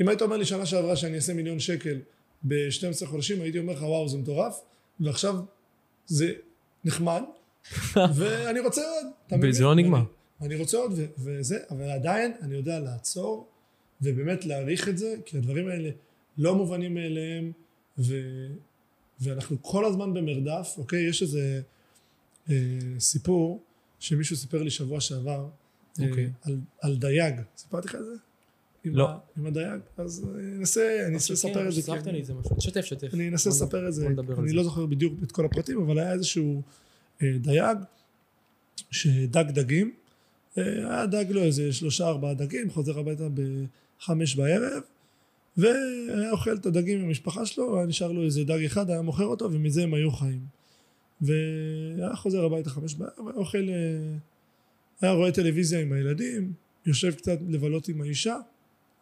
אם 0.00 0.08
היית 0.08 0.22
אומר 0.22 0.36
לי 0.36 0.44
שנה 0.44 0.66
שעברה 0.66 0.96
שאני 0.96 1.16
אעשה 1.16 1.34
מיליון 1.34 1.60
שקל 1.60 1.98
ב-12 2.42 3.06
חודשים, 3.06 3.40
הייתי 3.40 3.58
אומר 3.58 3.72
לך 3.72 3.82
וואו 3.82 4.08
זה 4.08 4.18
מטורף, 4.18 4.60
ועכשיו 5.00 5.34
זה 6.06 6.32
נחמד, 6.84 7.22
ואני 8.16 8.60
רוצה 8.60 8.82
עוד. 8.82 9.40
וזה 9.42 9.64
לא 9.64 9.74
נגמר. 9.74 9.98
אני, 9.98 10.06
אני 10.46 10.56
רוצה 10.56 10.76
עוד 10.76 10.92
ו- 10.96 11.06
וזה, 11.18 11.58
אבל 11.70 11.90
עדיין 11.90 12.32
אני 12.42 12.54
יודע 12.54 12.78
לעצור 12.78 13.48
ובאמת 14.02 14.44
להעריך 14.44 14.88
את 14.88 14.98
זה, 14.98 15.14
כי 15.24 15.36
הדברים 15.36 15.68
האלה 15.68 15.90
לא 16.38 16.54
מובנים 16.54 16.94
מאליהם, 16.94 17.52
ו, 17.98 18.14
ואנחנו 19.20 19.62
כל 19.62 19.84
הזמן 19.84 20.14
במרדף, 20.14 20.74
אוקיי? 20.78 21.08
יש 21.08 21.22
איזה 21.22 21.62
אה, 22.50 22.54
סיפור 22.98 23.62
שמישהו 23.98 24.36
סיפר 24.36 24.62
לי 24.62 24.70
שבוע 24.70 25.00
שעבר, 25.00 25.48
אה, 26.00 26.08
אוקיי. 26.08 26.30
על, 26.42 26.56
על 26.80 26.96
דייג. 26.96 27.34
סיפרתי 27.56 27.88
לך 27.88 27.94
את 27.94 28.04
זה? 28.04 28.12
עם 28.84 28.96
לא. 28.96 29.08
ה- 29.10 29.18
עם 29.38 29.46
הדייג? 29.46 29.80
אז 29.96 30.26
אני 30.34 30.56
אנסה, 30.56 30.96
אני 31.06 31.14
אנסה 31.14 31.32
לספר 31.32 31.68
את 31.68 31.72
זה. 31.72 31.82
כי- 31.82 32.10
לי 32.12 32.20
איזה 32.20 32.34
משהו. 32.34 32.56
שתף, 32.60 32.80
שתף. 32.84 33.14
אני 33.14 33.28
אנסה 33.28 33.50
לספר 33.50 33.88
את 33.88 33.94
זה, 33.94 34.06
אני 34.06 34.48
זה. 34.48 34.54
לא 34.54 34.64
זוכר 34.64 34.86
בדיוק 34.86 35.14
את 35.22 35.32
כל 35.32 35.44
הפרטים, 35.44 35.82
אבל 35.82 35.98
היה 35.98 36.12
איזשהו 36.12 36.62
אה, 37.22 37.28
דייג 37.40 37.76
שדג 38.90 39.44
דגים, 39.50 39.94
אה, 40.58 40.62
היה 40.64 41.06
דג 41.06 41.24
לו 41.30 41.42
איזה 41.42 41.72
שלושה 41.72 42.06
ארבעה 42.08 42.34
דגים, 42.34 42.70
חוזר 42.70 42.98
הביתה 42.98 43.24
בחמש 43.98 44.36
בערב, 44.36 44.82
והיה 45.56 46.30
אוכל 46.30 46.54
את 46.54 46.66
הדגים 46.66 46.98
עם 46.98 47.04
המשפחה 47.04 47.46
שלו, 47.46 47.76
היה 47.76 47.86
נשאר 47.86 48.12
לו 48.12 48.22
איזה 48.22 48.44
דג 48.44 48.64
אחד, 48.64 48.90
היה 48.90 49.02
מוכר 49.02 49.24
אותו, 49.24 49.52
ומזה 49.52 49.82
הם 49.82 49.94
היו 49.94 50.10
חיים. 50.10 50.46
והיה 51.20 52.16
חוזר 52.16 52.44
הביתה 52.44 52.70
חמש 52.70 52.94
בערב, 52.94 53.28
היה 53.28 53.36
אוכל, 53.36 53.68
אה, 53.68 54.16
היה 55.00 55.12
רואה 55.12 55.32
טלוויזיה 55.32 55.80
עם 55.80 55.92
הילדים, 55.92 56.52
יושב 56.86 57.14
קצת 57.14 57.38
לבלות 57.48 57.88
עם 57.88 58.00
האישה, 58.00 58.36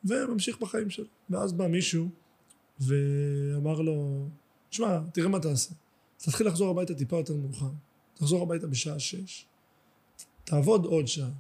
וממשיך 0.05 0.61
בחיים 0.61 0.91
שלו. 0.91 1.07
ואז 1.31 1.53
בא 1.53 1.67
מישהו 1.67 2.09
ואמר 2.81 3.81
לו, 3.81 4.29
תשמע, 4.71 4.99
תראה 5.13 5.29
מה 5.29 5.41
תעשה. 5.41 5.75
תתחיל 6.17 6.47
לחזור 6.47 6.71
הביתה 6.71 6.95
טיפה 6.95 7.17
יותר 7.17 7.37
מאוחר. 7.37 7.71
תחזור 8.15 8.43
הביתה 8.43 8.67
בשעה 8.67 8.99
שש. 8.99 9.47
תעבוד 10.45 10.85
עוד 10.85 11.07
שעה. 11.07 11.31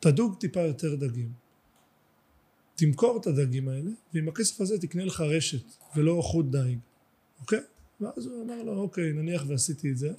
תדוג 0.00 0.34
טיפה 0.38 0.60
יותר 0.60 0.94
דגים. 0.94 1.41
תמכור 2.82 3.16
את 3.20 3.26
הדגים 3.26 3.68
האלה, 3.68 3.90
ועם 4.14 4.28
הכסף 4.28 4.60
הזה 4.60 4.78
תקנה 4.78 5.04
לך 5.04 5.20
רשת, 5.20 5.64
ולא 5.96 6.20
חוט 6.22 6.46
דיג, 6.46 6.78
אוקיי? 7.40 7.60
ואז 8.00 8.26
הוא 8.26 8.44
אמר 8.44 8.62
לו, 8.62 8.72
אוקיי, 8.78 9.12
נניח 9.12 9.44
ועשיתי 9.46 9.90
את 9.90 9.98
זה. 9.98 10.12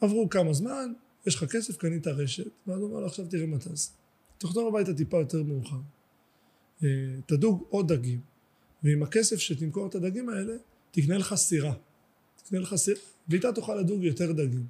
עברו 0.00 0.28
כמה 0.28 0.52
זמן, 0.52 0.92
יש 1.26 1.34
לך 1.34 1.44
כסף, 1.44 1.76
קנית 1.76 2.06
רשת, 2.06 2.50
ואז 2.66 2.80
הוא 2.80 2.90
אמר 2.90 3.00
לו, 3.00 3.06
עכשיו 3.06 3.26
תראה 3.26 3.46
מה 3.46 3.58
תעשה. 3.58 3.90
תחזור 4.38 4.68
הביתה 4.68 4.94
טיפה 4.94 5.18
יותר 5.18 5.42
מאוחר. 5.42 5.76
אה, 6.84 6.88
תדוג 7.26 7.64
עוד 7.68 7.92
דגים, 7.92 8.20
ועם 8.82 9.02
הכסף 9.02 9.36
שתמכור 9.36 9.86
את 9.86 9.94
הדגים 9.94 10.28
האלה, 10.28 10.56
תקנה 10.90 11.18
לך 11.18 11.34
סירה. 11.34 11.74
תקנה 12.36 12.60
לך 12.60 12.74
סירה, 12.74 13.00
ואיתה 13.28 13.52
תוכל 13.52 13.74
לדוג 13.74 14.04
יותר 14.04 14.32
דגים. 14.32 14.66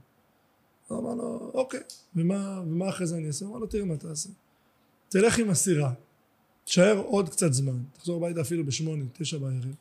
הוא 0.89 0.99
אמר 0.99 1.15
לו, 1.15 1.51
אוקיי, 1.55 1.81
ומה, 2.17 2.61
ומה 2.67 2.89
אחרי 2.89 3.07
זה 3.07 3.17
אני 3.17 3.27
אעשה? 3.27 3.45
הוא 3.45 3.53
אמר 3.53 3.61
לו, 3.61 3.67
תראה 3.67 3.85
מה 3.85 3.97
תעשה. 3.97 4.29
תלך 5.09 5.39
עם 5.39 5.51
הסירה, 5.51 5.93
תשאר 6.71 6.99
עוד 6.99 7.29
קצת 7.29 7.53
זמן, 7.53 7.79
תחזור 7.93 8.27
הביתה 8.27 8.41
אפילו 8.41 8.67
בשמונה, 8.67 9.05
תשע 9.13 9.39
בערב. 9.39 9.75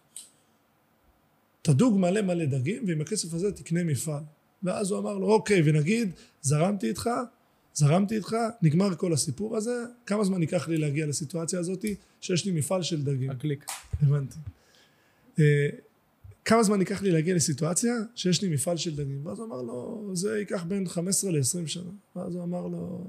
תדוג 1.61 1.99
מלא 1.99 2.21
מלא 2.21 2.45
דגים, 2.45 2.83
ועם 2.87 3.01
הכסף 3.01 3.33
הזה 3.33 3.51
תקנה 3.51 3.83
מפעל. 3.83 4.23
ואז 4.63 4.91
הוא 4.91 4.99
אמר 4.99 5.17
לו, 5.17 5.27
אוקיי, 5.27 5.61
ונגיד, 5.65 6.11
זרמתי 6.41 6.87
איתך, 6.87 7.09
זרמתי 7.73 8.15
איתך, 8.15 8.35
נגמר 8.61 8.95
כל 8.95 9.13
הסיפור 9.13 9.57
הזה, 9.57 9.83
כמה 10.05 10.23
זמן 10.23 10.41
ייקח 10.41 10.67
לי 10.67 10.77
להגיע 10.77 11.05
לסיטואציה 11.05 11.59
הזאת 11.59 11.85
שיש 12.21 12.45
לי 12.45 12.51
מפעל 12.51 12.83
של 12.83 13.03
דגים? 13.03 13.29
הקליק. 13.29 13.65
הבנתי. 14.01 14.37
אה, 15.39 15.69
כמה 16.45 16.63
זמן 16.63 16.79
ייקח 16.79 17.01
לי 17.01 17.11
להגיע 17.11 17.35
לסיטואציה 17.35 17.93
שיש 18.15 18.41
לי 18.41 18.49
מפעל 18.49 18.77
של 18.77 18.95
דגים? 18.95 19.25
ואז 19.25 19.39
הוא 19.39 19.47
אמר 19.47 19.61
לו, 19.61 20.09
זה 20.13 20.39
ייקח 20.39 20.63
בין 20.63 20.87
15 20.87 21.31
ל-20 21.31 21.67
שנה. 21.67 21.91
ואז 22.15 22.35
הוא 22.35 22.43
אמר 22.43 22.67
לו, 22.67 23.07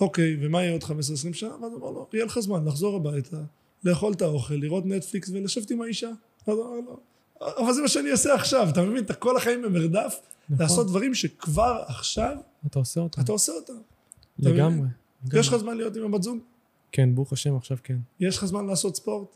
אוקיי, 0.00 0.36
ומה 0.40 0.62
יהיה 0.62 0.72
עוד 0.72 0.82
15-20 0.82 0.88
שנה? 1.32 1.50
ואז 1.62 1.72
הוא 1.72 1.80
אמר 1.80 1.90
לו, 1.90 2.08
יהיה 2.12 2.24
לך 2.24 2.40
זמן 2.40 2.64
לחזור 2.64 2.96
הביתה, 2.96 3.36
לאכול 3.84 4.12
את 4.12 4.22
האוכל, 4.22 4.54
לראות 4.54 4.86
נטפליקס 4.86 5.30
ולשבת 5.32 5.70
עם 5.70 5.82
האישה. 5.82 6.10
אז 6.46 6.54
הוא 6.58 6.64
אמר 6.66 6.74
לו, 6.74 7.00
אבל 7.40 7.72
זה 7.72 7.82
מה 7.82 7.88
שאני 7.88 8.10
אעשה 8.10 8.34
עכשיו, 8.34 8.68
אתה 8.68 8.82
מבין? 8.82 9.04
אתה 9.04 9.14
כל 9.14 9.36
החיים 9.36 9.62
במרדף, 9.62 10.20
נכון. 10.48 10.62
לעשות 10.62 10.86
דברים 10.86 11.14
שכבר 11.14 11.82
עכשיו 11.86 12.36
אתה 12.66 12.78
עושה 12.78 13.00
אותם. 13.00 13.22
אתה 13.22 13.32
עושה 13.32 13.52
אותם. 13.52 13.72
לגמרי. 14.38 14.88
יש 15.32 15.48
לך 15.48 15.56
זמן 15.56 15.76
להיות 15.76 15.96
עם 15.96 16.04
הבת 16.04 16.22
זוג? 16.22 16.38
כן, 16.92 17.14
ברוך 17.14 17.32
השם, 17.32 17.56
עכשיו 17.56 17.76
כן. 17.84 17.98
יש 18.20 18.38
לך 18.38 18.44
זמן 18.44 18.66
לעשות 18.66 18.96
ספורט? 18.96 19.28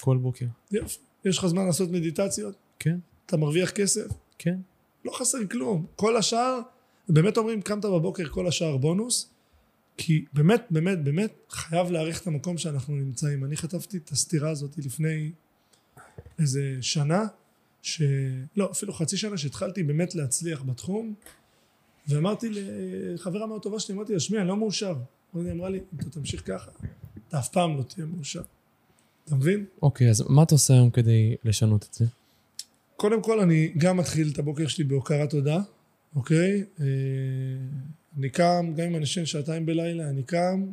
כל 0.00 0.16
בוקר. 0.16 0.46
יופי. 0.70 0.98
יש 1.24 1.38
לך 1.38 1.46
זמן 1.46 1.66
לעשות 1.66 1.90
מדיטציות? 1.90 2.54
כן, 2.78 2.98
אתה 3.26 3.36
מרוויח 3.36 3.70
כסף? 3.70 4.06
כן. 4.38 4.56
לא 5.04 5.12
חסר 5.12 5.38
כלום. 5.50 5.86
כל 5.96 6.16
השאר, 6.16 6.60
באמת 7.08 7.36
אומרים, 7.36 7.62
קמת 7.62 7.84
בבוקר, 7.84 8.28
כל 8.28 8.46
השאר 8.46 8.76
בונוס, 8.76 9.30
כי 9.98 10.24
באמת, 10.32 10.62
באמת, 10.70 11.04
באמת, 11.04 11.32
חייב 11.50 11.90
להעריך 11.90 12.22
את 12.22 12.26
המקום 12.26 12.58
שאנחנו 12.58 12.96
נמצאים. 12.96 13.44
אני 13.44 13.56
חטפתי 13.56 13.96
את 13.96 14.10
הסתירה 14.10 14.50
הזאת 14.50 14.78
לפני 14.78 15.30
איזה 16.38 16.78
שנה, 16.80 17.24
ש... 17.82 18.02
לא, 18.56 18.70
אפילו 18.72 18.92
חצי 18.92 19.16
שנה, 19.16 19.38
שהתחלתי 19.38 19.82
באמת 19.82 20.14
להצליח 20.14 20.62
בתחום, 20.62 21.14
ואמרתי 22.08 22.48
לחברה 22.52 23.46
מאוד 23.46 23.62
טובה 23.62 23.80
שלי, 23.80 23.94
אמרתי 23.94 24.12
לה, 24.12 24.20
שמי, 24.20 24.38
אני 24.38 24.48
לא 24.48 24.56
מאושר. 24.56 24.94
היא 25.34 25.52
אמרה 25.52 25.68
לי, 25.68 25.78
אם 25.78 25.98
אתה 26.00 26.10
תמשיך 26.10 26.42
ככה, 26.46 26.70
אתה 27.28 27.38
אף 27.38 27.48
פעם 27.48 27.76
לא 27.76 27.82
תהיה 27.82 28.06
מאושר. 28.06 28.42
אתה 29.24 29.34
מבין? 29.34 29.64
אוקיי, 29.82 30.10
אז 30.10 30.24
מה 30.28 30.42
אתה 30.42 30.54
עושה 30.54 30.74
היום 30.74 30.90
כדי 30.90 31.36
לשנות 31.44 31.86
את 31.90 31.94
זה? 31.94 32.04
קודם 32.96 33.22
כל 33.22 33.40
אני 33.40 33.72
גם 33.78 33.96
מתחיל 33.96 34.30
את 34.32 34.38
הבוקר 34.38 34.66
שלי 34.66 34.84
בהוקרת 34.84 35.30
תודה, 35.30 35.60
אוקיי? 36.16 36.64
אה, 36.80 36.86
אני 38.18 38.30
קם, 38.30 38.72
גם 38.76 38.86
אם 38.86 38.96
אני 38.96 39.02
ישן 39.02 39.26
שעתיים 39.26 39.66
בלילה, 39.66 40.08
אני 40.08 40.22
קם, 40.22 40.66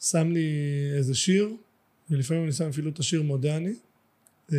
שם 0.00 0.32
לי 0.32 0.48
איזה 0.96 1.14
שיר, 1.14 1.48
ולפעמים 2.10 2.44
אני 2.44 2.52
שם 2.52 2.68
אפילו 2.68 2.90
את 2.90 2.98
השיר 2.98 3.22
מודה 3.22 3.56
אני, 3.56 3.72
אה, 4.52 4.58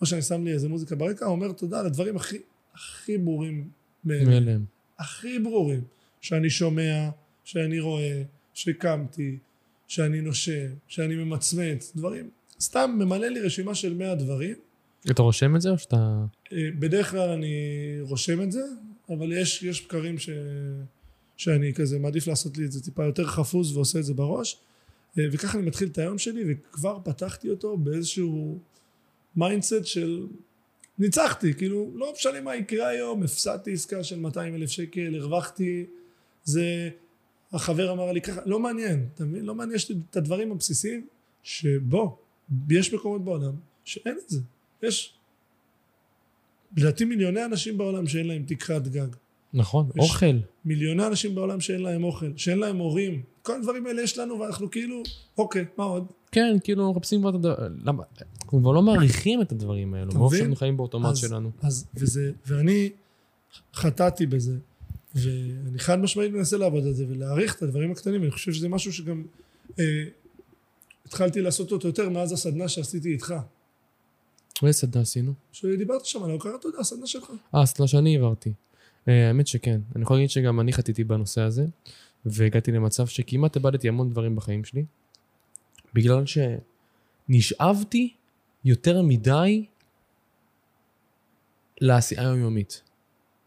או 0.00 0.06
שאני 0.06 0.22
שם 0.22 0.44
לי 0.44 0.52
איזה 0.52 0.68
מוזיקה 0.68 0.96
ברקע, 0.96 1.26
אומר 1.26 1.52
תודה 1.52 1.80
על 1.80 1.86
הדברים 1.86 2.16
הכי, 2.16 2.38
הכי 2.74 3.18
ברורים 3.18 3.68
מאליהם. 4.04 4.64
הכי 4.98 5.38
ברורים, 5.38 5.84
שאני 6.20 6.50
שומע, 6.50 7.08
שאני 7.44 7.80
רואה, 7.80 8.22
שקמתי, 8.54 9.38
שאני 9.88 10.20
נושם, 10.20 10.66
שאני 10.88 11.14
ממצמץ, 11.14 11.92
דברים. 11.96 12.30
סתם 12.60 12.96
ממלא 12.98 13.26
לי 13.26 13.40
רשימה 13.40 13.74
של 13.74 13.94
100 13.94 14.14
דברים. 14.14 14.56
אתה 15.10 15.22
רושם 15.22 15.56
את 15.56 15.60
זה 15.60 15.70
או 15.70 15.78
שאתה... 15.78 16.24
אה, 16.52 16.58
בדרך 16.78 17.10
כלל 17.10 17.28
אני 17.30 17.54
רושם 18.00 18.42
את 18.42 18.52
זה, 18.52 18.62
אבל 19.08 19.32
יש, 19.32 19.62
יש 19.62 19.84
בקרים 19.84 20.18
ש, 20.18 20.30
שאני 21.36 21.74
כזה 21.74 21.98
מעדיף 21.98 22.26
לעשות 22.26 22.58
לי 22.58 22.64
את 22.64 22.72
זה 22.72 22.84
טיפה 22.84 23.04
יותר 23.04 23.26
חפוז 23.26 23.76
ועושה 23.76 23.98
את 23.98 24.04
זה 24.04 24.14
בראש. 24.14 24.60
אה, 25.18 25.24
וככה 25.32 25.58
אני 25.58 25.66
מתחיל 25.66 25.88
את 25.88 25.98
היום 25.98 26.18
שלי, 26.18 26.44
וכבר 26.46 26.98
פתחתי 27.04 27.50
אותו 27.50 27.76
באיזשהו 27.76 28.58
mindset 29.36 29.84
של 29.84 30.26
ניצחתי, 30.98 31.54
כאילו 31.54 31.92
לא 31.94 32.12
משנה 32.12 32.40
מה 32.40 32.56
יקרה 32.56 32.88
היום, 32.88 33.22
הפסדתי 33.22 33.72
עסקה 33.72 34.04
של 34.04 34.18
200 34.18 34.54
אלף 34.54 34.70
שקל, 34.70 35.14
הרווחתי, 35.20 35.86
זה, 36.44 36.90
החבר 37.52 37.92
אמר 37.92 38.12
לי 38.12 38.20
ככה, 38.20 38.40
לא 38.46 38.58
מעניין, 38.58 39.06
אתה 39.14 39.24
מבין? 39.24 39.44
לא 39.44 39.54
מעניין, 39.54 39.76
יש 39.76 39.90
לי 39.90 39.96
את 40.10 40.16
הדברים 40.16 40.52
הבסיסיים, 40.52 41.06
שבוא, 41.42 42.10
יש 42.70 42.94
מקומות 42.94 43.24
בעולם 43.24 43.54
שאין 43.84 44.18
את 44.24 44.30
זה, 44.30 44.40
יש 44.82 45.14
לדעתי 46.76 47.04
מיליוני 47.04 47.44
אנשים 47.44 47.78
בעולם 47.78 48.06
שאין 48.06 48.26
להם 48.26 48.44
תקרת 48.46 48.88
גג, 48.88 49.08
נכון, 49.54 49.86
יש- 49.96 50.10
אוכל. 50.10 50.36
מיליוני 50.64 51.06
אנשים 51.06 51.34
בעולם 51.34 51.60
שאין 51.60 51.82
להם 51.82 52.04
אוכל, 52.04 52.26
שאין 52.36 52.58
להם 52.58 52.76
הורים, 52.76 53.22
כל 53.42 53.52
הדברים 53.56 53.86
האלה 53.86 54.02
יש 54.02 54.18
לנו 54.18 54.40
ואנחנו 54.40 54.70
כאילו, 54.70 55.02
אוקיי, 55.38 55.64
מה 55.78 55.84
עוד? 55.84 56.06
כן, 56.32 56.56
כאילו 56.64 56.92
מחפשים 56.92 57.20
כבר 57.20 57.30
את 57.30 57.34
הדבר... 57.34 57.54
למה? 57.84 58.02
אנחנו 58.42 58.60
כבר 58.60 58.72
לא 58.72 58.82
מעריכים 58.82 59.42
את 59.42 59.52
הדברים 59.52 59.94
האלו. 59.94 60.12
מרוב? 60.14 60.36
שאנחנו 60.36 60.56
חיים 60.56 60.76
באוטומט 60.76 61.10
אז- 61.10 61.18
שלנו. 61.18 61.50
אז, 61.62 61.86
וזה, 61.94 62.32
ואני 62.46 62.90
חטאתי 63.74 64.26
בזה, 64.26 64.56
ואני 65.14 65.78
חד 65.78 65.98
משמעית 65.98 66.32
מנסה 66.32 66.56
לעבוד 66.56 66.86
על 66.86 66.92
זה 66.92 67.04
ולהעריך 67.08 67.56
את 67.56 67.62
הדברים 67.62 67.90
הקטנים, 67.90 68.22
אני 68.22 68.30
חושב 68.30 68.52
שזה 68.52 68.68
משהו 68.68 68.92
שגם 68.92 69.22
אה, 69.78 69.84
התחלתי 71.06 71.40
לעשות 71.40 71.72
אותו 71.72 71.88
יותר 71.88 72.08
מאז 72.08 72.32
הסדנה 72.32 72.68
שעשיתי 72.68 73.12
איתך, 73.12 73.34
איזה 74.62 74.78
סדנה 74.78 75.02
עשינו? 75.02 75.32
שדיברת 75.52 76.04
שם 76.04 76.22
על 76.22 76.30
ההוקרת 76.30 76.60
תודה, 76.62 76.78
הסדנה 76.78 77.06
שלך. 77.06 77.30
אה, 77.54 77.66
סדנה 77.66 77.86
שאני 77.88 78.16
העברתי. 78.16 78.52
אה, 79.08 79.28
האמת 79.28 79.46
שכן. 79.46 79.80
אני 79.96 80.02
יכול 80.02 80.16
להגיד 80.16 80.30
שגם 80.30 80.60
אני 80.60 80.72
חטיתי 80.72 81.04
בנושא 81.04 81.40
הזה, 81.40 81.66
והגעתי 82.26 82.72
למצב 82.72 83.06
שכמעט 83.06 83.56
איבדתי 83.56 83.88
המון 83.88 84.10
דברים 84.10 84.36
בחיים 84.36 84.64
שלי, 84.64 84.84
בגלל 85.94 86.24
שנשאבתי 87.28 88.14
יותר 88.64 89.02
מדי 89.02 89.66
לעשייה 91.80 92.22
היומיומית. 92.22 92.82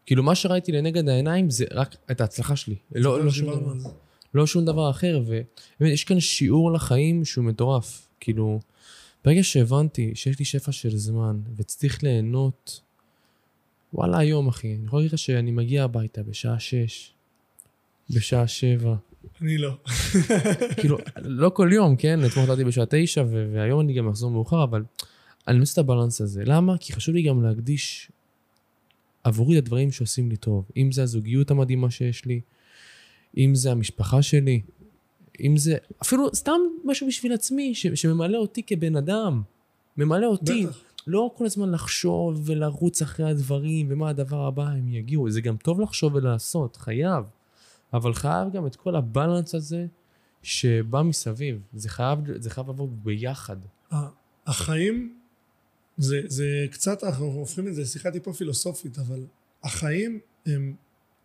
כאילו, 0.06 0.22
מה 0.22 0.34
שראיתי 0.34 0.72
לנגד 0.72 1.08
העיניים 1.08 1.50
זה 1.50 1.64
רק 1.70 1.96
את 2.10 2.20
ההצלחה 2.20 2.56
שלי. 2.56 2.76
לא, 2.94 3.24
לא, 3.24 3.30
שום 3.30 3.60
דבר. 3.60 3.90
לא 4.34 4.46
שום 4.46 4.64
דבר 4.64 4.90
אחר, 4.90 5.20
ובאמת, 5.22 5.92
יש 5.92 6.04
כאן 6.04 6.20
שיעור 6.20 6.72
לחיים 6.72 7.24
שהוא 7.24 7.44
מטורף. 7.44 8.08
כאילו, 8.20 8.60
ברגע 9.24 9.42
שהבנתי 9.42 10.12
שיש 10.14 10.38
לי 10.38 10.44
שפע 10.44 10.72
של 10.72 10.96
זמן, 10.96 11.40
וצריך 11.56 12.02
ליהנות, 12.02 12.80
וואלה, 13.94 14.18
היום, 14.18 14.48
אחי, 14.48 14.74
אני 14.74 14.86
יכול 14.86 14.98
להגיד 14.98 15.12
לך 15.12 15.18
שאני 15.18 15.50
מגיע 15.50 15.84
הביתה 15.84 16.22
בשעה 16.22 16.60
שש, 16.60 17.12
בשעה 18.10 18.46
שבע, 18.46 18.94
אני 19.42 19.58
לא. 19.58 19.70
כאילו, 20.76 20.98
לא 21.16 21.50
כל 21.54 21.70
יום, 21.72 21.96
כן? 21.96 22.20
אתמול 22.26 22.44
חזרתי 22.44 22.64
בשעה 22.64 22.84
תשע, 22.90 23.24
והיום 23.28 23.80
אני 23.80 23.92
גם 23.92 24.08
אחזור 24.08 24.30
מאוחר, 24.30 24.64
אבל 24.64 24.82
אני 25.48 25.58
מוצא 25.58 25.72
את 25.72 25.78
הבלנס 25.78 26.20
הזה. 26.20 26.42
למה? 26.46 26.78
כי 26.78 26.92
חשוב 26.92 27.14
לי 27.14 27.22
גם 27.22 27.42
להקדיש 27.42 28.10
עבורי 29.24 29.58
את 29.58 29.62
הדברים 29.62 29.92
שעושים 29.92 30.30
לי 30.30 30.36
טוב. 30.36 30.64
אם 30.76 30.92
זה 30.92 31.02
הזוגיות 31.02 31.50
המדהימה 31.50 31.90
שיש 31.90 32.24
לי, 32.24 32.40
אם 33.36 33.54
זה 33.54 33.70
המשפחה 33.70 34.22
שלי, 34.22 34.60
אם 35.40 35.56
זה 35.56 35.76
אפילו 36.02 36.34
סתם 36.34 36.60
משהו 36.84 37.06
בשביל 37.08 37.32
עצמי, 37.32 37.74
ש- 37.74 37.86
שממלא 37.86 38.38
אותי 38.38 38.62
כבן 38.62 38.96
אדם. 38.96 39.42
ממלא 39.96 40.26
אותי. 40.26 40.66
בטח. 40.66 40.78
לא 41.06 41.30
כל 41.36 41.46
הזמן 41.46 41.70
לחשוב 41.70 42.42
ולרוץ 42.44 43.02
אחרי 43.02 43.30
הדברים, 43.30 43.86
ומה 43.90 44.08
הדבר 44.08 44.46
הבא 44.46 44.68
הם 44.68 44.88
יגיעו. 44.88 45.30
זה 45.30 45.40
גם 45.40 45.56
טוב 45.56 45.80
לחשוב 45.80 46.14
ולעשות, 46.14 46.76
חייב. 46.76 47.24
אבל 47.92 48.14
חייב 48.14 48.52
גם 48.52 48.66
את 48.66 48.76
כל 48.76 48.96
הבלנס 48.96 49.54
הזה 49.54 49.86
שבא 50.42 51.02
מסביב. 51.02 51.60
זה 51.72 51.88
חייב, 51.88 52.18
זה 52.36 52.50
חייב 52.50 52.68
לבוא 52.68 52.88
ביחד. 53.02 53.56
החיים 54.46 55.14
זה, 55.98 56.20
זה 56.26 56.66
קצת, 56.70 57.04
אנחנו 57.04 57.24
הופכים 57.24 57.68
את 57.68 57.74
זה 57.74 57.82
לשיחה 57.82 58.10
טיפה 58.10 58.32
פילוסופית, 58.32 58.98
אבל 58.98 59.24
החיים 59.64 60.20
הם 60.46 60.74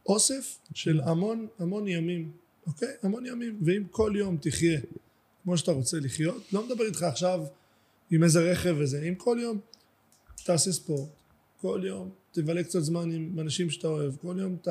אוסף 0.05 0.59
של 0.73 1.01
המון 1.01 1.47
המון 1.59 1.87
ימים, 1.87 2.31
אוקיי? 2.67 2.89
המון 3.03 3.25
ימים, 3.25 3.59
ואם 3.65 3.83
כל 3.91 4.13
יום 4.15 4.37
תחיה 4.37 4.79
כמו 5.43 5.57
שאתה 5.57 5.71
רוצה 5.71 5.99
לחיות, 5.99 6.53
לא 6.53 6.65
מדבר 6.65 6.83
איתך 6.83 7.03
עכשיו 7.03 7.39
עם 8.11 8.23
איזה 8.23 8.51
רכב 8.51 8.75
וזה, 8.79 9.01
אם 9.01 9.15
כל 9.15 9.37
יום 9.41 9.59
תעשה 10.45 10.71
ספורט, 10.71 11.09
כל 11.61 11.81
יום 11.85 12.09
תבלה 12.31 12.63
קצת 12.63 12.79
זמן 12.79 13.11
עם 13.11 13.39
אנשים 13.39 13.69
שאתה 13.69 13.87
אוהב, 13.87 14.15
כל 14.15 14.35
יום 14.39 14.57
ת, 14.57 14.67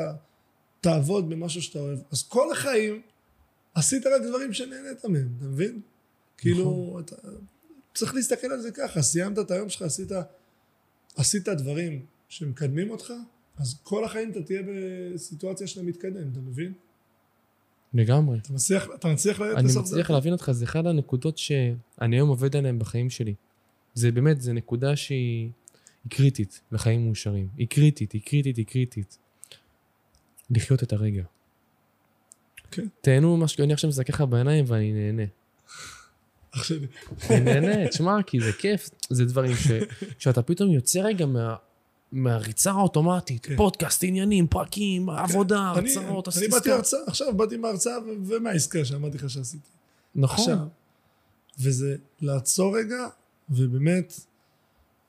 תעבוד 0.81 1.31
במשהו 1.31 1.63
שאתה 1.63 1.79
אוהב, 1.79 1.99
אז 2.13 2.23
כל 2.23 2.53
החיים 2.53 3.03
עשית 3.75 4.07
רק 4.07 4.23
דברים 4.23 4.53
שנהנית 4.53 5.05
מהם, 5.05 5.29
אתה 5.39 5.45
מבין? 5.45 5.81
כאילו, 6.39 7.01
אתה 7.05 7.17
צריך 7.95 8.15
להסתכל 8.15 8.47
על 8.47 8.61
זה 8.61 8.71
ככה, 8.71 9.03
סיימת 9.03 9.39
את 9.39 9.51
היום 9.51 9.69
שלך, 9.69 9.83
עשית, 9.83 10.09
עשית 11.17 11.49
דברים 11.49 12.07
שמקדמים 12.29 12.91
אותך, 12.91 13.13
אז 13.57 13.75
כל 13.83 14.05
החיים 14.05 14.31
אתה 14.31 14.43
תהיה 14.43 14.63
בסיטואציה 15.15 15.67
שאתה 15.67 15.83
מתקדם, 15.83 16.33
אתה 16.33 16.41
מבין? 16.41 16.73
לגמרי. 17.95 18.39
אתה 18.39 18.53
מצליח, 18.53 18.89
אתה 18.95 19.09
מצליח 19.09 19.41
לרדת 19.41 19.59
אני 19.59 19.69
לסוף 19.69 19.83
מצליח 19.83 19.99
דרכו. 19.99 20.13
להבין 20.13 20.33
אותך, 20.33 20.51
זה 20.51 20.65
אחת 20.65 20.87
הנקודות 20.87 21.39
שאני 21.39 22.17
היום 22.17 22.29
עובד 22.29 22.57
עליהן 22.57 22.79
בחיים 22.79 23.11
שלי. 23.11 23.35
זה 23.95 24.13
באמת, 24.13 24.41
זו 24.41 24.53
נקודה 24.53 24.97
שהיא 24.97 25.51
היא 26.05 26.11
קריטית 26.11 26.61
לחיים 26.73 27.07
מאושרים. 27.07 27.49
היא 27.57 27.69
קריטית, 27.69 28.13
היא 28.13 28.23
קריטית, 28.25 28.57
היא 28.57 28.67
קריטית. 28.67 29.19
לחיות 30.51 30.83
את 30.83 30.93
הרגע. 30.93 31.25
כן. 32.71 32.87
תהנו 33.01 33.37
ממה 33.37 33.49
ש... 33.49 33.61
אני 33.61 33.73
עכשיו 33.73 33.91
מסתכל 33.91 34.13
לך 34.13 34.21
בעיניים 34.21 34.65
ואני 34.69 34.93
נהנה. 34.93 35.23
שלי. 36.63 36.87
אני 37.31 37.41
נהנה, 37.41 37.89
תשמע, 37.89 38.23
כי 38.27 38.41
זה 38.41 38.53
כיף. 38.53 38.91
זה 39.11 39.25
דברים 39.25 39.57
ש... 39.57 39.71
שאתה 40.19 40.43
פתאום 40.43 40.71
יוצא 40.71 41.01
רגע 41.01 41.27
מה... 41.27 41.57
מהריצה 42.15 42.71
האוטומטית, 42.71 43.47
כן. 43.47 43.57
פודקאסט, 43.57 44.05
עניינים, 44.05 44.47
פרקים, 44.47 45.11
עבודה, 45.11 45.73
אני- 45.77 45.95
הרצאות, 45.97 46.29
אני 46.29 46.49
באתי 46.49 46.57
עסקה. 46.57 46.75
הרצאה, 46.75 47.01
עכשיו 47.07 47.37
באתי 47.37 47.57
מההרצאה 47.57 47.97
ומהעסקה 48.27 48.85
שאמרתי 48.85 49.19
לך 49.19 49.31
שעשיתי. 49.31 49.69
נכון. 50.15 50.53
עכשיו. 50.53 50.67
וזה 51.61 51.97
לעצור 52.21 52.79
רגע, 52.79 53.07
ובאמת 53.51 54.21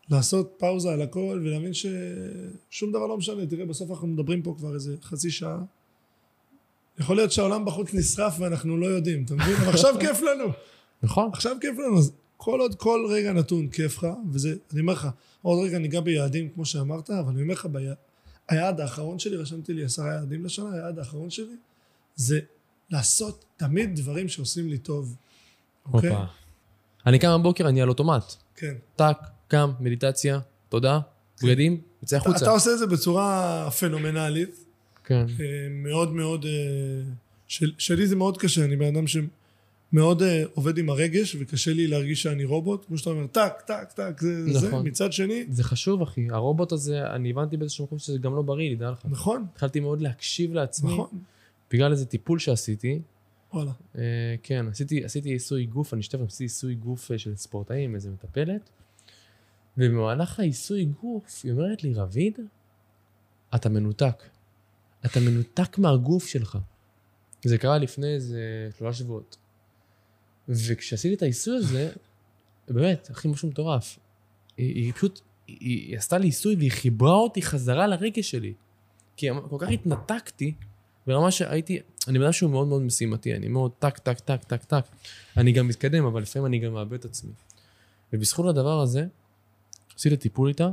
לעשות 0.10 0.54
פאוזה 0.58 0.90
על 0.90 1.02
הכל, 1.02 1.42
ולהבין 1.44 1.72
ששום 1.74 2.90
דבר 2.92 3.08
לא 3.08 3.18
משנה. 3.18 3.46
תראה, 3.46 3.66
בסוף 3.66 3.92
אנחנו 3.92 4.08
מדברים 4.08 4.42
פה 4.42 4.56
כבר 4.58 4.74
איזה 4.74 4.96
חצי 5.04 5.32
שעה. 5.32 5.58
יכול 7.00 7.16
להיות 7.16 7.32
שהעולם 7.32 7.66
בחוץ 7.66 7.94
נשרף 7.94 8.36
ואנחנו 8.40 8.78
לא 8.78 8.86
יודעים, 8.86 9.24
אתה 9.26 9.34
מבין? 9.34 9.56
אבל 9.56 9.70
עכשיו 9.70 9.96
כיף 10.00 10.22
לנו. 10.22 10.46
נכון. 11.04 11.30
עכשיו 11.34 11.56
כיף 11.62 11.78
לנו. 11.80 11.98
אז 11.98 12.12
כל 12.38 12.60
עוד 12.60 12.76
כל 12.76 13.08
רגע 13.10 13.34
נתון 13.34 13.68
כיף 13.68 13.98
לך, 13.98 14.08
וזה, 14.32 14.56
אני 14.74 14.82
אומר 14.82 14.94
לך, 14.94 15.08
עוד 15.42 15.66
רגע 15.66 15.78
ניגע 15.78 16.00
ביעדים 16.00 16.50
כמו 16.50 16.66
שאמרת, 16.66 17.10
אבל 17.10 17.34
אני 17.34 17.42
אומר 17.42 17.54
לך. 17.54 17.68
היעד 18.50 18.80
האחרון 18.82 19.20
שלי, 19.20 19.36
רשמתי 19.36 19.74
לי 19.74 19.84
עשרה 19.84 20.14
יעדים 20.14 20.46
לשנה, 20.46 20.74
היעד 20.74 21.00
האחרון 21.00 21.30
שלי 21.30 21.56
זה 22.16 22.40
לעשות 22.90 23.46
תמיד 23.58 23.96
דברים 23.96 24.30
שעושים 24.30 24.70
לי 24.70 24.78
טוב. 24.78 25.16
אוקיי? 25.94 26.16
אני 27.06 27.20
קם 27.20 27.40
בבוקר, 27.40 27.68
אני 27.68 27.82
על 27.82 27.90
אוטומט. 27.90 28.34
כן. 28.56 28.74
טאק, 28.96 29.18
קם, 29.48 29.72
מדיטציה, 29.80 30.40
תודה, 30.70 31.00
בגדים, 31.44 31.82
יוצא 32.02 32.18
החוצה. 32.18 32.46
אתה 32.46 32.52
עושה 32.52 32.74
את 32.74 32.80
זה 32.80 32.88
בצורה 32.88 33.70
פנומנלית, 33.80 34.66
כן. 35.04 35.26
אה, 35.40 35.68
מאוד 35.70 36.14
מאוד, 36.14 36.46
אה, 36.46 36.52
של, 37.48 37.72
שלי 37.78 38.08
זה 38.08 38.16
מאוד 38.16 38.38
קשה, 38.38 38.66
אני 38.66 38.76
בן 38.76 38.96
אדם 38.96 39.08
שמאוד 39.08 39.30
אה, 40.22 40.44
עובד 40.54 40.78
עם 40.78 40.90
הרגש, 40.90 41.36
וקשה 41.40 41.74
לי 41.74 41.88
להרגיש 41.88 42.24
שאני 42.24 42.46
רובוט, 42.46 42.86
כמו 42.86 42.98
שאתה 42.98 43.10
אומר, 43.10 43.28
טק, 43.28 43.54
טק, 43.68 43.92
טק, 43.92 44.22
זה, 44.22 44.54
זה. 44.54 44.68
נכון. 44.68 44.88
מצד 44.88 45.14
שני, 45.14 45.46
זה 45.50 45.64
חשוב, 45.64 46.02
אחי. 46.02 46.28
הרובוט 46.30 46.72
הזה, 46.72 47.08
אני 47.08 47.30
הבנתי 47.30 47.58
באיזשהו 47.58 47.86
מקום 47.86 48.00
שזה 48.00 48.18
גם 48.18 48.36
לא 48.36 48.42
בריא, 48.42 48.76
תדע 48.76 48.92
לך. 48.92 49.06
נכון, 49.06 49.46
התחלתי 49.54 49.80
מאוד 49.80 50.02
להקשיב 50.02 50.54
לעצמי, 50.54 50.94
נכון, 50.94 51.08
בגלל 51.72 51.92
איזה 51.92 52.06
טיפול 52.06 52.40
שעשיתי. 52.40 53.00
וואלה, 53.54 53.72
אה, 53.98 54.02
כן, 54.44 54.66
עשיתי, 54.72 55.06
עשיתי 55.06 55.30
עיסוי 55.30 55.66
גוף, 55.66 55.94
אני 55.94 56.02
אשתף, 56.02 56.20
עשיתי 56.28 56.44
עיסוי 56.44 56.76
גוף 56.76 57.12
אה, 57.12 57.18
של 57.18 57.36
ספורטאים, 57.36 57.96
איזה 57.96 58.10
מטפלת. 58.10 58.70
ובמהלך 59.78 60.40
העיסוי 60.40 60.86
גוף, 60.86 61.42
היא 61.44 61.52
אומרת 61.52 61.84
לי, 61.84 61.94
רביד, 61.94 62.40
אתה 63.56 63.70
מנותק. 63.70 64.24
אתה 65.06 65.20
מנותק 65.20 65.78
מהגוף 65.78 66.28
שלך. 66.28 66.58
זה 67.46 67.58
קרה 67.58 67.78
לפני 67.78 68.08
איזה 68.08 68.70
שלושה 68.78 68.98
שבועות. 68.98 69.38
וכשעשיתי 70.50 71.14
את 71.16 71.22
העיסוי 71.22 71.58
הזה, 71.58 71.92
באמת, 72.68 73.08
הכי 73.12 73.28
משהו 73.28 73.50
מטורף. 73.50 74.00
היא, 74.58 74.76
היא 74.76 74.94
פשוט, 74.94 75.22
היא, 75.48 75.58
היא 75.60 75.98
עשתה 75.98 76.18
לי 76.18 76.28
עיסוי 76.28 76.56
והיא 76.56 76.72
חיברה 76.72 77.16
אותי 77.16 77.42
חזרה 77.42 77.88
לרגש 77.88 78.32
שלי. 78.32 78.54
כי 79.18 79.28
כל 79.50 79.58
כך 79.60 79.70
התנתקתי, 79.70 80.54
ברמה 81.08 81.32
שהייתי, 81.32 81.80
אני 82.08 82.20
בן 82.20 82.32
שהוא 82.32 82.52
מאוד 82.52 82.68
מאוד 82.68 82.82
משימתי, 82.82 83.36
אני 83.36 83.48
מאוד 83.48 83.72
טק, 83.80 83.98
טק, 83.98 84.20
טק, 84.20 84.44
טק, 84.44 84.64
טק. 84.64 84.86
אני 85.38 85.52
גם 85.52 85.68
מתקדם, 85.68 86.06
אבל 86.06 86.22
לפעמים 86.22 86.46
אני 86.46 86.60
גם 86.60 86.74
מאבד 86.74 86.94
את 86.94 87.06
עצמי. 87.06 87.32
ובזכות 88.14 88.46
הדבר 88.46 88.82
הזה, 88.82 89.06
עשיתי 89.96 90.18
טיפול 90.18 90.48
איתה, 90.48 90.70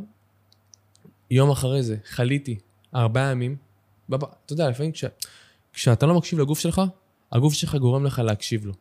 יום 1.30 1.50
אחרי 1.50 1.82
זה 1.82 1.96
חליתי 2.04 2.58
ארבעה 2.94 3.30
ימים. 3.30 3.56
בב... 4.08 4.24
אתה 4.24 4.52
יודע, 4.52 4.70
לפעמים 4.70 4.92
כש... 4.92 5.04
כשאתה 5.72 6.06
לא 6.06 6.14
מקשיב 6.14 6.38
לגוף 6.38 6.58
שלך, 6.58 6.82
הגוף 7.32 7.54
שלך 7.54 7.74
גורם 7.74 8.04
לך 8.04 8.18
להקשיב 8.18 8.66
לו. 8.66 8.72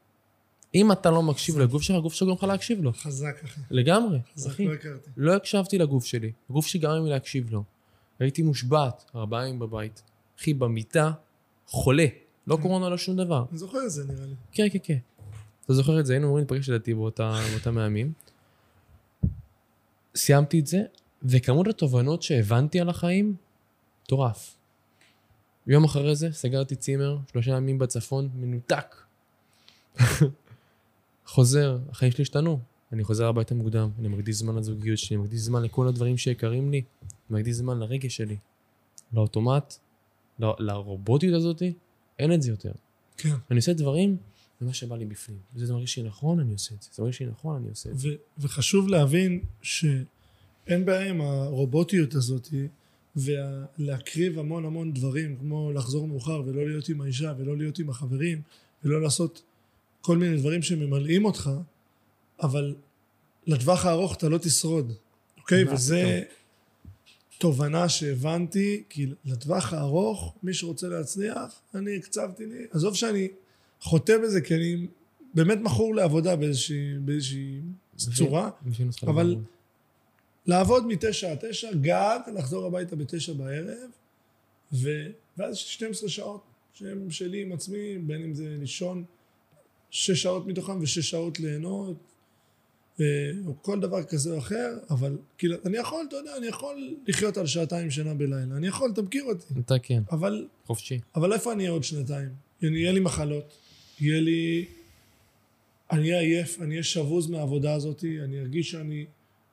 אם 0.76 0.92
אתה 0.92 1.12
לא 1.12 1.24
מקשיב 1.24 1.60
לגוף 1.60 1.82
שלך, 1.82 1.96
הגוף 1.96 2.14
שלך 2.14 2.28
גורם 2.28 2.38
לך 2.38 2.44
להקשיב 2.44 2.82
לו. 2.82 2.94
חזק 2.94 3.36
אחי, 3.44 3.62
לגמרי, 3.72 4.20
חזק, 4.36 4.50
אחי. 4.50 4.66
לא 4.66 4.74
הכרתי. 4.74 5.10
לא 5.18 5.36
הקשבתי 5.36 5.78
לגוף 5.78 6.06
שלי. 6.06 6.32
הגוף 6.50 6.68
שלי 6.68 6.80
גרם 6.80 7.04
לי 7.04 7.10
להקשיב 7.10 7.52
לו. 7.52 7.64
הייתי 8.20 8.42
מושבת 8.42 9.06
ארבעה 9.16 9.48
ימים 9.48 9.60
בבית. 9.60 10.02
אחי, 10.40 10.54
במיטה, 10.54 11.12
חולה. 11.68 12.06
לא 12.48 12.58
קורונה, 12.62 12.90
לא 12.90 12.98
שום 12.98 13.16
דבר. 13.16 13.46
אני 13.50 13.58
זוכר 13.58 13.86
את 13.86 13.92
זה 13.92 14.14
נראה 14.14 14.26
לי. 14.26 14.36
כן, 14.52 14.68
כן, 14.72 14.80
כן. 14.84 14.98
אתה 15.66 15.74
זוכר 15.74 16.00
את 16.00 16.06
זה? 16.06 16.14
היינו 16.14 16.28
אמורים 16.28 16.46
להיפגש 16.50 16.70
לדעתי 16.70 16.94
באותם 16.94 17.78
הימים. 17.78 18.14
סיימתי 20.16 20.60
את 20.60 20.68
זה, 20.68 20.82
וכמות 21.24 21.68
התובנות 21.68 22.22
שהבנתי 22.22 22.80
על 22.80 22.90
החיים, 22.90 23.36
מטורף. 24.04 24.56
יום 25.68 25.84
אחרי 25.84 26.16
זה 26.16 26.32
סגרתי 26.32 26.76
צימר, 26.76 27.18
שלושה 27.32 27.52
ימים 27.52 27.80
בצפון, 27.80 28.30
מנותק. 28.36 28.96
חוזר, 31.32 31.78
החיים 31.90 32.12
שלי 32.12 32.22
השתנו. 32.22 32.60
אני 32.92 33.04
חוזר 33.04 33.28
הביתה 33.28 33.56
מוקדם, 33.56 33.90
אני 34.00 34.08
מקדיש 34.08 34.36
זמן 34.36 34.56
לזוגיות 34.56 34.98
שלי, 34.98 35.16
אני 35.18 35.24
מקדיש 35.24 35.40
זמן 35.40 35.64
לכל 35.64 35.88
הדברים 35.88 36.18
שיקרים 36.18 36.72
לי, 36.72 36.82
אני 37.30 37.40
מקדיש 37.40 37.56
זמן 37.56 37.80
לרגש 37.80 38.16
שלי. 38.18 38.38
לאוטומט, 39.14 39.74
ל- 40.40 40.52
לרובוטיות 40.60 41.36
הזאתי, 41.36 41.74
אין 42.20 42.34
את 42.34 42.42
זה 42.42 42.50
יותר. 42.52 42.72
כן. 43.18 43.36
אני 43.52 43.58
עושה 43.58 43.74
דברים 43.74 44.18
במה 44.62 44.74
שבא 44.74 44.96
לי 44.96 45.06
בפנים. 45.06 45.38
זה 45.56 45.74
מרגיש 45.74 45.98
לי 45.98 46.04
נכון, 46.04 46.40
אני 46.40 46.54
עושה 46.54 46.76
את 46.76 46.82
זה. 46.82 46.90
זה 46.94 47.02
מרגיש 47.04 47.20
לי 47.20 47.26
נכון, 47.26 47.56
אני 47.56 47.70
עושה 47.70 47.90
את 47.90 48.00
זה. 48.00 48.10
ו- 48.10 48.16
וחשוב 48.38 48.88
להבין 48.88 49.40
שאין 49.62 50.86
בעיה 50.86 51.10
עם 51.10 51.22
הרובוטיות 51.22 52.16
הזאת 52.16 52.48
ולהקריב 53.16 54.40
המון 54.40 54.66
המון 54.66 54.94
דברים 54.94 55.36
כמו 55.40 55.72
לחזור 55.72 56.08
מאוחר 56.08 56.42
ולא 56.46 56.68
להיות 56.68 56.90
עם 56.90 57.02
האישה 57.02 57.34
ולא 57.38 57.58
להיות 57.58 57.80
עם 57.80 57.90
החברים 57.90 58.42
ולא 58.84 59.02
לעשות 59.02 59.42
כל 60.02 60.18
מיני 60.18 60.38
דברים 60.38 60.62
שממלאים 60.62 61.26
אותך 61.26 61.50
אבל 62.42 62.76
לטווח 63.48 63.86
הארוך 63.86 64.16
אתה 64.16 64.30
לא 64.30 64.38
תשרוד 64.38 64.94
אוקיי? 65.38 65.74
וזה 65.74 66.24
תובנה 67.38 67.90
שהבנתי 67.90 68.84
כי 68.90 69.08
לטווח 69.26 69.74
הארוך 69.74 70.36
מי 70.44 70.54
שרוצה 70.54 70.88
להצליח 70.88 71.62
אני 71.76 71.96
הקצבתי 71.96 72.46
לי 72.46 72.66
עזוב 72.72 72.96
שאני 72.96 73.28
חוטא 73.82 74.18
בזה 74.24 74.42
כי 74.42 74.56
אני 74.56 74.88
באמת 75.34 75.58
מכור 75.62 75.96
לעבודה 75.96 76.36
באיזושהי, 76.36 76.94
באיזושהי 77.00 77.62
צורה 77.98 78.50
אבל-. 79.04 79.36
לעבוד 80.46 80.88
מתשע 80.88 81.32
עד 81.32 81.38
תשע, 81.50 81.74
גג, 81.74 82.20
לחזור 82.36 82.66
הביתה 82.66 82.96
בתשע 82.96 83.34
בערב, 83.34 83.90
ו... 84.74 84.90
ואז 85.38 85.56
יש 85.56 85.74
12 85.74 86.10
שעות 86.10 86.44
שהם 86.74 87.12
שלי 87.12 87.42
עם 87.42 87.52
עצמי, 87.52 87.98
בין 87.98 88.24
אם 88.24 88.34
זה 88.34 88.56
לישון 88.60 89.04
שש 89.92 90.22
שעות 90.22 90.48
מתוכם 90.48 90.82
ושש 90.82 91.10
שעות 91.10 91.40
ליהנות, 91.40 91.98
אה, 93.00 93.06
או 93.46 93.56
כל 93.62 93.80
דבר 93.80 94.04
כזה 94.04 94.34
או 94.34 94.38
אחר, 94.38 94.78
אבל 94.90 95.18
כאילו, 95.38 95.58
אני 95.66 95.78
יכול, 95.78 96.06
אתה 96.08 96.16
יודע, 96.16 96.38
אני 96.38 96.48
יכול 96.48 96.96
לחיות 97.08 97.38
על 97.38 97.48
שעתיים 97.48 97.92
שינה 97.92 98.14
בלילה, 98.14 98.58
אני 98.58 98.68
יכול, 98.68 98.92
אתה 98.94 99.02
מכיר 99.02 99.24
אותי, 99.24 99.54
אתה 99.60 99.80
כן, 99.80 100.02
אבל 100.12 100.48
חופשי. 100.66 101.00
אבל 101.16 101.34
איפה 101.34 101.54
אני 101.54 101.64
אהיה 101.64 101.72
עוד 101.72 101.84
שנתיים? 101.84 102.30
יהיה 102.62 102.92
לי 102.92 103.00
מחלות, 103.00 103.58
יהיה 104.00 104.22
לי... 104.22 104.66
אני 105.92 106.02
אהיה 106.02 106.20
עייף, 106.20 106.62
אני 106.62 106.72
אהיה 106.72 106.84
שבוז 106.84 107.30
מהעבודה 107.30 107.74
הזאת, 107.74 108.04
אני 108.24 108.40
ארגיש 108.40 108.72
שאני... 108.72 109.06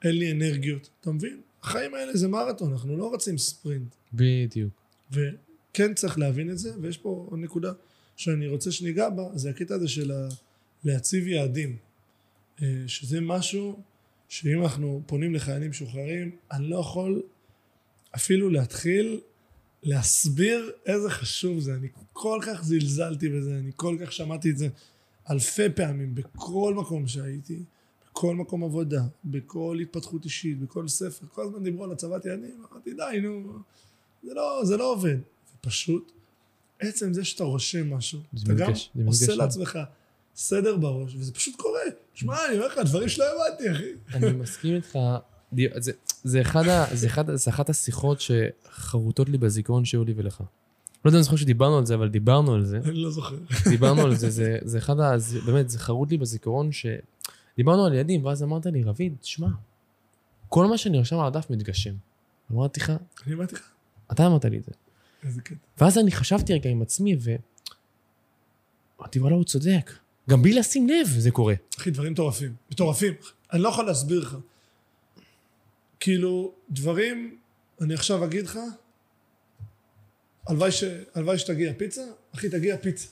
אין 0.04 0.18
לי 0.18 0.32
אנרגיות, 0.32 0.88
אתה 1.00 1.10
מבין? 1.10 1.40
החיים 1.62 1.94
האלה 1.94 2.16
זה 2.16 2.28
מרתון, 2.28 2.72
אנחנו 2.72 2.96
לא 2.96 3.14
רצים 3.14 3.38
ספרינט. 3.38 3.94
בדיוק. 4.12 4.72
וכן 5.12 5.94
צריך 5.94 6.18
להבין 6.18 6.50
את 6.50 6.58
זה, 6.58 6.72
ויש 6.80 6.98
פה 6.98 7.26
עוד 7.30 7.38
נקודה 7.38 7.72
שאני 8.18 8.48
רוצה 8.48 8.72
שניגע 8.72 9.10
בה, 9.10 9.22
זה 9.34 9.50
הקטע 9.50 9.74
הזה 9.74 9.88
של. 9.88 10.12
להציב 10.84 11.26
יעדים. 11.26 11.76
אה, 12.62 12.84
שזה 12.86 13.20
משהו 13.20 13.82
שאם 14.28 14.62
אנחנו 14.62 15.02
פונים 15.06 15.34
לחיילים 15.34 15.70
משוחררים, 15.70 16.36
אני 16.52 16.70
לא 16.70 16.76
יכול 16.76 17.22
אפילו 18.16 18.50
להתחיל 18.50 19.20
להסביר 19.82 20.72
איזה 20.86 21.10
חשוב 21.10 21.60
זה. 21.60 21.74
אני 21.74 21.88
כל 22.12 22.40
כך 22.46 22.64
זלזלתי 22.64 23.28
בזה, 23.28 23.58
אני 23.58 23.70
כל 23.76 23.96
כך 24.00 24.12
שמעתי 24.12 24.50
את 24.50 24.58
זה 24.58 24.68
אלפי 25.30 25.70
פעמים, 25.74 26.14
בכל 26.14 26.74
מקום 26.74 27.06
שהייתי, 27.06 27.62
בכל 28.10 28.36
מקום 28.36 28.64
עבודה, 28.64 29.02
בכל 29.24 29.78
התפתחות 29.82 30.24
אישית, 30.24 30.58
בכל 30.58 30.88
ספר, 30.88 31.26
כל 31.26 31.42
הזמן 31.42 31.64
דיברו 31.64 31.84
על 31.84 31.92
הצבת 31.92 32.24
יעדים, 32.26 32.64
אמרתי 32.70 32.94
די 32.94 33.20
נו, 33.22 33.52
זה 34.22 34.34
לא, 34.34 34.60
זה 34.64 34.76
לא 34.76 34.92
עובד. 34.92 35.18
ופשוט 35.56 36.12
עצם 36.80 37.12
זה 37.12 37.24
שאתה 37.24 37.44
רושם 37.44 37.94
משהו, 37.94 38.20
אתה 38.42 38.54
גם 38.54 38.72
עושה. 39.06 39.34
לעצמך 39.34 39.78
סדר 40.36 40.76
בראש, 40.76 41.14
וזה 41.14 41.32
פשוט 41.32 41.56
קורה. 41.56 41.80
שמע, 42.14 42.36
אני 42.48 42.56
אומר 42.56 42.66
לך, 42.66 42.78
דברים 42.84 43.08
שלא 43.08 43.24
הבנתי, 43.24 43.72
אחי. 43.72 43.84
אני 44.14 44.32
מסכים 44.32 44.74
איתך. 44.74 44.98
זה, 45.76 45.92
זה, 46.24 46.40
אחד 46.40 46.68
ה, 46.68 46.86
זה, 46.92 47.06
אחד, 47.06 47.34
זה 47.36 47.50
אחת 47.50 47.70
השיחות 47.70 48.20
שחרוטות 48.20 49.28
לי 49.28 49.38
בזיכרון 49.38 49.84
שהיו 49.84 50.04
לי 50.04 50.12
ולך. 50.16 50.40
לא 51.04 51.10
יודע 51.10 51.18
אם 51.18 51.22
זוכר 51.22 51.36
שדיברנו 51.36 51.78
על 51.78 51.86
זה, 51.86 51.94
אבל 51.94 52.08
דיברנו 52.08 52.54
על 52.54 52.64
זה. 52.64 52.78
אני 52.84 52.94
לא 52.94 53.10
זוכר. 53.10 53.36
דיברנו 53.68 54.02
על 54.02 54.14
זה, 54.14 54.30
זה, 54.30 54.58
זה 54.62 54.78
אחד 54.78 55.00
ה... 55.00 55.18
זה, 55.18 55.40
באמת, 55.40 55.70
זה 55.70 55.78
חרוט 55.78 56.10
לי 56.10 56.18
בזיכרון 56.18 56.72
ש... 56.72 56.86
דיברנו 57.56 57.86
על 57.86 57.94
ילדים, 57.94 58.24
ואז 58.24 58.42
אמרת 58.42 58.66
לי, 58.66 58.82
רביד, 58.82 59.14
שמע, 59.22 59.48
כל 60.48 60.66
מה 60.66 60.78
שאני 60.78 60.98
רושם 60.98 61.18
על 61.18 61.26
הדף 61.26 61.50
מתגשם. 61.50 61.94
אמרתי 62.52 62.80
לך, 62.80 62.92
אני 63.26 63.34
אמרתי 63.34 63.54
לך, 63.54 63.70
אתה 64.12 64.26
אמרת 64.26 64.44
לי 64.44 64.58
את 64.58 64.64
זה. 64.64 64.72
איזה 65.24 65.40
קטע. 65.40 65.56
ואז 65.78 65.98
אני 65.98 66.12
חשבתי 66.12 66.54
רגע 66.54 66.70
עם 66.70 66.82
עצמי, 66.82 67.16
ו... 67.20 67.30
אמרתי, 69.00 69.20
וואלה, 69.20 69.36
הוא 69.36 69.44
צודק. 69.44 69.92
גם 70.30 70.42
בלי 70.42 70.52
לשים 70.52 70.88
לב 70.88 71.06
זה 71.06 71.30
קורה. 71.30 71.54
אחי, 71.78 71.90
דברים 71.90 72.12
מטורפים. 72.12 72.54
מטורפים. 72.70 73.14
אני 73.52 73.62
לא 73.62 73.68
יכול 73.68 73.86
להסביר 73.86 74.20
לך. 74.20 74.36
כאילו, 76.00 76.52
דברים, 76.70 77.38
אני 77.80 77.94
עכשיו 77.94 78.24
אגיד 78.24 78.44
לך, 78.44 78.58
הלוואי, 80.46 80.72
ש... 80.72 80.84
הלוואי 81.14 81.38
שתגיע 81.38 81.72
פיצה, 81.76 82.02
אחי, 82.34 82.48
תגיע 82.48 82.76
פיצה. 82.76 83.08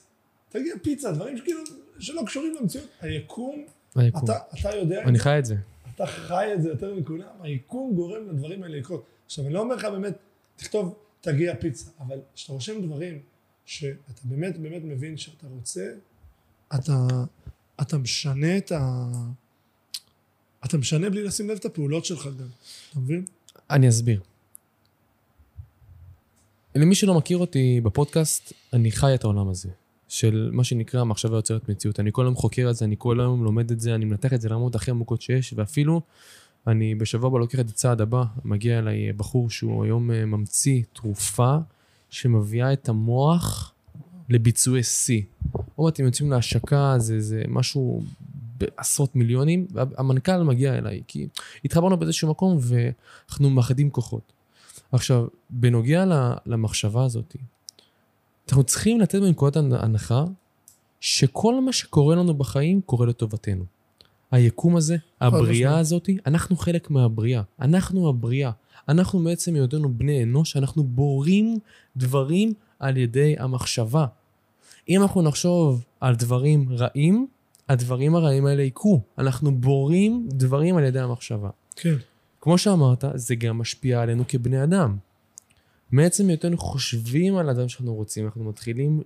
תגיע 0.48 0.74
פיצה, 0.82 1.12
דברים 1.12 1.38
שכאילו, 1.38 1.60
שלא 1.98 2.22
קשורים 2.26 2.54
למציאות. 2.60 2.88
היקום, 3.00 3.64
היקום. 3.94 4.24
אתה, 4.24 4.38
אתה 4.60 4.76
יודע 4.76 5.02
את 5.02 5.06
אני 5.06 5.18
חי 5.18 5.38
את 5.38 5.44
זה. 5.44 5.56
אתה 5.94 6.06
חי 6.06 6.46
את 6.54 6.62
זה 6.62 6.68
יותר 6.68 6.94
מכולם, 6.94 7.28
היקום 7.40 7.94
גורם 7.94 8.28
לדברים 8.28 8.62
האלה 8.62 8.78
לקרות. 8.78 9.04
עכשיו, 9.26 9.44
אני 9.44 9.54
לא 9.54 9.60
אומר 9.60 9.74
לך 9.74 9.84
באמת, 9.84 10.14
תכתוב, 10.56 10.94
תגיע 11.26 11.54
פיצה, 11.60 11.90
אבל 12.00 12.18
כשאתה 12.34 12.52
רושם 12.52 12.82
דברים 12.82 13.18
שאתה 13.64 14.20
באמת 14.24 14.58
באמת 14.58 14.82
מבין 14.84 15.16
שאתה 15.16 15.46
רוצה, 15.46 15.90
אתה, 16.74 17.06
אתה 17.80 17.98
משנה 17.98 18.56
את 18.56 18.72
ה... 18.72 19.06
אתה 20.64 20.78
משנה 20.78 21.10
בלי 21.10 21.22
לשים 21.22 21.48
לב 21.50 21.56
את 21.56 21.64
הפעולות 21.64 22.04
שלך 22.04 22.26
גם, 22.26 22.46
אתה 22.90 23.00
מבין? 23.00 23.24
אני 23.70 23.88
אסביר. 23.88 24.20
למי 26.74 26.94
שלא 26.94 27.14
מכיר 27.14 27.38
אותי 27.38 27.80
בפודקאסט, 27.80 28.52
אני 28.72 28.92
חי 28.92 29.14
את 29.14 29.24
העולם 29.24 29.48
הזה. 29.48 29.68
של 30.08 30.50
מה 30.52 30.64
שנקרא 30.64 31.04
מחשבה 31.04 31.36
יוצרת 31.36 31.68
מציאות. 31.68 32.00
אני 32.00 32.10
כל 32.12 32.24
היום 32.24 32.36
חוקר 32.36 32.66
את 32.70 32.76
זה, 32.76 32.84
אני 32.84 32.94
כל 32.98 33.20
היום 33.20 33.44
לומד 33.44 33.70
את 33.70 33.80
זה, 33.80 33.94
אני 33.94 34.04
מנתח 34.04 34.32
את 34.32 34.40
זה 34.40 34.48
לרמות 34.48 34.74
הכי 34.74 34.90
עמוקות 34.90 35.22
שיש, 35.22 35.54
ואפילו 35.56 36.00
אני 36.66 36.94
בשבוע 36.94 37.28
הבא 37.28 37.38
לוקח 37.38 37.60
את 37.60 37.68
הצעד 37.68 38.00
הבא. 38.00 38.24
מגיע 38.44 38.78
אליי 38.78 39.12
בחור 39.12 39.50
שהוא 39.50 39.84
היום 39.84 40.10
אה, 40.10 40.26
ממציא 40.26 40.82
תרופה 40.92 41.56
שמביאה 42.10 42.72
את 42.72 42.88
המוח 42.88 43.72
לביצועי 44.28 44.82
שיא. 44.82 45.22
עוד 45.76 45.94
הם 45.98 46.06
יוצאים 46.06 46.30
להשקה, 46.30 46.94
זה, 46.98 47.20
זה 47.20 47.42
משהו 47.48 48.02
בעשרות 48.58 49.16
מיליונים, 49.16 49.66
והמנכ"ל 49.70 50.42
מגיע 50.42 50.78
אליי, 50.78 51.02
כי 51.06 51.28
התחברנו 51.64 51.96
באיזשהו 51.96 52.30
מקום 52.30 52.58
ואנחנו 52.60 53.50
מאחדים 53.50 53.90
כוחות. 53.90 54.32
עכשיו, 54.92 55.26
בנוגע 55.50 56.04
למחשבה 56.46 57.04
הזאת, 57.04 57.36
אנחנו 58.48 58.64
צריכים 58.64 59.00
לתת 59.00 59.18
בנקודת 59.18 59.56
הנחה 59.56 60.24
שכל 61.00 61.60
מה 61.60 61.72
שקורה 61.72 62.16
לנו 62.16 62.34
בחיים 62.34 62.80
קורה 62.80 63.06
לטובתנו. 63.06 63.64
היקום 64.30 64.76
הזה, 64.76 64.96
הבריאה. 65.20 65.78
הזאת, 65.78 66.10
אנחנו 66.26 66.56
חלק 66.56 66.90
מהבריאה. 66.90 67.42
אנחנו 67.60 68.08
הבריאה. 68.08 68.50
אנחנו 68.88 69.24
בעצם 69.24 69.54
היותנו 69.54 69.94
בני 69.94 70.22
אנוש, 70.22 70.56
אנחנו 70.56 70.84
בורים 70.84 71.58
דברים 71.96 72.52
על 72.78 72.96
ידי 72.96 73.34
המחשבה. 73.38 74.06
אם 74.88 75.02
אנחנו 75.02 75.22
נחשוב 75.22 75.84
על 76.00 76.16
דברים 76.16 76.68
רעים, 76.70 77.26
הדברים 77.68 78.14
הרעים 78.14 78.46
האלה 78.46 78.62
יקרו. 78.62 79.00
אנחנו 79.18 79.56
בורים 79.56 80.28
דברים 80.30 80.76
על 80.76 80.84
ידי 80.84 81.00
המחשבה. 81.00 81.50
כן. 81.76 81.94
כמו 82.40 82.58
שאמרת, 82.58 83.04
זה 83.14 83.34
גם 83.34 83.58
משפיע 83.58 84.02
עלינו 84.02 84.24
כבני 84.28 84.64
אדם. 84.64 84.96
מעצם 85.92 86.28
היותנו 86.28 86.58
חושבים 86.58 87.36
על 87.36 87.48
האדם 87.48 87.68
שאנחנו 87.68 87.94
רוצים, 87.94 88.24
אנחנו 88.24 88.44
מתחילים 88.44 89.02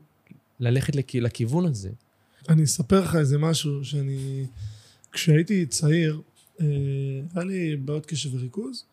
ללכת 0.60 0.96
לכ... 0.96 1.14
לכיוון 1.14 1.66
הזה. 1.66 1.90
אני 2.48 2.64
אספר 2.64 3.00
לך 3.00 3.16
איזה 3.16 3.38
משהו 3.38 3.84
שאני... 3.84 4.46
כשהייתי 5.12 5.66
צעיר, 5.66 6.20
אה, 6.60 6.66
היה 7.34 7.44
לי 7.44 7.76
בעיות 7.76 8.06
קשב 8.06 8.34
וריכוז, 8.34 8.84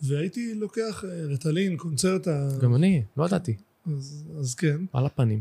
והייתי 0.00 0.54
לוקח 0.54 1.04
אה, 1.04 1.24
רטלין, 1.24 1.76
קונצרטה, 1.76 2.48
גם 2.60 2.74
אני, 2.74 3.02
לא 3.16 3.24
ידעתי. 3.26 3.56
אז, 3.86 4.24
אז 4.40 4.54
כן. 4.54 4.76
על 4.92 5.06
הפנים. 5.06 5.40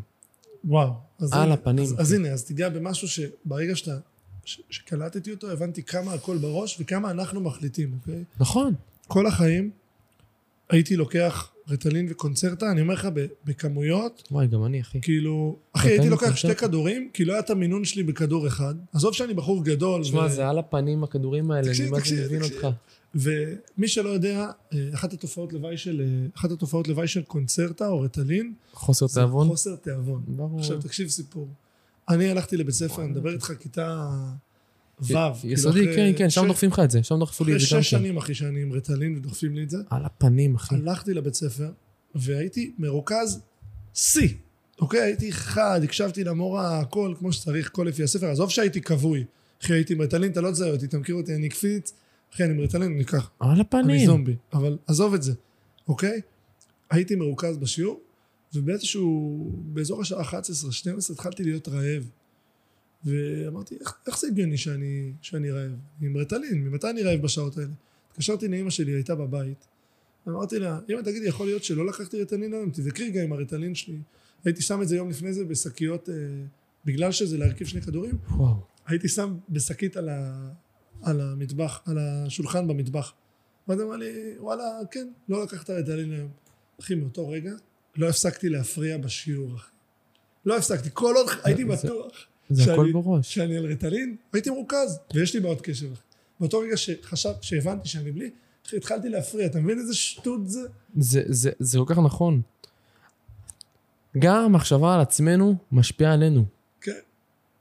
וואו. 0.64 0.94
אז 1.20 1.34
על 1.34 1.40
הנה, 1.42 1.54
הפנים, 1.54 1.86
אז. 1.86 1.96
אז 1.98 2.14
הנה, 2.14 2.30
אז 2.30 2.44
תיגע 2.44 2.70
במשהו 2.70 3.08
שברגע 3.08 3.76
שאתה, 3.76 3.98
ש, 4.46 4.62
שקלטתי 4.70 5.32
אותו, 5.32 5.52
הבנתי 5.52 5.84
כמה 5.84 6.14
הכל 6.14 6.38
בראש 6.38 6.78
וכמה 6.80 7.12
אנחנו 7.12 7.42
מחליטים, 7.42 7.94
אוקיי? 7.94 8.24
נכון. 8.40 8.74
כל 9.08 9.28
החיים 9.28 9.72
הייתי 10.70 10.96
לוקח 10.96 11.52
רטלין 11.70 12.08
וקונצרטה, 12.10 12.72
אני 12.72 12.82
אומר 12.82 12.94
לך, 12.94 13.08
בכמויות, 13.46 14.28
וואי, 14.32 14.48
גם 14.48 14.66
אני, 14.66 14.82
אחי. 14.82 15.02
כאילו, 15.02 15.56
אחי, 15.74 15.90
הייתי 15.90 16.10
לוקח 16.10 16.36
שתי? 16.36 16.56
כדורים, 16.56 17.10
כי 17.14 17.26
לא 17.26 17.34
היה 17.34 17.40
את 17.40 17.50
המינון 17.50 17.86
שלי 17.86 18.04
בכדור 18.04 18.48
אחד. 18.48 18.76
עזוב 18.94 19.14
שאני 19.14 19.34
בחור 19.34 19.64
גדול. 19.64 20.02
תשמע, 20.02 20.22
ו- 20.26 20.30
זה 20.30 20.50
על 20.50 20.60
הפנים 20.60 21.04
הכדורים 21.04 21.52
האלה, 21.52 21.72
אני 21.72 21.90
מה 21.90 21.98
זה 21.98 22.02
תקשיב, 22.02 22.26
מבין. 22.26 22.42
אותך. 22.44 22.68
ומי 23.16 23.88
שלא 23.88 24.10
יודע, 24.10 24.52
אה, 24.74 24.90
אחת 24.94 25.14
התופעות 25.14 25.54
לוואי 25.54 25.78
של, 25.78 26.02
אה, 26.02 26.28
אחת 26.38 26.52
התופעות 26.52 26.88
לוואי 26.88 27.08
של 27.08 27.22
קונצרטה 27.22 27.88
או 27.88 28.02
רטלין, 28.02 28.54
חוסר 28.74 29.08
תיאבון? 29.08 29.48
חוסר 29.48 29.76
תיאבון. 29.76 30.24
ברור. 30.28 30.60
עכשיו 30.60 30.82
תקשיב 30.82 31.10
סיפור. 31.10 31.48
אני 32.10 32.30
הלכתי 32.32 32.58
לבית 32.58 32.76
ספר, 32.76 33.02
אני 33.02 33.12
מדבר 33.12 33.34
איתך 33.34 33.54
כיתה 33.60 34.10
ו'. 35.02 35.08
כאילו 35.08 35.54
יסודי, 35.54 35.84
אחרי 35.84 35.96
כן, 35.96 36.12
כן, 36.18 36.30
שם 36.30 36.48
דוחפים 36.48 36.70
לך 36.70 36.80
את 36.80 36.92
זה, 36.92 37.04
שם 37.04 37.20
דחפו 37.20 37.44
לי 37.44 37.52
את 37.52 37.58
אחרי 37.58 37.68
זה 37.68 37.76
גם 37.76 37.82
שש 37.82 37.94
כן. 37.94 38.00
שנים, 38.00 38.18
אחי, 38.18 38.34
שאני 38.34 38.62
עם 38.62 38.74
רטלין 38.74 39.18
ודוחפים 39.18 39.56
לי 39.56 39.64
את 39.64 39.70
זה, 39.70 39.78
על 39.90 40.06
הפנים, 40.06 40.56
אחי. 40.56 40.76
הלכתי 40.76 41.14
לבית 41.14 41.34
ספר, 41.34 41.72
והייתי 42.16 42.74
מרוכז 42.78 43.40
שיא. 43.94 44.30
אוקיי, 44.82 45.02
הייתי 45.02 45.32
חד, 45.32 45.82
הקשבתי 45.84 46.24
למורה, 46.24 46.80
הכל 46.80 47.14
כמו 47.20 47.34
שצריך, 47.34 47.68
הכל 47.68 47.84
לפי 47.84 48.04
הספר. 48.04 48.26
עזוב 48.26 48.50
שהייתי 48.50 48.82
כבוי. 48.82 49.24
אחי, 49.64 49.74
הייתי 49.74 49.94
עם 49.94 50.02
רטלין, 50.02 50.32
אתה 50.32 50.42
לא 50.42 50.52
תזהה 50.52 50.72
אותי, 50.72 50.86
אתה 50.86 50.98
מכיר 50.98 51.16
אותי, 51.16 51.36
אני 51.36 51.50
קפיץ. 51.50 51.94
אחי, 52.34 52.44
אני 52.44 52.54
עם 52.54 52.60
רטלין, 52.60 52.92
אני 52.92 53.06
ככה. 53.06 53.28
על 53.40 53.50
אני 53.50 53.62
הפנים. 53.62 54.06
זומבי. 54.06 54.36
אבל 54.54 54.78
עזוב 54.88 55.14
את 55.14 55.24
זה, 55.24 55.34
אוקיי? 55.88 56.22
הייתי 56.92 57.16
מרוכז 57.16 57.58
בשיעור, 57.58 58.00
ובאיזשהו, 58.56 59.52
באזור 59.66 60.02
השעה 60.02 60.24
11-12 60.24 60.34
התחלתי 61.12 61.44
להיות 61.44 61.68
רעב. 61.68 62.10
ואמרתי, 63.06 63.76
איך, 63.82 63.94
איך 64.08 64.20
זה 64.20 64.28
הגיוני 64.28 64.58
שאני, 64.58 65.14
שאני 65.22 65.52
רעב? 65.52 65.72
עם 66.02 66.18
רטלין, 66.18 66.64
ממתי 66.64 66.90
אני 66.90 67.04
רעב 67.04 67.22
בשעות 67.22 67.58
האלה? 67.58 67.70
התקשרתי 68.12 68.48
לאמא 68.48 68.70
שלי, 68.70 68.92
הייתה 68.92 69.16
בבית. 69.16 69.68
אמרתי 70.28 70.60
לה, 70.60 70.80
אמא 70.90 71.02
תגידי, 71.02 71.28
יכול 71.28 71.46
להיות 71.46 71.64
שלא 71.64 71.86
לקחתי 71.86 72.22
רטלין 72.22 72.54
היום? 72.54 72.70
תבדקי 72.70 73.04
רגע 73.04 73.24
עם 73.24 73.34
הרטלין 73.34 73.76
שלי. 73.76 73.98
הייתי 74.46 74.62
שם 74.62 74.82
את 74.82 74.88
זה 74.88 74.96
יום 74.96 75.10
לפני 75.10 75.34
זה 75.34 75.46
בשקיות, 75.46 76.10
אה, 76.10 76.16
בגלל 76.86 77.12
שזה 77.12 77.38
להרכיב 77.38 77.68
שני 77.68 77.82
כדורים, 77.82 78.18
וואו. 78.32 78.56
הייתי 78.88 79.08
שם 79.08 79.38
בשקית 79.50 79.98
על, 79.98 80.10
ה, 80.10 80.50
על 81.02 81.22
המטבח, 81.22 81.82
על 81.86 81.98
השולחן 82.00 82.68
במטבח. 82.68 83.14
ואז 83.68 83.82
אמר 83.82 83.96
לי, 83.96 84.36
וואלה, 84.40 84.64
כן, 84.92 85.08
לא 85.30 85.44
לקחת 85.44 85.70
רטלין 85.70 86.12
היום. 86.12 86.30
אחי, 86.80 86.96
מאותו 86.96 87.30
רגע 87.30 87.54
לא 87.96 88.10
הפסקתי 88.10 88.50
להפריע 88.50 88.98
בשיעור, 88.98 89.56
אחי. 89.56 89.72
לא 90.46 90.58
הפסקתי, 90.58 90.90
כל 90.94 91.14
עוד 91.16 91.28
הייתי 91.44 91.66
בטוח 91.66 92.26
זה 92.50 92.64
שאני- 92.64 92.74
הכל 92.74 92.92
בראש. 92.92 93.34
שאני 93.36 93.58
על 93.58 93.66
רטלין, 93.72 94.16
הייתי 94.34 94.50
מרוכז, 94.50 95.00
ויש 95.16 95.34
לי 95.34 95.40
בעיות 95.40 95.62
קשב. 95.62 95.92
אחי. 95.94 96.02
באותו 96.40 96.60
רגע 96.60 96.78
שחשב, 96.78 97.30
שהבנתי 97.42 97.88
שאני 97.90 98.12
בלי, 98.12 98.30
התחלתי 98.74 99.10
להפריע, 99.10 99.46
אתה 99.46 99.60
מבין 99.60 99.80
איזה 99.80 99.96
שטות 99.96 100.50
זה? 100.50 100.60
זה, 100.98 101.22
זה, 101.28 101.52
זה 101.60 101.78
כל 101.78 101.86
כך 101.88 101.98
נכון. 102.00 102.42
גם 104.20 104.44
המחשבה 104.46 104.96
על 104.96 105.02
עצמנו 105.02 105.56
משפיעה 105.72 106.14
עלינו. 106.14 106.46
כן. 106.82 106.92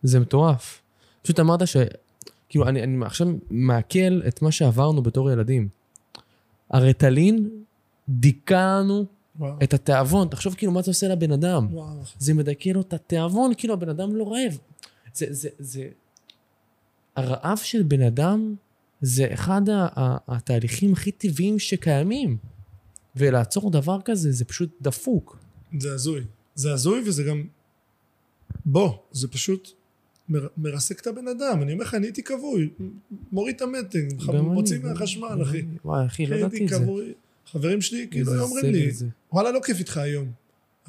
זה 0.03 0.21
מטורף. 0.21 0.83
פשוט 1.23 1.41
אמרת 1.41 1.67
ש... 1.69 1.77
כאילו, 2.49 2.69
אני, 2.69 2.83
אני 2.83 3.05
עכשיו 3.07 3.29
מעכל 3.51 4.23
את 4.29 4.43
מה 4.43 4.53
שעברנו 4.53 5.03
בתור 5.03 5.31
ילדים. 5.31 5.69
הרטלין 6.71 7.49
דיכא 8.09 8.55
לנו 8.81 9.07
וואו, 9.39 9.59
את 9.63 9.75
התיאבון. 9.75 10.29
תחשוב 10.29 10.55
כאילו 10.55 10.73
מה 10.73 10.83
זה 10.83 10.91
עושה 10.91 11.09
לבן 11.09 11.33
אדם. 11.33 11.67
וואו. 11.71 12.03
זה 12.19 12.35
מדכא 12.35 12.69
לו 12.69 12.81
את 12.81 12.93
התיאבון, 12.93 13.53
כאילו 13.59 13.75
הבן 13.75 13.89
אדם 13.89 14.17
לא 14.17 14.33
רעב. 14.33 14.59
זה, 15.15 15.27
זה, 15.31 15.49
זה... 15.59 15.89
הרעב 17.17 17.59
של 17.59 17.83
בן 17.83 18.03
אדם 18.03 18.55
זה 19.01 19.27
אחד 19.33 19.69
ה- 19.69 19.89
ה- 19.97 20.17
התהליכים 20.29 20.93
הכי 20.93 21.13
טבעיים 21.13 21.59
שקיימים. 21.59 22.37
ולעצור 23.17 23.71
דבר 23.71 23.99
כזה 24.05 24.33
זה 24.33 24.45
פשוט 24.45 24.71
דפוק. 24.81 25.39
זה 25.79 25.93
הזוי. 25.95 26.21
זה 26.55 26.73
הזוי 26.73 27.03
וזה 27.07 27.23
גם... 27.23 27.45
בוא, 28.65 28.93
זה 29.13 29.29
פשוט 29.29 29.71
מר, 30.29 30.47
מרסק 30.57 31.01
את 31.01 31.07
הבן 31.07 31.29
אדם. 31.29 31.63
אני 31.63 31.73
אומר 31.73 31.85
לך, 31.85 31.95
אני 31.95 32.07
הייתי 32.07 32.23
כבוי, 32.23 32.71
מוריד 33.33 33.57
את 33.57 33.63
המתג, 33.63 34.33
מוציא 34.43 34.79
מהחשמל, 34.79 35.43
אחי. 35.43 35.63
וואי, 35.85 36.07
אחי, 36.07 36.27
לא 36.27 36.37
ידעתי 36.37 36.65
את 36.65 36.69
זה. 36.69 36.77
כבוי. 36.79 37.13
חברים 37.53 37.81
שלי 37.81 38.07
כאילו 38.11 38.33
היו 38.33 38.43
אומרים 38.43 38.73
לי, 38.73 38.91
זה. 38.91 39.07
וואלה, 39.33 39.51
לא 39.53 39.61
כיף 39.65 39.79
איתך 39.79 39.97
היום. 39.97 40.31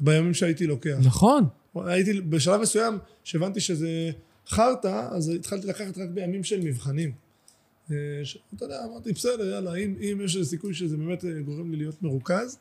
בימים 0.00 0.34
שהייתי 0.34 0.66
לוקח. 0.66 0.96
נכון. 1.02 1.44
הייתי, 1.86 2.20
בשלב 2.20 2.60
מסוים, 2.60 2.98
שהבנתי 3.24 3.60
שזה 3.60 4.10
חרטא, 4.48 5.08
אז 5.10 5.28
התחלתי 5.28 5.66
לקחת 5.66 5.98
רק 5.98 6.08
בימים 6.14 6.44
של 6.44 6.60
מבחנים. 6.60 7.12
אה, 7.90 7.96
ש- 8.24 8.38
אתה 8.56 8.64
יודע, 8.64 8.84
אמרתי, 8.84 9.12
בסדר, 9.12 9.50
יאללה, 9.50 9.74
אם, 9.74 9.94
אם 10.00 10.20
יש 10.24 10.36
איזה 10.36 10.50
סיכוי 10.50 10.74
שזה 10.74 10.96
באמת 10.96 11.24
אה, 11.24 11.30
גורם 11.44 11.70
לי 11.70 11.76
להיות 11.76 12.02
מרוכז, 12.02 12.56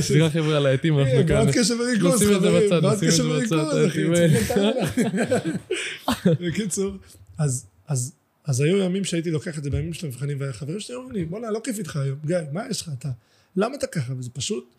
סליחה 0.00 0.30
חבר'ה 0.34 0.56
על 0.56 0.66
העטים, 0.66 0.98
אנחנו 0.98 1.14
אה, 1.14 1.28
כאן. 1.28 1.44
בעד 1.46 1.54
קשב 1.54 1.74
וריכוז, 1.80 2.22
חברים, 2.22 2.70
בעד 2.82 2.98
קשב 3.08 3.24
וריכוז, 3.24 3.58
אחי. 3.88 4.04
בקיצור, 6.48 6.92
אז, 7.38 7.66
אז, 8.44 8.60
היו 8.60 8.76
ימים 8.76 9.04
שהייתי 9.04 9.30
לוקח 9.30 9.58
את 9.58 9.64
זה 9.64 9.70
בימים 9.70 9.92
של 9.92 10.06
המבחנים, 10.06 10.40
והחברים 10.40 10.80
שלי 10.80 10.94
אומרים 10.94 11.12
לי, 11.12 11.24
בוא'נה, 11.24 11.50
לא 11.50 11.60
כיף 11.64 11.78
איתך 11.78 11.96
היום, 11.96 12.18
גיא, 12.24 12.36
מה 12.52 12.66
יש 12.70 12.80
לך, 12.80 12.90
אתה, 12.98 13.10
למה 13.56 13.74
אתה 13.76 13.86
ככה? 13.86 14.12
וזה 14.18 14.30
פשוט, 14.30 14.74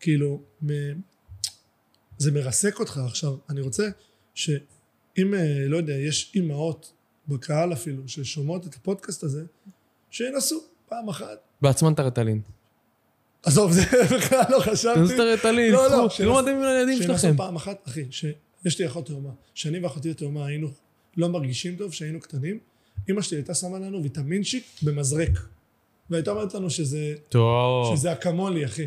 כאילו, 0.00 0.42
מ... 0.62 0.70
זה 2.18 2.32
מרסק 2.32 2.80
אותך 2.80 3.00
עכשיו. 3.06 3.36
אני 3.50 3.60
רוצה 3.60 3.88
שאם, 4.34 5.34
אה, 5.34 5.68
לא 5.68 5.76
יודע, 5.76 5.94
יש 5.94 6.32
אימהות 6.34 6.92
בקהל 7.28 7.72
אפילו, 7.72 8.08
ששומעות 8.08 8.66
את 8.66 8.74
הפודקאסט 8.74 9.22
הזה, 9.22 9.44
שינסו 10.10 10.64
פעם 10.88 11.08
אחת. 11.08 11.38
בעצמן 11.62 11.92
את 11.92 11.98
הרטלין. 11.98 12.40
עזוב, 13.42 13.72
זה 13.72 13.82
בכלל 14.16 14.42
לא 14.50 14.58
תנסו 14.58 14.70
חשבתי. 14.70 15.14
את 15.14 15.20
הרטלין, 15.20 15.72
לא, 15.72 15.90
לא, 15.90 16.08
תראו 16.16 16.34
מה 16.34 16.40
אתם 16.40 16.48
עם 16.48 16.62
הילדים 16.62 16.98
שינסו 17.02 17.18
שלכם. 17.18 17.36
פעם 17.36 17.56
אחת, 17.56 17.88
אחי, 17.88 18.04
שיש 18.10 18.78
לי 18.78 18.86
אחות 18.86 19.06
תאומה, 19.06 19.30
שאני 19.54 19.78
ואחותי 19.78 20.10
התאומה 20.10 20.46
היינו 20.46 20.68
לא 21.16 21.28
מרגישים 21.28 21.76
טוב 21.76 21.90
כשהיינו 21.90 22.20
קטנים, 22.20 22.58
אמא 23.10 23.22
שלי 23.22 23.38
הייתה 23.38 23.54
שמה 23.54 23.78
לנו 23.78 24.02
ויטמינצ'יק 24.02 24.64
במזרק, 24.82 25.38
והייתה 26.10 26.30
אומרת 26.30 26.54
לנו 26.54 26.70
שזה, 26.70 27.14
טוב. 27.28 27.96
שזה 27.96 28.12
אקמולי, 28.12 28.64
אחי. 28.64 28.86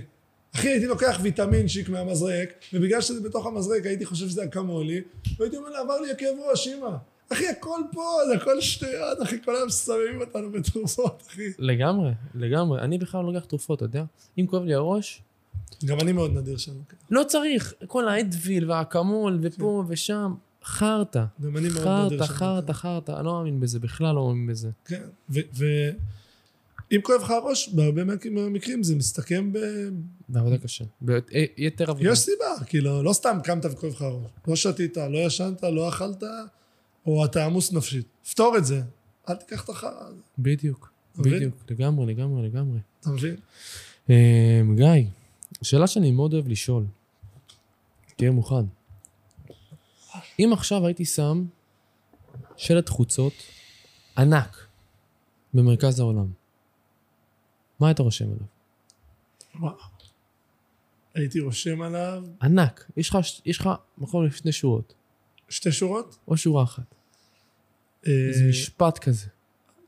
אחי, 0.55 0.67
הייתי 0.67 0.85
לוקח 0.85 1.19
ויטמינצ'יק 1.21 1.89
מהמזרק, 1.89 2.49
ובגלל 2.73 3.01
שזה 3.01 3.29
בתוך 3.29 3.45
המזרק 3.45 3.85
הייתי 3.85 4.05
חושב 4.05 4.29
שזה 4.29 4.43
אקמולי, 4.43 5.01
והייתי 5.39 5.57
אומר 5.57 5.69
לה, 5.69 5.79
עבר 5.79 6.01
לי 6.01 6.11
הכאב 6.11 6.35
ראש, 6.51 6.67
אמא. 6.67 6.89
אחי, 7.33 7.47
הכל 7.47 7.79
פה, 7.91 8.01
זה 8.27 8.35
הכל 8.35 8.61
שטויות, 8.61 9.21
אחי, 9.23 9.35
כל 9.45 9.55
היום 9.55 9.69
שמים 9.69 10.21
אותנו 10.21 10.51
בתרופות, 10.51 11.23
אחי. 11.29 11.47
לגמרי, 11.59 12.11
לגמרי. 12.35 12.81
אני 12.81 12.97
בכלל 12.97 13.23
לא 13.23 13.33
לוקח 13.33 13.45
תרופות, 13.45 13.77
אתה 13.77 13.85
יודע? 13.85 14.03
אם 14.39 14.47
כואב 14.47 14.63
לי 14.63 14.73
הראש, 14.73 15.21
גם 15.85 15.99
אני 15.99 16.11
מאוד 16.11 16.33
נדיר 16.33 16.57
שם. 16.57 16.71
כן. 16.71 16.97
לא 17.11 17.23
צריך. 17.23 17.73
כל 17.87 18.07
האדוויל 18.07 18.71
והאקמול 18.71 19.39
ופה 19.41 19.83
ושם, 19.87 20.33
חרטא. 20.69 21.23
גם 21.41 21.57
אני 21.57 21.67
מאוד 21.69 22.05
נדיר 22.05 22.19
חרטא, 22.19 22.33
שם. 22.33 22.33
חרטא, 22.33 22.73
חרטא. 22.73 23.11
אני 23.11 23.25
לא 23.25 23.33
מאמין 23.33 23.59
בזה, 23.59 23.79
בכלל 23.79 24.15
לא 24.15 24.27
מאמין 24.27 24.47
בזה. 24.47 24.69
כן, 24.85 25.01
ואם 25.29 27.01
כואב 27.01 27.21
לך 27.21 27.29
הראש, 27.29 27.69
בהרבה 27.69 28.03
מהמקרים 28.31 28.83
זה 28.83 28.95
מסתכם 28.95 29.53
ב... 29.53 29.59
בעבודה 30.29 30.57
קשה. 30.57 30.85
ביתר 31.01 31.89
עבודה. 31.89 32.11
יש 32.11 32.19
סיבה, 32.19 32.65
כאילו, 32.65 33.03
לא 33.03 33.13
סתם 33.13 33.37
קמת 33.43 33.65
וכואב 33.65 33.93
לך 33.93 34.01
הראש. 34.01 34.31
לא 34.47 34.55
שתית, 34.55 34.97
לא 34.97 35.17
ישנת, 35.17 35.63
לא 35.63 35.89
אכלת, 35.89 36.23
או 37.05 37.25
אתה 37.25 37.45
עמוס 37.45 37.73
נפשית. 37.73 38.05
פתור 38.31 38.57
את 38.57 38.65
זה, 38.65 38.81
אל 39.29 39.35
תיקח 39.35 39.63
את 39.63 39.69
החרא 39.69 40.07
הזה. 40.07 40.21
בדיוק? 40.39 40.91
בדיוק. 41.17 41.55
לגמרי, 41.69 42.13
לגמרי, 42.13 42.47
לגמרי. 42.47 42.79
אתה 43.01 43.09
מבין? 43.09 43.35
אמ, 44.09 44.75
גיא, 44.75 45.05
שאלה 45.61 45.87
שאני 45.87 46.11
מאוד 46.11 46.33
אוהב 46.33 46.47
לשאול. 46.47 46.83
תהיה 48.15 48.31
מוכן. 48.31 48.65
אם 50.39 50.49
עכשיו 50.53 50.85
הייתי 50.85 51.05
שם 51.05 51.45
שלט 52.57 52.89
חוצות 52.89 53.33
ענק 54.17 54.65
במרכז 55.53 55.99
העולם, 55.99 56.27
מה 57.79 57.87
היית 57.87 57.99
רושם 57.99 58.25
עליו? 58.25 58.45
וואו. 59.59 59.75
הייתי 61.15 61.39
רושם 61.39 61.81
עליו 61.81 62.23
ענק. 62.41 62.91
יש 62.97 63.09
לך, 63.09 63.17
יש 63.45 63.59
לך 63.59 63.69
מקום 63.97 64.25
לשני 64.25 64.51
שורות, 64.51 64.93
שתי 65.49 65.71
שורות. 65.71 66.17
או 66.27 66.37
שורה 66.37 66.63
אחת. 66.63 66.95
איזה 68.05 68.43
אה, 68.43 68.49
משפט 68.49 68.97
כזה. 68.99 69.27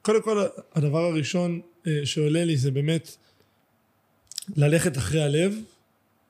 קודם 0.02 0.24
כל, 0.24 0.46
הדבר 0.74 1.04
הראשון 1.06 1.62
אה, 1.88 1.92
שעולה 2.06 2.46
לי 2.46 2.58
זה 2.58 2.72
באמת 2.72 3.18
ללכת 4.56 4.98
אחרי 4.98 5.24
הלב, 5.24 5.56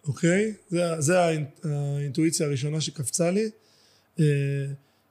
אוקיי? 0.08 0.54
זה, 0.70 1.02
זה 1.02 1.20
האינ- 1.26 1.68
האינטואיציה 1.68 2.48
הראשונה 2.48 2.82
שקפצה 2.82 3.32
לי. 3.32 3.50
אה, 4.20 4.26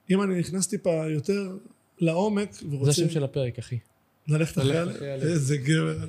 אם 0.09 0.21
אני 0.21 0.39
נכנס 0.39 0.67
טיפה 0.67 1.07
יותר 1.09 1.57
לעומק 1.99 2.49
ורוצה... 2.69 2.91
זה 2.91 2.91
השם 2.91 3.09
של 3.09 3.23
הפרק, 3.23 3.59
אחי. 3.59 3.79
ללכת 4.27 4.57
אחרי 4.57 4.77
הלב? 4.77 5.23
איזה 5.23 5.57
גבר. 5.57 6.07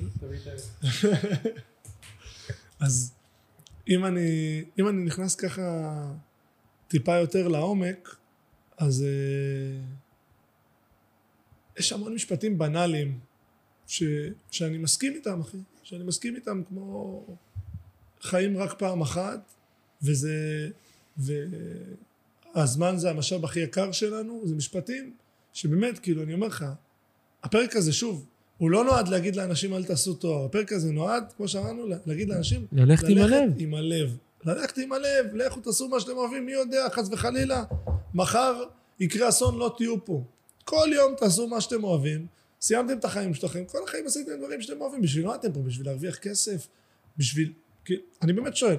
אז 2.79 3.13
אם 3.89 4.05
אני, 4.05 4.63
אם 4.79 4.87
אני 4.87 5.03
נכנס 5.03 5.35
ככה 5.35 5.61
טיפה 6.87 7.15
יותר 7.15 7.47
לעומק, 7.47 8.15
אז 8.77 9.03
אה, 9.03 9.81
יש 11.79 11.93
המון 11.93 12.13
משפטים 12.13 12.57
בנאליים 12.57 13.19
ש, 13.87 14.03
שאני 14.51 14.77
מסכים 14.77 15.13
איתם, 15.13 15.41
אחי. 15.41 15.57
שאני 15.83 16.03
מסכים 16.03 16.35
איתם 16.35 16.61
כמו 16.69 17.25
חיים 18.21 18.57
רק 18.57 18.79
פעם 18.79 19.01
אחת, 19.01 19.53
וזה... 20.01 20.69
והזמן 22.55 22.97
זה 22.97 23.09
המשאב 23.09 23.45
הכי 23.45 23.59
יקר 23.59 23.91
שלנו, 23.91 24.41
זה 24.45 24.55
משפטים 24.55 25.13
שבאמת, 25.53 25.99
כאילו, 25.99 26.23
אני 26.23 26.33
אומר 26.33 26.47
לך, 26.47 26.65
הפרק 27.43 27.75
הזה, 27.75 27.93
שוב, 27.93 28.25
הוא 28.57 28.71
לא 28.71 28.83
נועד 28.83 29.07
להגיד 29.07 29.35
לאנשים 29.35 29.73
אל 29.73 29.83
תעשו 29.83 30.13
תואר, 30.13 30.45
הפרק 30.45 30.71
הזה 30.71 30.91
נועד, 30.91 31.23
כמו 31.37 31.47
שאמרנו, 31.47 31.87
להגיד 32.05 32.29
לאנשים, 32.29 32.65
ללכת 32.71 33.07
עם 33.09 33.17
הלב. 33.17 33.53
עם 33.57 33.73
הלב. 33.73 34.17
ללכת 34.45 34.77
עם 34.77 34.91
הלב, 34.91 35.35
לכו 35.35 35.59
תעשו 35.59 35.89
מה 35.89 35.99
שאתם 35.99 36.11
אוהבים, 36.11 36.45
מי 36.45 36.51
יודע, 36.51 36.89
חס 36.89 37.09
וחלילה, 37.11 37.63
מחר 38.13 38.63
יקרה 38.99 39.29
אסון, 39.29 39.57
לא 39.57 39.73
תהיו 39.77 40.05
פה. 40.05 40.23
כל 40.65 40.87
יום 40.93 41.15
תעשו 41.17 41.47
מה 41.47 41.61
שאתם 41.61 41.83
אוהבים, 41.83 42.27
סיימתם 42.61 42.97
את 42.97 43.05
החיים 43.05 43.33
שלכם, 43.33 43.65
כל 43.65 43.77
החיים 43.87 44.05
עשיתם 44.07 44.31
דברים 44.37 44.61
שאתם 44.61 44.81
אוהבים, 44.81 45.01
בשביל 45.01 45.25
מה 45.25 45.35
אתם 45.35 45.53
פה? 45.53 45.59
בשביל 45.59 45.87
להרוויח 45.87 46.17
כסף? 46.17 46.67
בשביל... 47.17 47.53
אני 48.21 48.33
באמת 48.33 48.55
שואל, 48.55 48.77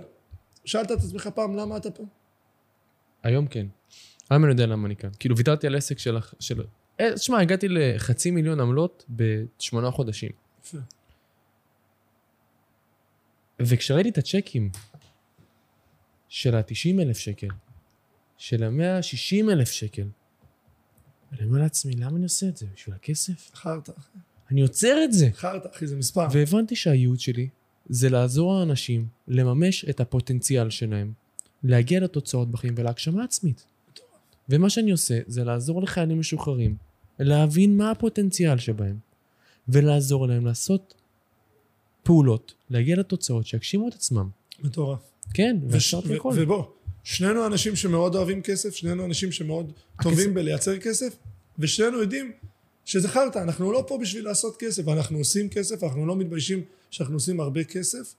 שאלת 0.64 0.92
את 0.92 0.98
עצמך 0.98 1.28
פעם 1.34 1.56
למה 1.56 1.76
אתה 1.76 1.90
פה? 1.90 2.04
היום 3.24 3.46
כן. 3.46 3.66
היום 4.30 4.44
אני 4.44 4.52
יודע 4.52 4.66
למה 4.66 4.86
אני 4.86 4.96
כאן. 4.96 5.10
כאילו, 5.18 5.36
ויתרתי 5.36 5.66
על 5.66 5.76
עסק 5.76 5.98
של... 5.98 6.16
של... 6.40 6.62
אה, 7.00 7.14
תשמע, 7.14 7.40
הגעתי 7.40 7.68
לחצי 7.68 8.30
מיליון 8.30 8.60
עמלות 8.60 9.04
בשמונה 9.10 9.90
חודשים. 9.90 10.30
וכשראיתי 13.60 14.08
את 14.08 14.18
הצ'קים 14.18 14.70
של 16.28 16.54
ה-90 16.54 17.02
אלף 17.02 17.18
שקל, 17.18 17.48
של 18.38 18.62
ה-160 18.62 19.52
אלף 19.52 19.70
שקל, 19.70 20.08
אני 21.32 21.46
אומר 21.46 21.58
לעצמי, 21.58 21.92
למה 21.92 22.16
אני 22.16 22.22
עושה 22.22 22.48
את 22.48 22.56
זה? 22.56 22.66
בשביל 22.74 22.94
הכסף? 22.94 23.50
חרטא. 23.54 23.92
אני 24.50 24.62
עוצר 24.62 25.04
את 25.04 25.12
זה. 25.12 25.28
חרטא, 25.32 25.68
אחי, 25.76 25.86
זה 25.86 25.96
מספר. 25.96 26.26
והבנתי 26.32 26.76
שהייעוד 26.76 27.20
שלי 27.20 27.48
זה 27.88 28.10
לעזור 28.10 28.58
לאנשים 28.58 29.06
לממש 29.28 29.84
את 29.84 30.00
הפוטנציאל 30.00 30.70
שלהם, 30.70 31.12
להגיע 31.64 32.00
לתוצאות 32.00 32.50
בחיים 32.50 32.74
ולהגשמה 32.76 33.24
עצמית. 33.24 33.64
ומה 34.48 34.70
שאני 34.70 34.90
עושה 34.90 35.18
זה 35.26 35.44
לעזור 35.44 35.82
לחיילים 35.82 36.20
משוחררים 36.20 36.76
להבין 37.18 37.76
מה 37.76 37.90
הפוטנציאל 37.90 38.58
שבהם, 38.58 38.96
ולעזור 39.68 40.28
להם 40.28 40.46
לעשות 40.46 40.94
פעולות, 42.02 42.54
להגיע 42.70 42.96
לתוצאות 42.96 43.46
שיגשימו 43.46 43.88
את 43.88 43.94
עצמם. 43.94 44.28
מטורף. 44.62 44.98
כן, 45.34 45.56
וש- 45.68 45.74
ועשרתי 45.74 46.08
ו- 46.12 46.16
הכל. 46.16 46.32
ובוא, 46.36 46.64
שנינו 47.04 47.46
אנשים 47.46 47.76
שמאוד 47.76 48.14
אוהבים 48.14 48.42
כסף, 48.42 48.74
שנינו 48.74 49.04
אנשים 49.04 49.32
שמאוד 49.32 49.72
טובים 50.02 50.34
בלייצר 50.34 50.78
כסף, 50.78 51.16
ושנינו 51.58 51.98
יודעים 52.00 52.32
שזה 52.84 53.08
חרטא, 53.08 53.38
אנחנו 53.38 53.72
לא 53.72 53.84
פה 53.88 53.98
בשביל 54.02 54.24
לעשות 54.24 54.56
כסף, 54.58 54.88
אנחנו 54.88 55.18
עושים 55.18 55.48
כסף, 55.48 55.84
אנחנו 55.84 56.06
לא 56.06 56.16
מתביישים 56.16 56.62
שאנחנו 56.90 57.14
עושים 57.14 57.40
הרבה 57.40 57.64
כסף, 57.64 58.14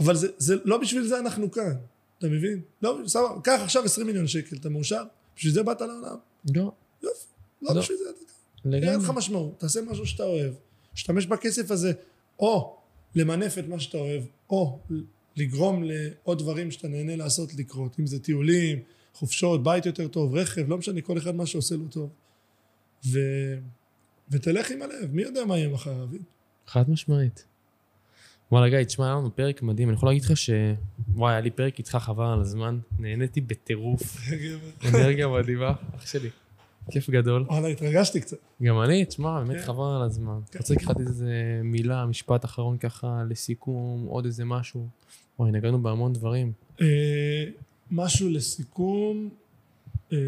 אבל 0.00 0.16
זה, 0.16 0.28
זה 0.38 0.54
לא 0.64 0.78
בשביל 0.78 1.02
זה 1.02 1.18
אנחנו 1.18 1.50
כאן, 1.50 1.74
אתה 2.18 2.28
מבין? 2.28 2.60
לא, 2.82 2.98
סבבה, 3.06 3.40
קח 3.44 3.60
עכשיו 3.64 3.84
20 3.84 4.06
מיליון 4.06 4.26
שקל, 4.26 4.56
אתה 4.56 4.68
מאושר? 4.68 5.02
בשביל 5.36 5.52
זה 5.52 5.62
באת 5.62 5.80
לעולם? 5.80 6.16
לא, 6.54 6.72
יופי, 7.02 7.26
לא, 7.62 7.74
לא. 7.74 7.80
בשביל 7.80 7.98
זה 7.98 8.04
אתה 8.10 8.18
כאן. 8.18 8.74
אין 8.74 8.82
לך 8.84 8.90
לגמרי. 8.90 9.16
משמעות, 9.16 9.60
תעשה 9.60 9.80
משהו 9.82 10.06
שאתה 10.06 10.24
אוהב, 10.24 10.54
תשתמש 10.94 11.26
בכסף 11.26 11.70
הזה 11.70 11.92
או 12.38 12.76
למנף 13.14 13.58
את 13.58 13.68
מה 13.68 13.80
שאתה 13.80 13.98
אוהב, 13.98 14.22
או 14.50 14.78
לגרום 15.36 15.82
לעוד 15.84 16.38
דברים 16.38 16.70
שאתה 16.70 16.88
נהנה 16.88 17.16
לעשות 17.16 17.54
לקרות, 17.54 18.00
אם 18.00 18.06
זה 18.06 18.18
טיולים, 18.18 18.78
חופשות, 19.14 19.62
בית 19.62 19.86
יותר 19.86 20.08
טוב, 20.08 20.34
רכב, 20.34 20.68
לא 20.68 20.78
משנה, 20.78 21.00
כל 21.00 21.18
אחד 21.18 21.34
מה 21.34 21.46
שעושה 21.46 21.76
לו 21.76 21.88
טוב. 21.88 22.10
ו... 23.06 23.18
ותלך 24.30 24.70
עם 24.70 24.82
הלב, 24.82 25.12
מי 25.12 25.22
יודע 25.22 25.44
מה 25.44 25.58
יהיה 25.58 25.68
מחר, 25.68 26.02
אביב? 26.02 26.22
חד 26.66 26.90
משמעית. 26.90 27.44
וואלה 28.52 28.68
גיא, 28.68 28.84
תשמע, 28.84 29.06
היה 29.06 29.14
לנו 29.14 29.36
פרק 29.36 29.62
מדהים. 29.62 29.88
אני 29.88 29.96
יכול 29.96 30.08
להגיד 30.08 30.24
לך 30.24 30.36
ש... 30.36 30.50
וואי, 31.14 31.32
היה 31.32 31.40
לי 31.40 31.50
פרק 31.50 31.78
איתך 31.78 31.90
חבל 31.90 32.26
על 32.26 32.40
הזמן. 32.40 32.78
נהניתי 32.98 33.40
בטירוף. 33.40 34.16
אנרגיה 34.88 35.28
מדהימה. 35.28 35.72
אח 35.96 36.06
שלי. 36.06 36.28
כיף 36.90 37.10
גדול. 37.10 37.42
וואלה, 37.42 37.68
התרגשתי 37.68 38.20
קצת. 38.20 38.36
גם 38.62 38.80
אני, 38.80 39.04
תשמע, 39.04 39.40
באמת 39.40 39.56
כן. 39.56 39.62
חבל 39.62 39.96
על 39.96 40.02
הזמן. 40.02 40.38
כן. 40.50 40.58
רוצה 40.58 40.74
לקחת 40.74 41.00
איזה 41.00 41.60
מילה, 41.64 42.06
משפט 42.06 42.44
אחרון 42.44 42.78
ככה 42.78 43.22
לסיכום, 43.28 44.06
עוד 44.06 44.24
איזה 44.24 44.44
משהו. 44.44 44.88
וואי, 45.38 45.50
נגענו 45.50 45.82
בהמון 45.82 46.12
דברים. 46.12 46.52
אה, 46.80 47.44
משהו 47.90 48.28
לסיכום, 48.28 49.28
אה, 50.12 50.18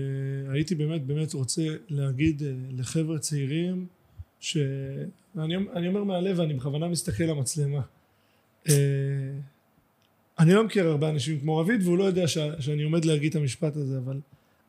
הייתי 0.48 0.74
באמת 0.74 1.06
באמת 1.06 1.34
רוצה 1.34 1.62
להגיד 1.88 2.42
אה, 2.42 2.52
לחבר'ה 2.70 3.18
צעירים, 3.18 3.86
שאני 4.40 5.56
אני 5.76 5.88
אומר 5.88 6.04
מהלב 6.04 6.38
ואני 6.38 6.54
בכוונה 6.54 6.88
מסתכל 6.88 7.24
למצלמה. 7.24 7.80
אה, 8.68 8.74
אני 10.38 10.52
לא 10.52 10.64
מכיר 10.64 10.88
הרבה 10.88 11.10
אנשים 11.10 11.40
כמו 11.40 11.56
רביד 11.56 11.82
והוא 11.82 11.98
לא 11.98 12.04
יודע 12.04 12.28
ש, 12.28 12.38
שאני 12.60 12.82
עומד 12.82 13.04
להגיד 13.04 13.30
את 13.30 13.36
המשפט 13.36 13.76
הזה 13.76 13.98
אבל 13.98 14.20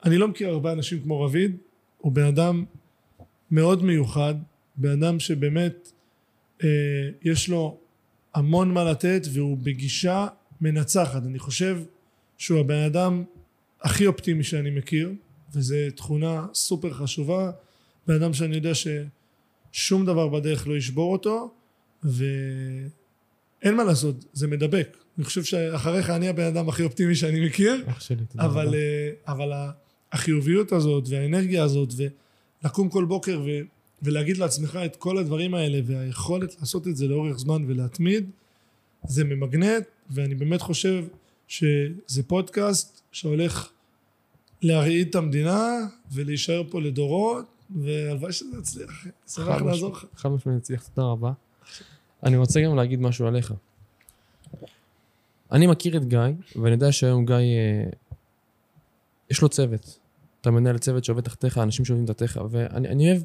אני 0.05 0.17
לא 0.17 0.27
מכיר 0.27 0.49
הרבה 0.49 0.71
אנשים 0.71 1.01
כמו 1.01 1.21
רביד. 1.21 1.57
הוא 1.97 2.11
בן 2.11 2.25
אדם 2.25 2.65
מאוד 3.51 3.83
מיוחד 3.83 4.35
בן 4.75 5.03
אדם 5.03 5.19
שבאמת 5.19 5.91
אה, 6.63 6.69
יש 7.21 7.49
לו 7.49 7.77
המון 8.33 8.71
מה 8.71 8.83
לתת 8.83 9.21
והוא 9.33 9.57
בגישה 9.57 10.27
מנצחת. 10.61 11.23
אני 11.23 11.39
חושב 11.39 11.81
שהוא 12.37 12.59
הבן 12.59 12.83
אדם 12.83 13.23
הכי 13.81 14.07
אופטימי 14.07 14.43
שאני 14.43 14.69
מכיר 14.69 15.13
וזו 15.53 15.75
תכונה 15.95 16.45
סופר 16.53 16.93
חשובה. 16.93 17.51
בן 18.07 18.13
אדם 18.13 18.33
שאני 18.33 18.55
יודע 18.55 18.71
ששום 18.73 20.05
דבר 20.05 20.27
בדרך 20.27 20.67
לא 20.67 20.77
ישבור 20.77 21.11
אותו 21.11 21.53
ואין 23.63 23.75
מה 23.75 23.83
לעשות 23.83 24.25
זה 24.33 24.47
מדבק 24.47 24.97
אני 25.17 25.25
חושב 25.25 25.43
שאחריך 25.43 26.09
אני 26.09 26.27
הבן 26.27 26.43
אדם 26.43 26.69
הכי 26.69 26.83
אופטימי 26.83 27.15
שאני 27.15 27.45
מכיר 27.45 27.83
אח 27.87 27.99
שלי, 27.99 28.25
תודה 28.31 28.45
אבל, 28.45 28.67
רבה. 28.67 28.77
אה, 28.77 29.11
אבל 29.27 29.51
החיוביות 30.11 30.71
הזאת 30.71 31.03
והאנרגיה 31.07 31.63
הזאת 31.63 31.89
ולקום 32.63 32.89
כל 32.89 33.05
בוקר 33.05 33.41
ו, 33.45 33.49
ולהגיד 34.01 34.37
לעצמך 34.37 34.79
את 34.85 34.95
כל 34.95 35.17
הדברים 35.17 35.53
האלה 35.53 35.79
והיכולת 35.85 36.55
לעשות 36.59 36.87
את 36.87 36.95
זה 36.95 37.07
לאורך 37.07 37.37
זמן 37.37 37.63
ולהתמיד 37.67 38.29
זה 39.07 39.23
ממגנט 39.23 39.83
ואני 40.09 40.35
באמת 40.35 40.61
חושב 40.61 41.05
שזה 41.47 42.23
פודקאסט 42.27 43.01
שהולך 43.11 43.69
להרעיד 44.61 45.07
את 45.07 45.15
המדינה 45.15 45.79
ולהישאר 46.11 46.63
פה 46.69 46.81
לדורות 46.81 47.45
והלוואי 47.81 48.31
שזה 48.31 48.57
יצליח, 48.59 49.05
שמח 49.27 49.61
לעזור 49.61 49.91
לך. 49.91 50.05
חד 50.15 50.29
משמעית 50.29 50.57
הצליח, 50.57 50.87
תודה 50.87 51.07
רבה. 51.07 51.31
אני 52.23 52.37
רוצה 52.37 52.61
גם 52.61 52.75
להגיד 52.75 53.01
משהו 53.01 53.27
עליך. 53.27 53.53
אני 55.51 55.67
מכיר 55.67 55.97
את 55.97 56.05
גיא, 56.05 56.19
ואני 56.55 56.71
יודע 56.71 56.91
שהיום 56.91 57.25
גיא, 57.25 57.35
אה, 57.35 57.83
יש 59.29 59.41
לו 59.41 59.49
צוות. 59.49 59.99
אתה 60.41 60.51
מנהל 60.51 60.77
צוות 60.77 61.03
שעובד 61.03 61.23
תחתיך, 61.23 61.57
אנשים 61.57 61.85
שעובדים 61.85 62.07
תחתיך, 62.07 62.39
ואני 62.49 62.87
אני 62.87 63.11
אוהב, 63.11 63.23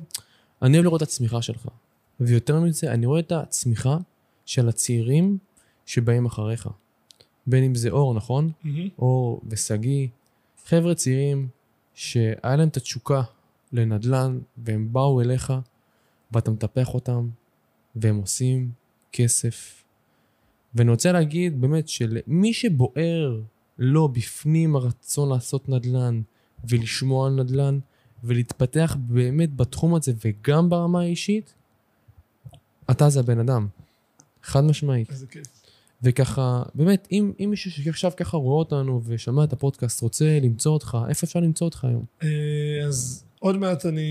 אני 0.63 0.77
אוהב 0.77 0.85
לראות 0.85 1.03
את 1.03 1.09
הצמיחה 1.09 1.43
שלך. 1.43 1.69
ויותר 2.21 2.61
מזה, 2.61 2.93
אני 2.93 3.07
רואה 3.07 3.21
את 3.21 3.33
הצמיחה 3.33 3.99
של 4.47 4.69
הצעירים 4.69 5.39
שבאים 5.87 6.27
אחריך. 6.27 6.69
בין 7.47 7.65
אם 7.65 7.75
זה 7.75 7.91
אור, 7.91 8.15
נכון? 8.15 8.51
מהמם. 8.65 8.89
אור 8.99 9.41
ושגיא, 9.49 10.09
חבר'ה 10.67 10.95
צעירים 10.95 11.49
שהיה 11.95 12.57
להם 12.57 12.69
את 12.69 12.77
התשוקה 12.77 13.23
לנדל"ן 13.73 14.39
והם 14.57 14.93
באו 14.93 15.21
אליך 15.21 15.53
ואתה 16.33 16.51
מטפח 16.51 16.95
אותם 16.95 17.29
והם 17.97 18.17
עושים 18.17 18.71
כסף. 19.13 19.85
ואני 20.75 20.91
רוצה 20.91 21.13
להגיד 21.13 21.61
באמת 21.61 21.89
שלמי 21.89 22.55
שבוער 22.55 23.41
לו 23.79 24.09
בפנים 24.09 24.77
הרצון 24.77 25.29
לעשות 25.29 25.69
נדל"ן 25.69 26.21
ולשמוע 26.65 27.27
על 27.27 27.33
נדל"ן 27.33 27.79
ולהתפתח 28.25 28.97
באמת 28.99 29.57
בתחום 29.57 29.95
הזה 29.95 30.13
וגם 30.25 30.71
ברמה 30.71 31.01
האישית, 31.01 31.55
אתה 32.91 33.11
זה 33.11 33.21
הבן 33.21 33.39
אדם. 33.39 33.69
חד 34.43 34.65
משמעית. 34.65 35.11
איזה 35.11 35.27
כיף. 35.27 35.47
וככה, 36.03 36.63
באמת, 36.75 37.09
אם, 37.13 37.33
אם 37.41 37.47
מישהו 37.51 37.71
שעכשיו 37.71 38.13
ככה 38.17 38.37
רואה 38.37 38.59
אותנו 38.59 39.01
ושמע 39.05 39.45
את 39.45 39.53
הפודקאסט 39.53 40.03
רוצה 40.03 40.39
למצוא 40.43 40.73
אותך, 40.73 40.99
איפה 41.09 41.27
אפשר 41.27 41.41
למצוא 41.41 41.65
אותך 41.65 41.85
היום? 41.85 42.05
אה, 42.23 42.29
אז 42.87 43.25
עוד 43.39 43.57
מעט 43.57 43.87
אני, 43.87 44.11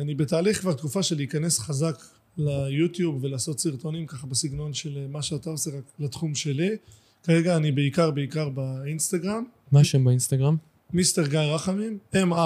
אני 0.00 0.14
בתהליך 0.14 0.60
כבר 0.60 0.72
תקופה 0.72 1.02
של 1.02 1.16
להיכנס 1.16 1.58
חזק 1.58 2.02
ליוטיוב 2.40 3.24
ולעשות 3.24 3.60
סרטונים 3.60 4.06
ככה 4.06 4.26
בסגנון 4.26 4.72
של 4.74 4.98
אה, 4.98 5.06
מה 5.08 5.22
שאתה 5.22 5.50
עושה 5.50 5.70
רק 5.70 5.84
לתחום 5.98 6.34
שלי. 6.34 6.76
כרגע 7.22 7.56
אני 7.56 7.72
בעיקר 7.72 8.10
בעיקר 8.10 8.48
באינסטגרם, 8.48 9.44
מה 9.72 9.80
השם 9.80 10.04
באינסטגרם? 10.04 10.56
מיסטר 10.92 11.26
גיא 11.26 11.40
רחמים, 11.40 11.98
MR, 12.14 12.36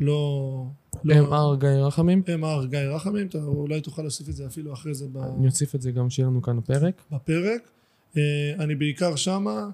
לא... 0.00 0.66
לא 1.04 1.14
MR 1.14 1.60
גיא 1.60 1.68
רחמים? 1.68 2.22
MR 2.26 2.66
גיא 2.66 2.78
רחמים, 2.78 3.26
אתה 3.26 3.38
אולי 3.38 3.80
תוכל 3.80 4.02
להוסיף 4.02 4.28
את 4.28 4.36
זה 4.36 4.46
אפילו 4.46 4.72
אחרי 4.72 4.94
זה 4.94 5.06
ב- 5.12 5.16
אני 5.38 5.46
אוסיף 5.46 5.74
את 5.74 5.82
זה 5.82 5.90
גם 5.90 6.10
שיהיה 6.10 6.28
לנו 6.28 6.42
כאן 6.42 6.56
בפרק. 6.56 7.02
בפרק. 7.12 7.70
אה, 8.16 8.22
אני 8.58 8.74
בעיקר 8.74 9.16
שמה, 9.16 9.68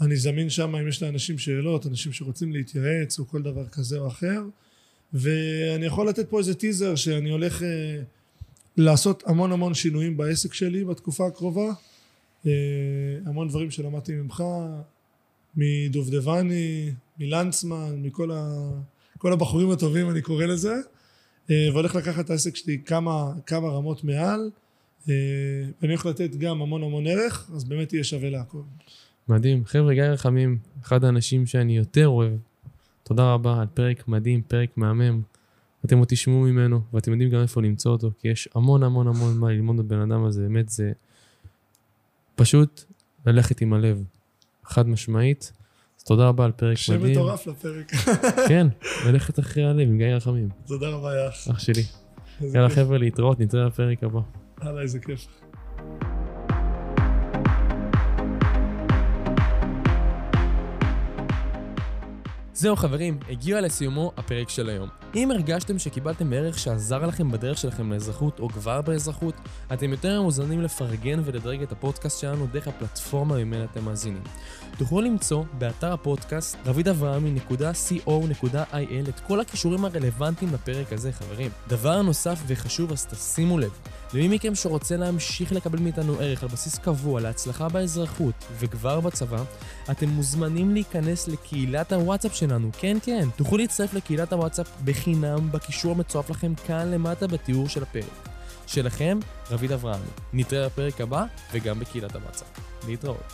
אני 0.00 0.16
זמין 0.16 0.50
שמה 0.50 0.80
אם 0.80 0.88
יש 0.88 1.02
לאנשים 1.02 1.38
שאלות, 1.38 1.86
אנשים 1.86 2.12
שרוצים 2.12 2.52
להתייעץ 2.52 3.18
או 3.18 3.26
כל 3.26 3.42
דבר 3.42 3.66
כזה 3.66 3.98
או 3.98 4.08
אחר. 4.08 4.42
ואני 5.12 5.86
יכול 5.86 6.08
לתת 6.08 6.30
פה 6.30 6.38
איזה 6.38 6.54
טיזר 6.54 6.94
שאני 6.94 7.30
הולך 7.30 7.62
אה, 7.62 8.02
לעשות 8.76 9.22
המון 9.26 9.52
המון 9.52 9.74
שינויים 9.74 10.16
בעסק 10.16 10.54
שלי 10.54 10.84
בתקופה 10.84 11.26
הקרובה. 11.26 11.72
אה, 12.46 12.52
המון 13.26 13.48
דברים 13.48 13.70
שלמדתי 13.70 14.12
ממך, 14.12 14.42
מדובדבני, 15.56 16.92
מלנצמן, 17.18 18.02
מכל 18.02 18.30
ה... 18.30 18.70
כל 19.18 19.32
הבחורים 19.32 19.70
הטובים 19.70 20.10
אני 20.10 20.22
קורא 20.22 20.46
לזה. 20.46 20.74
אה, 21.50 21.68
והולך 21.72 21.94
לקחת 21.94 22.24
את 22.24 22.30
העסק 22.30 22.56
שלי 22.56 22.78
כמה, 22.86 23.32
כמה 23.46 23.68
רמות 23.68 24.04
מעל. 24.04 24.50
אה, 25.08 25.14
ואני 25.82 25.92
הולך 25.92 26.06
לתת 26.06 26.30
גם 26.36 26.62
המון 26.62 26.82
המון 26.82 27.06
ערך, 27.06 27.50
אז 27.54 27.64
באמת 27.64 27.92
יהיה 27.92 28.04
שווה 28.04 28.30
לעקוב. 28.30 28.66
מדהים. 29.28 29.64
חבר'ה, 29.64 29.94
גיא 29.94 30.02
רחמים, 30.02 30.58
אחד 30.82 31.04
האנשים 31.04 31.46
שאני 31.46 31.76
יותר 31.76 32.08
אוהב. 32.08 32.32
תודה 33.02 33.32
רבה 33.32 33.60
על 33.60 33.66
פרק 33.74 34.08
מדהים, 34.08 34.42
פרק 34.42 34.70
מהמם. 34.76 35.22
אתם 35.84 35.98
עוד 35.98 36.08
תשמעו 36.08 36.40
ממנו, 36.40 36.80
ואתם 36.92 37.12
יודעים 37.12 37.30
גם 37.30 37.40
איפה 37.40 37.62
למצוא 37.62 37.92
אותו, 37.92 38.10
כי 38.18 38.28
יש 38.28 38.48
המון 38.54 38.82
המון 38.82 39.06
המון 39.06 39.38
מה 39.38 39.50
ללמוד 39.50 39.76
בבן 39.76 40.00
אדם 40.00 40.24
הזה, 40.24 40.42
באמת 40.42 40.68
זה 40.68 40.92
פשוט 42.34 42.84
ללכת 43.26 43.60
עם 43.60 43.72
הלב, 43.72 44.02
חד 44.64 44.88
משמעית. 44.88 45.52
אז 45.98 46.04
תודה 46.04 46.28
רבה 46.28 46.44
על 46.44 46.52
פרק 46.52 46.76
שם 46.76 46.94
מדהים. 46.94 47.12
מטורף 47.12 47.46
לפרק. 47.46 47.92
כן, 48.48 48.66
ללכת 49.06 49.38
אחרי 49.38 49.64
הלב 49.64 49.88
עם 49.88 49.98
גיא 49.98 50.06
רחמים, 50.06 50.48
תודה 50.66 50.88
רבה 50.88 51.24
יאח. 51.24 51.48
אח 51.50 51.58
שלי. 51.58 51.82
יאללה. 52.40 52.68
חבר'ה, 52.68 52.98
להתראות, 52.98 53.40
נתראה 53.40 53.68
בפרק 53.68 54.04
הבא. 54.04 54.20
הלאה, 54.60 54.82
איזה 54.82 54.98
כיף. 54.98 55.26
זהו 62.60 62.76
חברים, 62.76 63.18
הגיע 63.28 63.60
לסיומו 63.60 64.12
הפרק 64.16 64.48
של 64.48 64.68
היום. 64.68 64.88
אם 65.14 65.30
הרגשתם 65.30 65.78
שקיבלתם 65.78 66.32
ערך 66.32 66.58
שעזר 66.58 67.06
לכם 67.06 67.30
בדרך 67.30 67.58
שלכם 67.58 67.92
לאזרחות 67.92 68.40
או 68.40 68.48
כבר 68.48 68.82
באזרחות, 68.82 69.34
אתם 69.72 69.90
יותר 69.90 70.22
מוזמנים 70.22 70.62
לפרגן 70.62 71.20
ולדרג 71.24 71.62
את 71.62 71.72
הפודקאסט 71.72 72.20
שלנו 72.20 72.46
דרך 72.46 72.68
הפלטפורמה 72.68 73.36
ממנה 73.36 73.64
אתם 73.64 73.84
מאזינים. 73.84 74.22
תוכלו 74.78 75.00
למצוא 75.00 75.44
באתר 75.58 75.92
הפודקאסט 75.92 76.56
רבידאברהמי.co.il 76.66 79.08
את 79.08 79.20
כל 79.20 79.40
הכישורים 79.40 79.84
הרלוונטיים 79.84 80.54
לפרק 80.54 80.92
הזה 80.92 81.12
חברים. 81.12 81.50
דבר 81.68 82.02
נוסף 82.02 82.42
וחשוב 82.46 82.92
אז 82.92 83.06
תשימו 83.06 83.58
לב, 83.58 83.72
למי 84.14 84.28
מכם 84.28 84.54
שרוצה 84.54 84.96
להמשיך 84.96 85.52
לקבל 85.52 85.78
מאיתנו 85.78 86.14
ערך 86.20 86.42
על 86.42 86.48
בסיס 86.48 86.78
קבוע 86.78 87.20
להצלחה 87.20 87.68
באזרחות 87.68 88.34
וכבר 88.58 89.00
בצבא, 89.00 89.42
אתם 89.90 90.08
מוזמנים 90.08 90.72
להיכנס 90.74 91.28
לקהילת 91.28 91.92
הוואטסאפ 91.92 92.34
שלנו, 92.34 92.70
כן 92.78 92.96
כן, 93.02 93.28
תוכלו 93.36 93.58
להצטרף 93.58 93.94
לקהילת 93.94 94.32
הוואטסאפ 94.32 94.68
בחינם 94.84 95.52
בקישור 95.52 95.92
המצורף 95.92 96.30
לכם 96.30 96.54
כאן 96.66 96.90
למטה 96.90 97.26
בתיאור 97.26 97.68
של 97.68 97.82
הפרק. 97.82 98.28
שלכם, 98.66 99.18
רביד 99.50 99.72
אברהם. 99.72 100.02
נתראה 100.32 100.68
בפרק 100.68 101.00
הבא 101.00 101.24
וגם 101.52 101.80
בקהילת 101.80 102.16
הוואטסאפ. 102.16 102.46
להתראות. 102.86 103.32